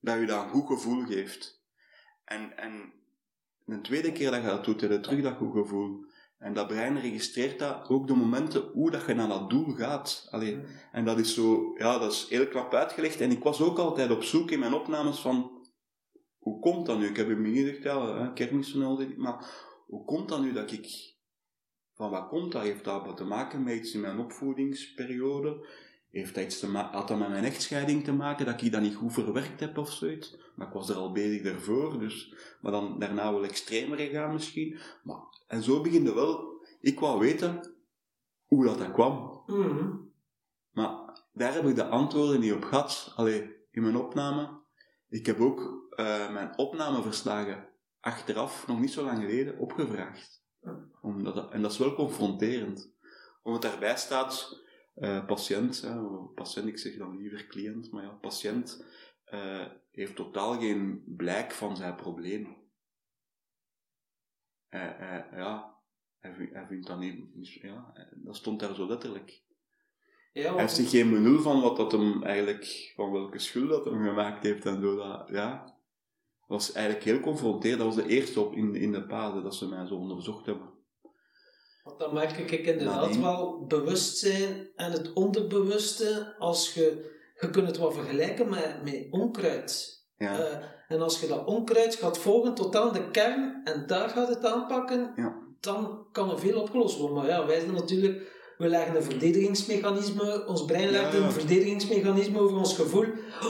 [0.00, 1.62] dat je dat een goed gevoel geeft.
[2.24, 2.92] En, en
[3.64, 6.04] de tweede keer dat je dat doet, heb je terug dat goed gevoel.
[6.38, 10.26] En dat brein registreert dat, ook de momenten hoe dat je naar dat doel gaat.
[10.30, 10.58] Allee,
[10.92, 13.20] en dat is zo, ja, dat is heel knap uitgelegd.
[13.20, 15.66] En ik was ook altijd op zoek in mijn opnames van,
[16.38, 17.06] hoe komt dat nu?
[17.06, 19.50] Ik heb hem niet gezegd, ja, kermis en al dit, maar
[19.86, 21.14] hoe komt dat nu dat ik,
[21.94, 22.62] van wat komt dat?
[22.62, 25.66] Heeft dat te maken met iets in mijn opvoedingsperiode?
[26.14, 28.94] Heeft dat iets te had dat met mijn echtscheiding te maken, dat ik dat niet
[28.94, 30.36] goed verwerkt heb of zoiets?
[30.54, 34.78] Maar ik was er al bezig daarvoor, dus, maar dan daarna wel extremer gegaan misschien.
[35.02, 37.74] Maar, en zo beginde wel, ik wou weten
[38.46, 39.42] hoe dat, dat kwam.
[39.46, 39.90] Mhm.
[40.70, 43.12] Maar daar heb ik de antwoorden niet op gehad.
[43.16, 44.62] Allee, in mijn opname.
[45.08, 47.68] Ik heb ook uh, mijn opnameverslagen
[48.00, 50.42] achteraf, nog niet zo lang geleden, opgevraagd.
[51.00, 52.92] Omdat en dat is wel confronterend.
[53.42, 54.62] Omdat daarbij staat
[54.94, 55.94] uh, patiënt, hè,
[56.34, 58.84] patiënt, ik zeg dan liever cliënt, maar ja, patiënt
[59.32, 62.56] uh, heeft totaal geen blijk van zijn probleem.
[64.70, 65.74] Uh, ja,
[66.18, 69.42] hij, hij, vindt dat niet, ja, dat stond daar zo letterlijk.
[70.32, 73.84] Ja, hij heeft zich geen benul van wat dat hem eigenlijk, van welke schuld dat
[73.84, 74.96] hem gemaakt heeft en zo.
[74.96, 75.74] Dat, ja,
[76.46, 77.80] was eigenlijk heel confronterend.
[77.80, 80.73] Dat was de eerste op in, in de paden dat ze mij zo onderzocht hebben.
[81.84, 87.78] Want dan merk ik inderdaad wel bewustzijn en het onderbewuste, als je, je kunt het
[87.78, 90.02] wel vergelijken met, met onkruid.
[90.16, 90.38] Ja.
[90.38, 90.46] Uh,
[90.88, 94.44] en als je dat onkruid gaat volgen tot aan de kern en daar gaat het
[94.44, 95.36] aanpakken, ja.
[95.60, 97.16] dan kan er veel opgelost worden.
[97.16, 102.38] Maar ja, wij zijn natuurlijk, we leggen een verdedigingsmechanisme, ons brein legt ja, een verdedigingsmechanisme
[102.38, 103.06] over ons gevoel,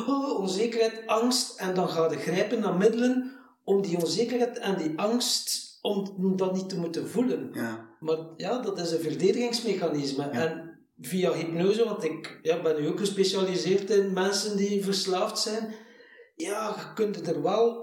[0.06, 3.32] oh, onzekerheid, angst, en dan gaat je grijpen naar middelen
[3.64, 7.50] om die onzekerheid en die angst om dat niet te moeten voelen.
[7.52, 7.93] Ja.
[8.04, 10.24] Maar ja, dat is een verdedigingsmechanisme.
[10.24, 15.74] En via hypnose, want ik ja, ben nu ook gespecialiseerd in mensen die verslaafd zijn,
[16.34, 17.82] ja, je kunt er wel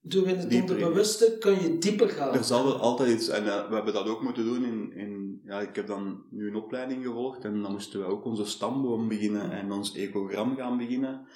[0.00, 2.34] door in het dieper onderbewuste kun je dieper gaan.
[2.34, 5.40] Er zal wel altijd iets, en uh, we hebben dat ook moeten doen in, in,
[5.44, 9.08] ja, ik heb dan nu een opleiding gevolgd en dan moesten we ook onze stamboom
[9.08, 11.26] beginnen en ons ecogram gaan beginnen,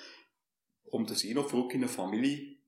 [0.83, 2.63] om te zien of er ook in de familie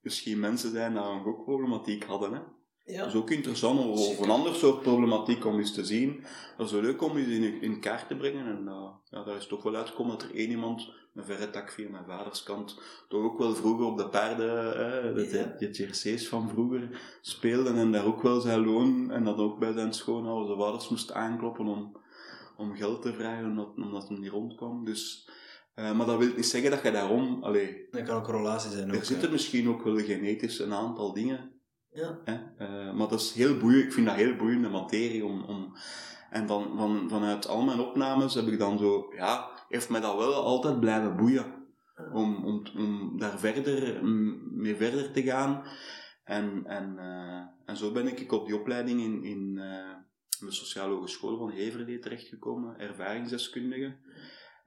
[0.00, 2.32] misschien mensen zijn die een gokproblematiek hadden.
[2.32, 2.40] Hè?
[2.88, 2.98] Ja.
[2.98, 4.24] Dat is ook interessant, of Zeker.
[4.24, 6.24] een ander soort problematiek om eens te zien.
[6.56, 8.46] Dat is wel leuk om eens in, in kaart te brengen.
[8.46, 11.70] En eh, ja, daar is toch wel uitgekomen dat er één iemand, een verre tak
[11.72, 16.02] via mijn vaders kant, toch ook wel vroeger op de paarden, eh, de, Ja.
[16.04, 19.92] de, van vroeger, speelde en daar ook wel zijn loon, en dat ook bij zijn
[19.94, 21.96] schoonouders, de vaders moest aankloppen om,
[22.56, 24.84] om geld te vragen, omdat, omdat hij niet rondkwam.
[24.84, 25.28] Dus,
[25.74, 28.70] eh, maar dat wil niet zeggen dat je daarom, allee, Dat kan ook een correlatie
[28.70, 28.88] zijn.
[28.88, 31.52] er Ook, zitten misschien ook wel genetisch een aantal dingen
[31.90, 32.18] Ja.
[32.24, 35.24] Eh, maar dat is heel boeiend, ik vind dat heel boeiende materie.
[35.24, 35.72] Om, om,
[36.30, 40.16] en van, van, vanuit al mijn opnames heb ik dan zo, ja, heeft mij dat
[40.16, 41.56] wel altijd blijven boeien.
[42.12, 44.04] Om, om, om daar verder,
[44.52, 45.62] mee verder te gaan.
[46.24, 49.96] En, en, eh, en zo ben ik op die opleiding in, in eh,
[50.40, 53.96] de Sociale Hogeschool van Heverlee terechtgekomen, ervaringsdeskundige.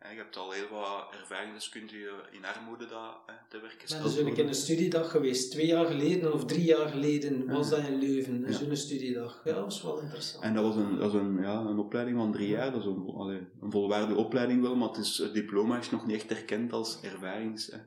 [0.09, 4.17] Je hebt al heel wat ervaringsdeskundigen in armoede dat, hè, te werk Ik ben dus
[4.17, 5.51] een een studiedag geweest.
[5.51, 8.45] Twee jaar geleden of drie jaar geleden was dat in Leuven.
[8.45, 8.51] Ja.
[8.51, 9.41] Zo'n studiedag.
[9.43, 10.43] Ja, dat was wel interessant.
[10.43, 12.71] En dat was een, dat was een, ja, een opleiding van drie jaar.
[12.71, 16.05] Dat is een, allee, een volwaardige opleiding wel, maar het, is, het diploma is nog
[16.05, 17.67] niet echt erkend als ervarings.
[17.67, 17.77] Hè.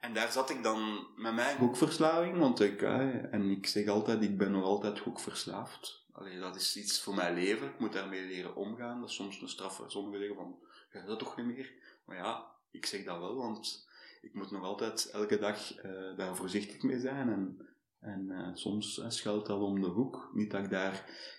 [0.00, 4.22] En daar zat ik dan met mijn gokverslaving, want ik, hè, en ik zeg altijd,
[4.22, 6.06] ik ben nog altijd gokverslaafd.
[6.12, 9.00] Allee, dat is iets voor mijn leven, ik moet daarmee leren omgaan.
[9.00, 10.58] Dat is soms een straf, sommigen zeggen van,
[10.88, 11.72] ga dat toch niet meer?
[12.04, 13.88] Maar ja, ik zeg dat wel, want
[14.20, 17.28] ik moet nog altijd elke dag eh, daar voorzichtig mee zijn.
[17.28, 17.68] En,
[18.00, 20.30] en eh, soms eh, schuilt dat om de hoek.
[20.34, 20.92] Niet dat ik daar...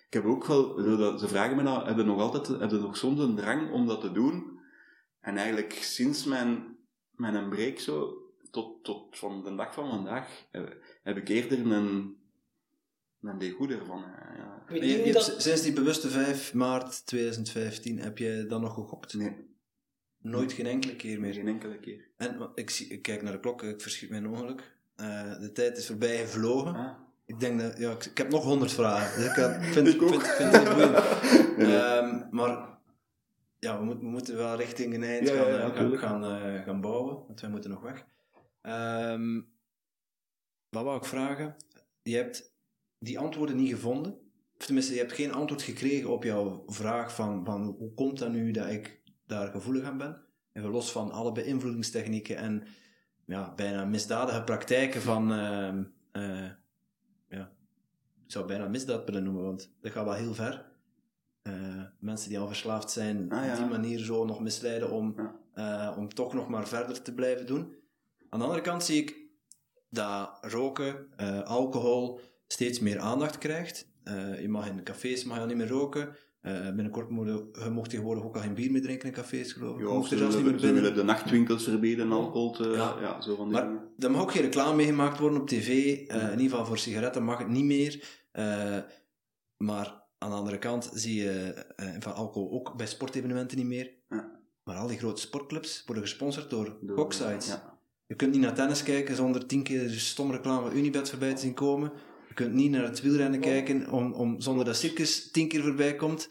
[0.08, 0.80] Ik heb ook wel...
[1.18, 2.48] Ze vragen me nou, hebben nog altijd...
[2.48, 4.60] Hebben nog soms een drang om dat te doen?
[5.20, 6.78] En eigenlijk sinds mijn,
[7.12, 8.18] mijn break zo,
[8.52, 12.18] tot, tot van de dag van vandaag, heb, heb ik eerder een...
[13.22, 14.04] Een degoed ervan.
[14.04, 14.64] hè, Ja.
[14.70, 15.42] Je, je hebt dat...
[15.42, 19.14] sinds die bewuste 5 maart 2015 heb je dan nog gegokt?
[19.14, 19.48] Nee,
[20.22, 21.34] Nooit geen enkele keer meer.
[21.34, 22.08] geen enkele keer.
[22.18, 24.78] En ik, zie, ik kijk naar de klok, ik verschiet mijn ongeluk.
[24.96, 26.76] Eh, de tijd is voorbij gevlogen.
[26.76, 26.92] Ah.
[27.26, 29.22] Ik denk dat, ja, ik, ik heb nog honderd vragen.
[29.22, 30.96] Dus ik, had- vind, Ik vind, vind het boeiend.
[31.58, 32.78] Ehm, maar
[33.60, 36.02] ja, we, moet- we moeten wel richting een eind Ja, gaan, ja, eh, gaan, tuurlijk.
[36.02, 38.06] gaan, eh, gaan bouwen, want wij moeten nog weg.
[38.62, 39.42] Ehm,
[40.70, 41.56] wat wou ik vragen?
[42.02, 42.49] Je hebt
[43.00, 44.12] die antwoorden niet gevonden.
[44.58, 48.32] Of tenminste, je hebt geen antwoord gekregen op jouw vraag van, van hoe komt dat
[48.32, 50.22] nu dat ik daar gevoelig aan ben?
[50.54, 52.64] Even los van alle beïnvloedingstechnieken en
[53.26, 55.32] ja, bijna misdadige praktijken van...
[55.34, 56.50] ehm, eh,
[57.30, 57.52] ja,
[58.26, 60.68] ik zou bijna misdaad willen noemen, want dat gaat wel heel ver.
[61.42, 63.52] Eh, mensen die al verslaafd zijn, Ah, ja.
[63.52, 65.36] op die manier zo nog misleiden om, Ja.
[65.90, 67.74] eh, om toch nog maar verder te blijven doen.
[68.30, 69.18] Aan de andere kant zie ik
[69.90, 71.08] dat roken,
[71.46, 72.20] alcohol
[72.54, 73.88] steeds meer aandacht krijgt.
[74.04, 76.16] Eh, je mag in cafés mag je al niet meer roken.
[76.42, 79.80] Eh, binnenkort moet je, mocht tegenwoordig ook al geen bier meer drinken in cafés, geloof
[79.80, 79.88] ik.
[79.88, 80.92] Ja, mocht ze, er zelfs niet willen, meer ze binnen.
[80.92, 82.70] willen de nachtwinkels verbieden, alcohol te...
[82.70, 82.96] Ja.
[83.02, 83.82] Ja, zo van die Maar dingen.
[83.98, 85.68] er mag ook geen reclame mee gemaakt worden op tv.
[85.68, 88.04] eh, in ieder geval voor sigaretten mag het niet meer.
[89.58, 91.66] Maar aan de andere kant zie je
[92.00, 93.92] van alcohol ook bij sportevenementen niet meer.
[94.10, 94.40] Ja.
[94.64, 97.14] Maar al die grote sportclubs worden gesponsord door, Door-.
[98.06, 101.34] Je kunt niet naar tennis kijken zonder tien keer de stomme reclame van Unibet voorbij
[101.34, 101.92] te zien komen.
[102.40, 105.96] Je kunt niet naar het wielrennen kijken om, om, zonder dat circus tien keer voorbij
[105.96, 106.30] komt.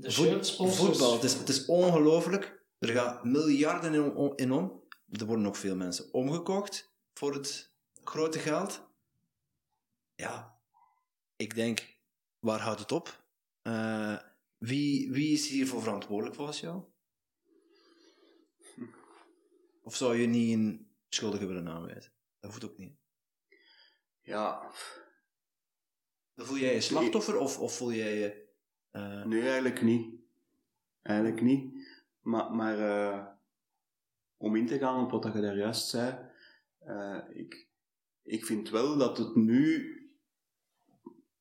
[0.00, 2.62] De Voet- voetbal, het is, het is ongelooflijk.
[2.78, 4.82] Er gaan miljarden in, om- in om.
[5.10, 7.72] Er worden ook veel mensen omgekocht voor het
[8.04, 8.86] grote geld.
[10.14, 10.58] Ja,
[11.36, 11.96] ik denk,
[12.38, 13.24] waar houdt het op?
[13.62, 14.16] Eh,
[14.58, 16.82] wie, wie is hiervoor verantwoordelijk volgens jou?
[19.82, 22.12] Of zou je niet een schuldige willen aanwijzen?
[22.40, 22.96] Dat hoeft ook niet.
[24.22, 24.70] Ja,
[26.36, 28.44] Voel jij je slachtoffer of, of voel jij je...
[28.90, 30.14] eh, nee, eigenlijk niet.
[31.02, 31.88] Eigenlijk niet.
[32.20, 33.26] Maar, maar eh,
[34.36, 36.18] om in te gaan op wat je daar juist zei,
[36.78, 37.68] eh, ik,
[38.22, 39.92] ik vind wel dat het nu,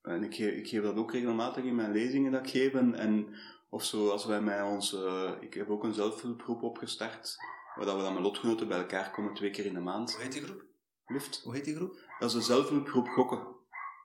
[0.01, 2.95] en ik geef, ik geef dat ook regelmatig in mijn lezingen dat ik geef, en,
[2.95, 3.35] en
[3.69, 7.35] of zo, als wij met ons, eh, ik heb ook een zelfhulpgroep opgestart,
[7.75, 10.13] waar dat we dan met lotgenoten bij elkaar komen twee keer in de maand.
[10.13, 10.63] hoe heet die groep?
[11.07, 11.41] Lift.
[11.43, 11.99] Hoe heet die groep?
[12.19, 13.52] Dat is een zelfhulpgroep gokken.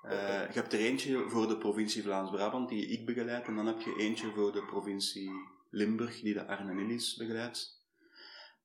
[0.08, 3.80] Eh, je hebt er eentje voor de provincie Vlaams-Brabant, die ik begeleid, en dan heb
[3.80, 5.30] je eentje voor de provincie
[5.70, 7.76] Limburg, die de Arne Nillis begeleidt.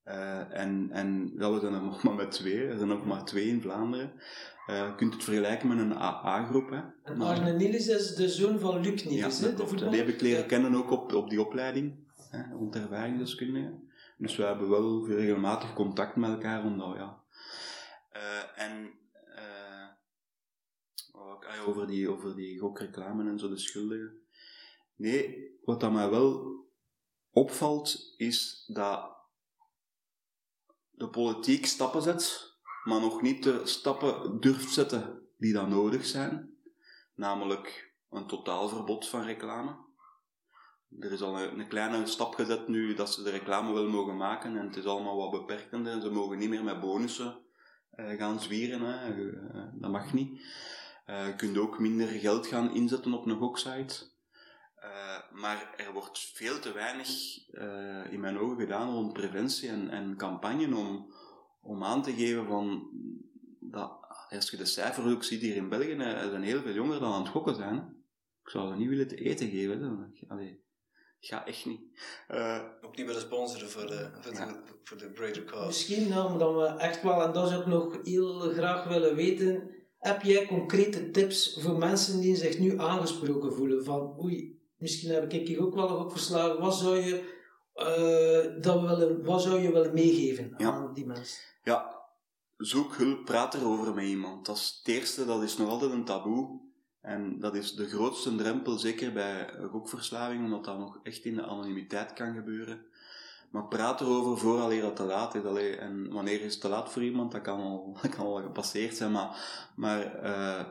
[0.04, 3.48] Eh, en, en dat we er nog maar met twee, er zijn ook maar twee
[3.48, 4.14] in Vlaanderen.
[4.68, 6.72] Eh, je kunt het vergelijken met een AA-groep.
[7.04, 9.70] En Arne Niels is de zoon van Luc Ja, Niels, hè, dat.
[9.78, 10.48] Die heb ik leren Ja.
[10.48, 11.96] kennen ook op, op die opleiding,
[12.30, 13.92] hè, rond ervaringsdeskundigen.
[14.18, 17.22] Dus we hebben wel regelmatig contact met elkaar, omdat ja.
[18.56, 18.92] En
[21.66, 24.22] over die, over die gokreclame en zo, de schuldigen.
[24.96, 26.56] Nee, wat dat mij wel
[27.32, 29.12] opvalt, is dat
[30.90, 32.54] de politiek stappen zet,
[32.84, 36.52] maar nog niet de stappen durft zetten die dan nodig zijn.
[37.16, 39.76] namelijk een totaalverbod van reclame.
[41.00, 44.58] Er is al een, kleine stap gezet nu dat ze de reclame wel mogen maken
[44.58, 46.02] en het is allemaal wat beperkender.
[46.02, 47.40] Ze mogen niet meer met bonussen
[47.96, 49.16] uh, gaan zwieren, hè.
[49.16, 50.42] Uh, dat mag niet.
[51.10, 54.12] Uh, je kunt ook minder geld gaan inzetten op een goksite.
[55.32, 57.10] maar er wordt veel te weinig
[58.12, 61.14] in mijn ogen gedaan rond preventie en, en campagne om,
[61.62, 62.90] om aan te geven van
[63.60, 67.02] dat als je de cijfers ook ziet hier in België, er zijn heel veel jongeren
[67.02, 68.04] dan aan het gokken zijn.
[68.44, 70.14] Ik zou ze niet willen te eten geven.
[70.28, 70.64] Allee,
[71.20, 71.82] ga echt niet.
[72.32, 75.68] Uh, ook niet willen sponsoren voor de, voor de, voor de greater cause.
[75.68, 79.70] Misschien nou, omdat we echt wel, en dat is ook nog heel graag willen weten,
[80.04, 83.84] heb jij concrete tips voor mensen die zich nu aangesproken voelen?
[83.84, 86.60] Van, oei, misschien heb ik hier ook wel nog opgeslagen.
[86.60, 87.34] Wat zou je,
[87.76, 91.42] uh, dat willen, wat zou je willen meegeven aan die mensen?
[91.64, 92.02] Ja,
[92.58, 94.46] zoek hulp, praat erover met iemand.
[94.46, 96.62] Dat is het eerste, dat is nog altijd een taboe.
[97.02, 101.44] En dat is de grootste drempel, zeker bij gokverslaving, omdat dat nog echt in de
[101.44, 102.86] anonimiteit kan gebeuren.
[103.54, 105.44] Maar praat erover vooral dat te laat is.
[105.44, 108.42] Allee, en wanneer is het te laat voor iemand, dat kan al, dat kan al
[108.42, 109.12] gepasseerd zijn.
[109.12, 109.38] Maar,
[109.76, 110.64] maar uh,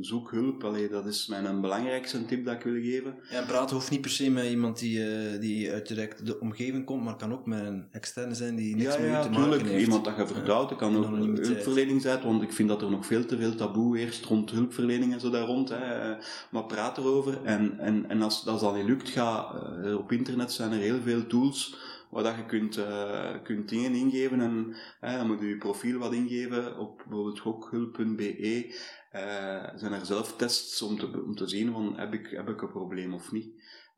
[0.00, 0.64] zoek hulp.
[0.64, 3.14] Allee, dat is mijn belangrijkste tip dat ik wil geven.
[3.30, 6.84] Ja, praten hoeft niet per se met iemand die, uh, die uit direct de omgeving
[6.84, 9.66] komt, maar kan ook met een externe zijn die niks ja, met ja, te maken
[9.66, 9.84] heeft.
[9.84, 13.06] Iemand dat je vertrouwt, dat kan ook hulpverlening zijn, want ik vind dat er nog
[13.06, 15.68] veel te veel taboe eerst rond hulpverlening en zo daar rond.
[15.68, 16.14] Hè.
[16.50, 17.44] Maar praat erover.
[17.44, 19.54] En, en, en als, als dat niet lukt, ga
[19.84, 21.76] uh, op internet zijn er heel veel tools
[22.10, 25.98] waar dat je kunt, uh, kunt dingen ingeven en uh, dan moet je je profiel
[25.98, 28.74] wat ingeven op bijvoorbeeld gokhulp.be
[29.12, 32.62] uh, zijn er zelf tests om te, om te zien van heb ik, heb ik
[32.62, 33.48] een probleem of niet.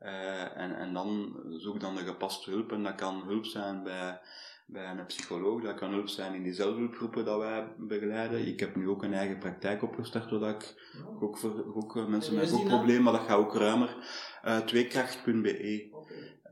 [0.02, 4.20] Uh, en, en dan zoek dan de gepaste hulp en dat kan hulp zijn bij,
[4.66, 8.46] bij een psycholoog, dat kan hulp zijn in die zelfhulpgroepen dat wij begeleiden.
[8.46, 10.74] Ik heb nu ook een eigen praktijk opgestart waar ik
[11.20, 13.96] ook voor ook mensen met gokproblemen, maar dat gaat ook ruimer.
[14.44, 15.89] Uh, tweekracht.be.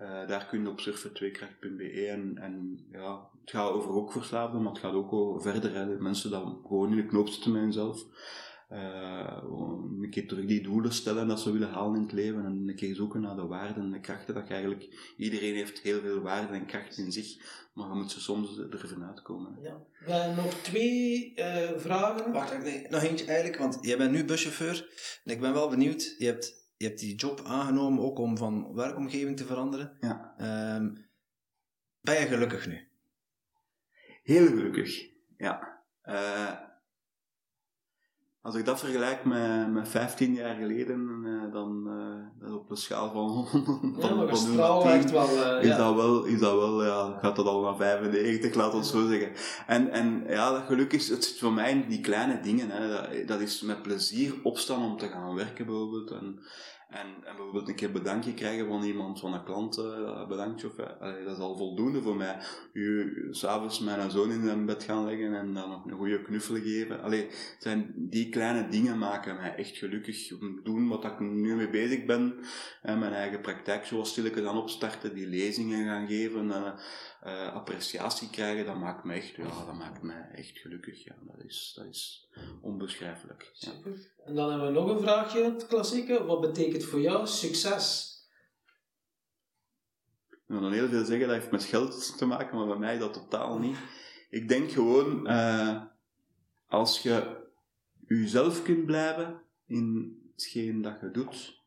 [0.02, 2.06] Uh, daar kun je op surfen, tweekracht.be.
[2.06, 5.74] En, en ja, het gaat over ook verslaafden, maar het gaat ook over verder.
[5.74, 5.86] Hè.
[5.86, 8.04] Mensen dat gewoon in de knoop zitten met hunzelf.
[8.72, 9.42] Uh,
[10.02, 12.76] een keer terug die doelen stellen dat ze willen halen in het leven en een
[12.76, 14.34] keer zoeken naar de waarden en de krachten.
[14.34, 17.36] Dat eigenlijk, iedereen heeft heel veel waarden en krachten in zich,
[17.74, 19.58] maar je moet ze soms er uitkomen.
[19.62, 19.82] Ja.
[20.04, 22.32] We hebben nog twee uh, vragen.
[22.32, 24.88] Wacht, nee, nog eentje eigenlijk, want jij bent nu buschauffeur
[25.24, 26.14] en ik ben wel benieuwd.
[26.18, 29.96] Je hebt, je hebt die job aangenomen ook om van werkomgeving te veranderen.
[30.00, 30.34] Ja.
[30.76, 31.06] Um,
[32.00, 32.88] ben je gelukkig nu?
[34.22, 35.82] Heel gelukkig, ja.
[36.04, 36.67] Uh,
[38.42, 41.88] als ik dat vergelijk met, met 15 jaar geleden, uh, dan
[42.42, 45.76] uh, op een schaal van, van, ja, maar van 10, echt wel, uh, is, ja.
[45.76, 49.32] dat wel, is dat wel, ja, gaat dat al naar 95, laat ons zo zeggen.
[49.66, 52.70] En, en ja, dat geluk is, het zit voor mij in die kleine dingen.
[52.70, 52.88] Hè.
[52.88, 56.10] Dat, dat is met plezier opstaan om te gaan werken bijvoorbeeld.
[56.10, 56.40] En,
[56.88, 60.78] en, en bijvoorbeeld een keer bedankje krijgen van iemand, van een klant, uh, bedankje, of,
[60.78, 62.36] uh, dat is al voldoende voor mij.
[62.72, 66.54] U, s'avonds mijn zoon in zijn bed gaan leggen en dan nog een goede knuffel
[66.54, 67.02] geven.
[67.02, 67.28] Allee,
[67.58, 70.32] zijn die kleine dingen maken mij echt gelukkig
[70.62, 72.34] doen wat ik nu mee bezig ben.
[72.82, 76.72] En mijn eigen praktijk zoals stilletjes aan opstarten, die lezingen gaan geven, uh,
[77.24, 81.04] uh, appreciatie krijgen, dat maakt me echt, ja, dat maakt mij echt gelukkig.
[81.04, 82.28] Ja, dat is, dat is
[82.60, 83.50] onbeschrijfelijk.
[83.52, 83.72] Ja.
[84.24, 86.24] En dan hebben we nog een vraagje, het klassieke.
[86.24, 88.16] Wat betekent voor jou succes?
[90.30, 92.98] Ik wil dan heel veel zeggen, dat heeft met geld te maken, maar bij mij
[92.98, 93.76] dat totaal niet.
[94.30, 95.82] Ik denk gewoon, uh,
[96.66, 97.46] als je
[98.06, 101.57] jezelf kunt blijven in hetgeen dat je doet,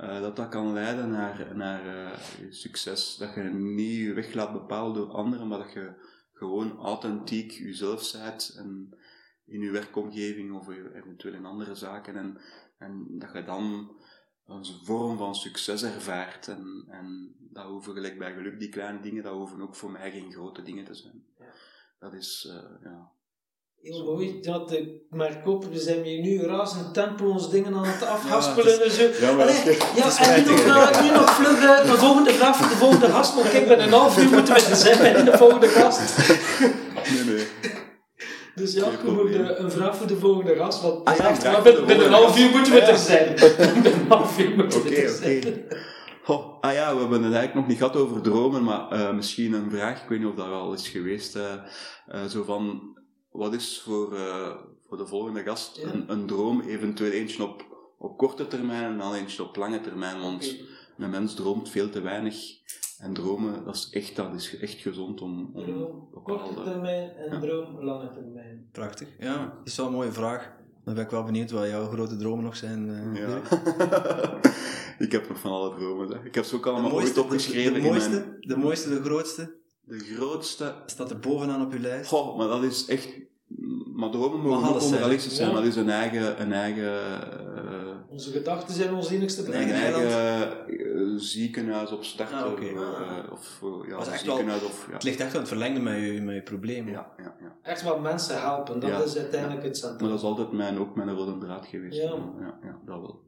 [0.00, 2.10] uh, dat dat kan leiden naar, naar uh,
[2.50, 3.16] succes.
[3.16, 5.92] Dat je niet je weg laat bepalen door anderen, maar dat je
[6.32, 8.98] gewoon authentiek jezelf bent en
[9.44, 12.16] in je werkomgeving of eventueel in andere zaken.
[12.16, 12.38] En,
[12.78, 13.96] en dat je dan
[14.46, 16.48] een vorm van succes ervaart.
[16.48, 20.10] En, en dat hoeven gelijk bij geluk, die kleine dingen, dat hoeven ook voor mij
[20.10, 21.24] geen grote dingen te zijn.
[21.38, 21.52] Ja.
[21.98, 23.10] Dat is, uh, ja.
[23.84, 27.84] Heel mooi, dat ik merk op, we zijn hier nu razend tempo ons dingen aan
[27.84, 29.02] het afhaspelen ja, en zo.
[29.20, 32.56] Ja, maar Allee, ja, en nu nog, uh, nu nog vlug uh, de volgende vraag
[32.56, 35.38] voor de volgende gast, want ik ben een half uur moeten we zijn bij de
[35.38, 36.28] volgende gast.
[37.12, 37.46] Nee, nee.
[38.54, 41.86] Dus ja, we moeten een vraag voor de volgende gast, want Ah, ja, de binnen,
[41.86, 43.34] binnen een half uur moeten we er zijn.
[43.82, 45.36] binnen een half uur moeten we Oké, er zijn.
[45.38, 45.76] oké.
[46.26, 49.52] Oh, ah ja, we hebben het eigenlijk nog niet gehad over dromen, maar uh, misschien
[49.52, 51.42] een vraag, ik weet niet of dat al is geweest, uh,
[52.14, 52.93] uh, zo van,
[53.34, 54.16] wat is voor,
[54.88, 55.92] voor de volgende gast Ja.
[55.92, 57.64] een, een droom, eventueel eentje op,
[57.98, 60.56] op korte termijn en dan eentje op lange termijn, want
[60.98, 62.62] een mens droomt veel te weinig.
[62.98, 67.32] En dromen, dat is echt, dat is echt gezond om, om Droom, korte termijn en
[67.32, 67.40] Ja.
[67.40, 68.68] droom, lange termijn.
[68.72, 69.08] Prachtig.
[69.18, 70.52] Ja, dat is wel een mooie vraag.
[70.84, 72.88] Dan ben ik wel benieuwd wat jouw grote dromen nog zijn.
[73.14, 73.40] eh, Ja.
[74.98, 76.08] Ik heb nog van alle dromen.
[76.08, 76.24] Hè.
[76.24, 77.72] Ik heb ze ook allemaal ooit opgeschreven.
[77.72, 79.54] de, in mooiste, mijn- de mooiste, de grootste,
[79.86, 80.74] de grootste...
[80.86, 82.08] staat er bovenaan op uw lijst.
[82.08, 83.08] Goh, maar dat is echt...
[83.94, 85.54] Maar dromen mogen ook onrealistisch zijn.
[85.54, 86.40] Dat is een eigen...
[86.40, 86.92] Een eigen
[88.08, 92.36] Onze gedachten zijn ons enigste een eigen ziekenhuis op starten.
[92.38, 92.64] Ah, oké.
[92.64, 94.86] eh, of ja, echt ziekenhuis of...
[94.86, 94.92] Ja.
[94.92, 96.88] Het ligt echt aan het verlengde met je, met je probleem.
[96.88, 97.56] Ja, ja, ja.
[97.62, 99.02] Echt wel mensen helpen, dat Ja.
[99.02, 100.08] is uiteindelijk het Maar centrum.
[100.08, 101.96] dat is altijd mijn, ook mijn rode draad geweest.
[101.96, 102.14] Ja.
[102.40, 103.22] ja, ja, dat wel.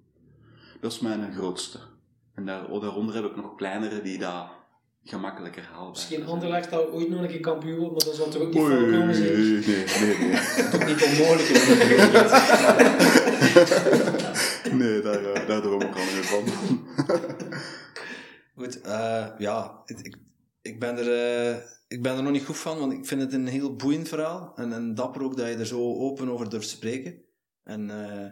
[0.81, 1.79] Dat is mijn grootste.
[2.35, 4.47] En daar, oh, daaronder heb ik nog kleinere die dat
[5.09, 6.31] gemakkelijker haalbaar Misschien zijn.
[6.31, 8.75] Anderlecht dat ooit nog een keer kampioen wordt, maar dat zal toch ook niet Oei,
[8.75, 10.01] voorkomen nee, zeker?
[10.01, 10.41] nee, nee.
[10.73, 11.65] Toch niet onmogelijk in de
[14.85, 16.45] nee, daar, eh, daar droom ik al niet van.
[18.57, 20.17] Goed, eh, ja, ik,
[20.63, 23.33] ik, ben er, eh, ik ben er nog niet goed van, want ik vind het
[23.33, 24.53] een heel boeiend verhaal.
[24.57, 27.25] En, en dapper ook dat je er zo open over durft spreken.
[27.63, 28.31] En eh,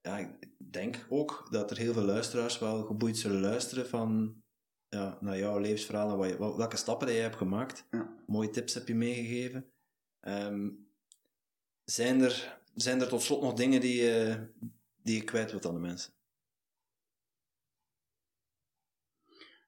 [0.00, 4.39] ja, ik denk ook dat er heel veel luisteraars wel geboeid zullen luisteren van,
[4.90, 7.86] ja, naar jouw levensverhaal en wat je, welke stappen dat je hebt gemaakt.
[7.90, 8.14] Ja.
[8.26, 9.72] Mooie tips heb je meegegeven.
[10.20, 10.70] Ehm,
[11.84, 14.46] zijn, er, zijn er tot slot nog dingen die, je
[15.02, 16.12] die je kwijt wilt aan de mensen?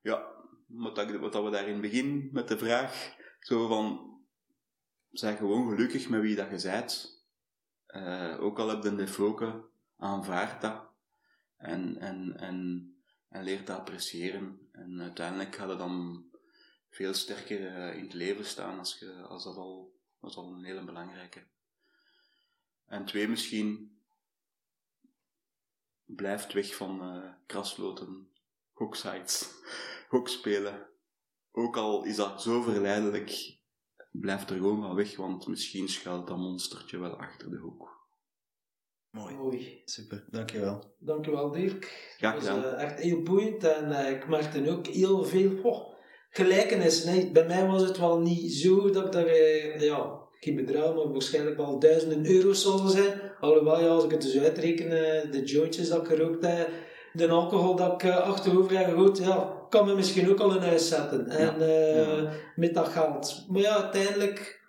[0.02, 0.32] Ja,
[0.66, 4.16] wat, dat, wat dat we daar in het begin met de vraag, zo van,
[5.10, 7.20] zijn gewoon gelukkig met wie dat je bent.
[7.86, 9.64] Eh, ook al heb je een defloken,
[9.96, 10.90] aanvaard dat.
[11.56, 12.88] En, en, en,
[13.28, 14.61] en leert dat appreciëren.
[14.82, 16.24] En uiteindelijk gaat het dan
[16.90, 20.52] veel sterker eh, in het leven staan als, je, als dat al, dat is al
[20.52, 21.46] een hele belangrijke.
[22.86, 24.00] En twee, misschien
[26.04, 28.28] blijft weg van eh krasloten,
[30.08, 30.86] hokspelen.
[31.62, 33.58] Ook al is dat zo verleidelijk,
[34.10, 38.01] blijf er gewoon van weg, want misschien schuilt dat monstertje wel achter de hoek.
[39.12, 39.34] Mooi.
[39.34, 39.82] Mooi.
[39.84, 40.94] Super, dankjewel.
[40.98, 42.14] Dankjewel Dirk.
[42.18, 45.94] Graag Dat was eh, echt heel boeiend en eh, ik merkte ook heel veel oh,
[46.30, 47.12] gelijkenissen.
[47.12, 47.30] hè.
[47.32, 51.12] Bij mij was het wel niet zo dat ik daar, eh, ja, geen bedrag, maar
[51.12, 53.20] waarschijnlijk wel duizenden euro's zal zijn.
[53.40, 54.88] Alhoewel, ja, als ik het dus uitreken,
[55.30, 56.68] de jointjes dat ik gerookt heb,
[57.12, 60.88] de alcohol dat ik achterover heb gegooid, ja, kan me misschien ook al in huis
[60.88, 61.28] zetten.
[61.28, 62.32] En ja.
[62.56, 63.44] met dat geld.
[63.48, 64.60] Maar ja, uiteindelijk,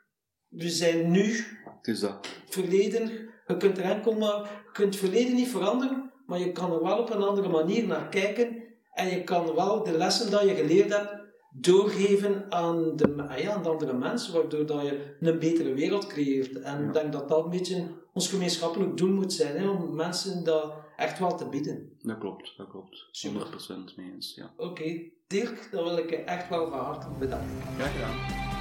[0.48, 2.28] we zijn nu Het is dat.
[2.49, 6.72] verleden, je kunt er enkel maar, je kunt het verleden niet veranderen, maar je kan
[6.74, 8.64] er wel op een andere manier naar kijken
[8.94, 11.22] en je kan wel de lessen die je geleerd hebt
[11.56, 16.07] doorgeven aan de, ah ja, aan de andere mensen, waardoor dat je een betere wereld
[16.07, 16.60] creëert.
[16.61, 16.88] En Ja.
[16.88, 20.74] ik denk dat dat een beetje ons gemeenschappelijk doel moet zijn, hè, om mensen dat
[20.95, 21.98] echt wel te bieden.
[22.02, 23.07] Dat klopt, dat klopt.
[23.11, 23.41] Super.
[23.41, 24.53] 100% mee eens, ja.
[24.57, 27.49] Oké, Dirk, dan wil ik je echt wel van harte bedanken.
[27.78, 28.53] Graag gedaan.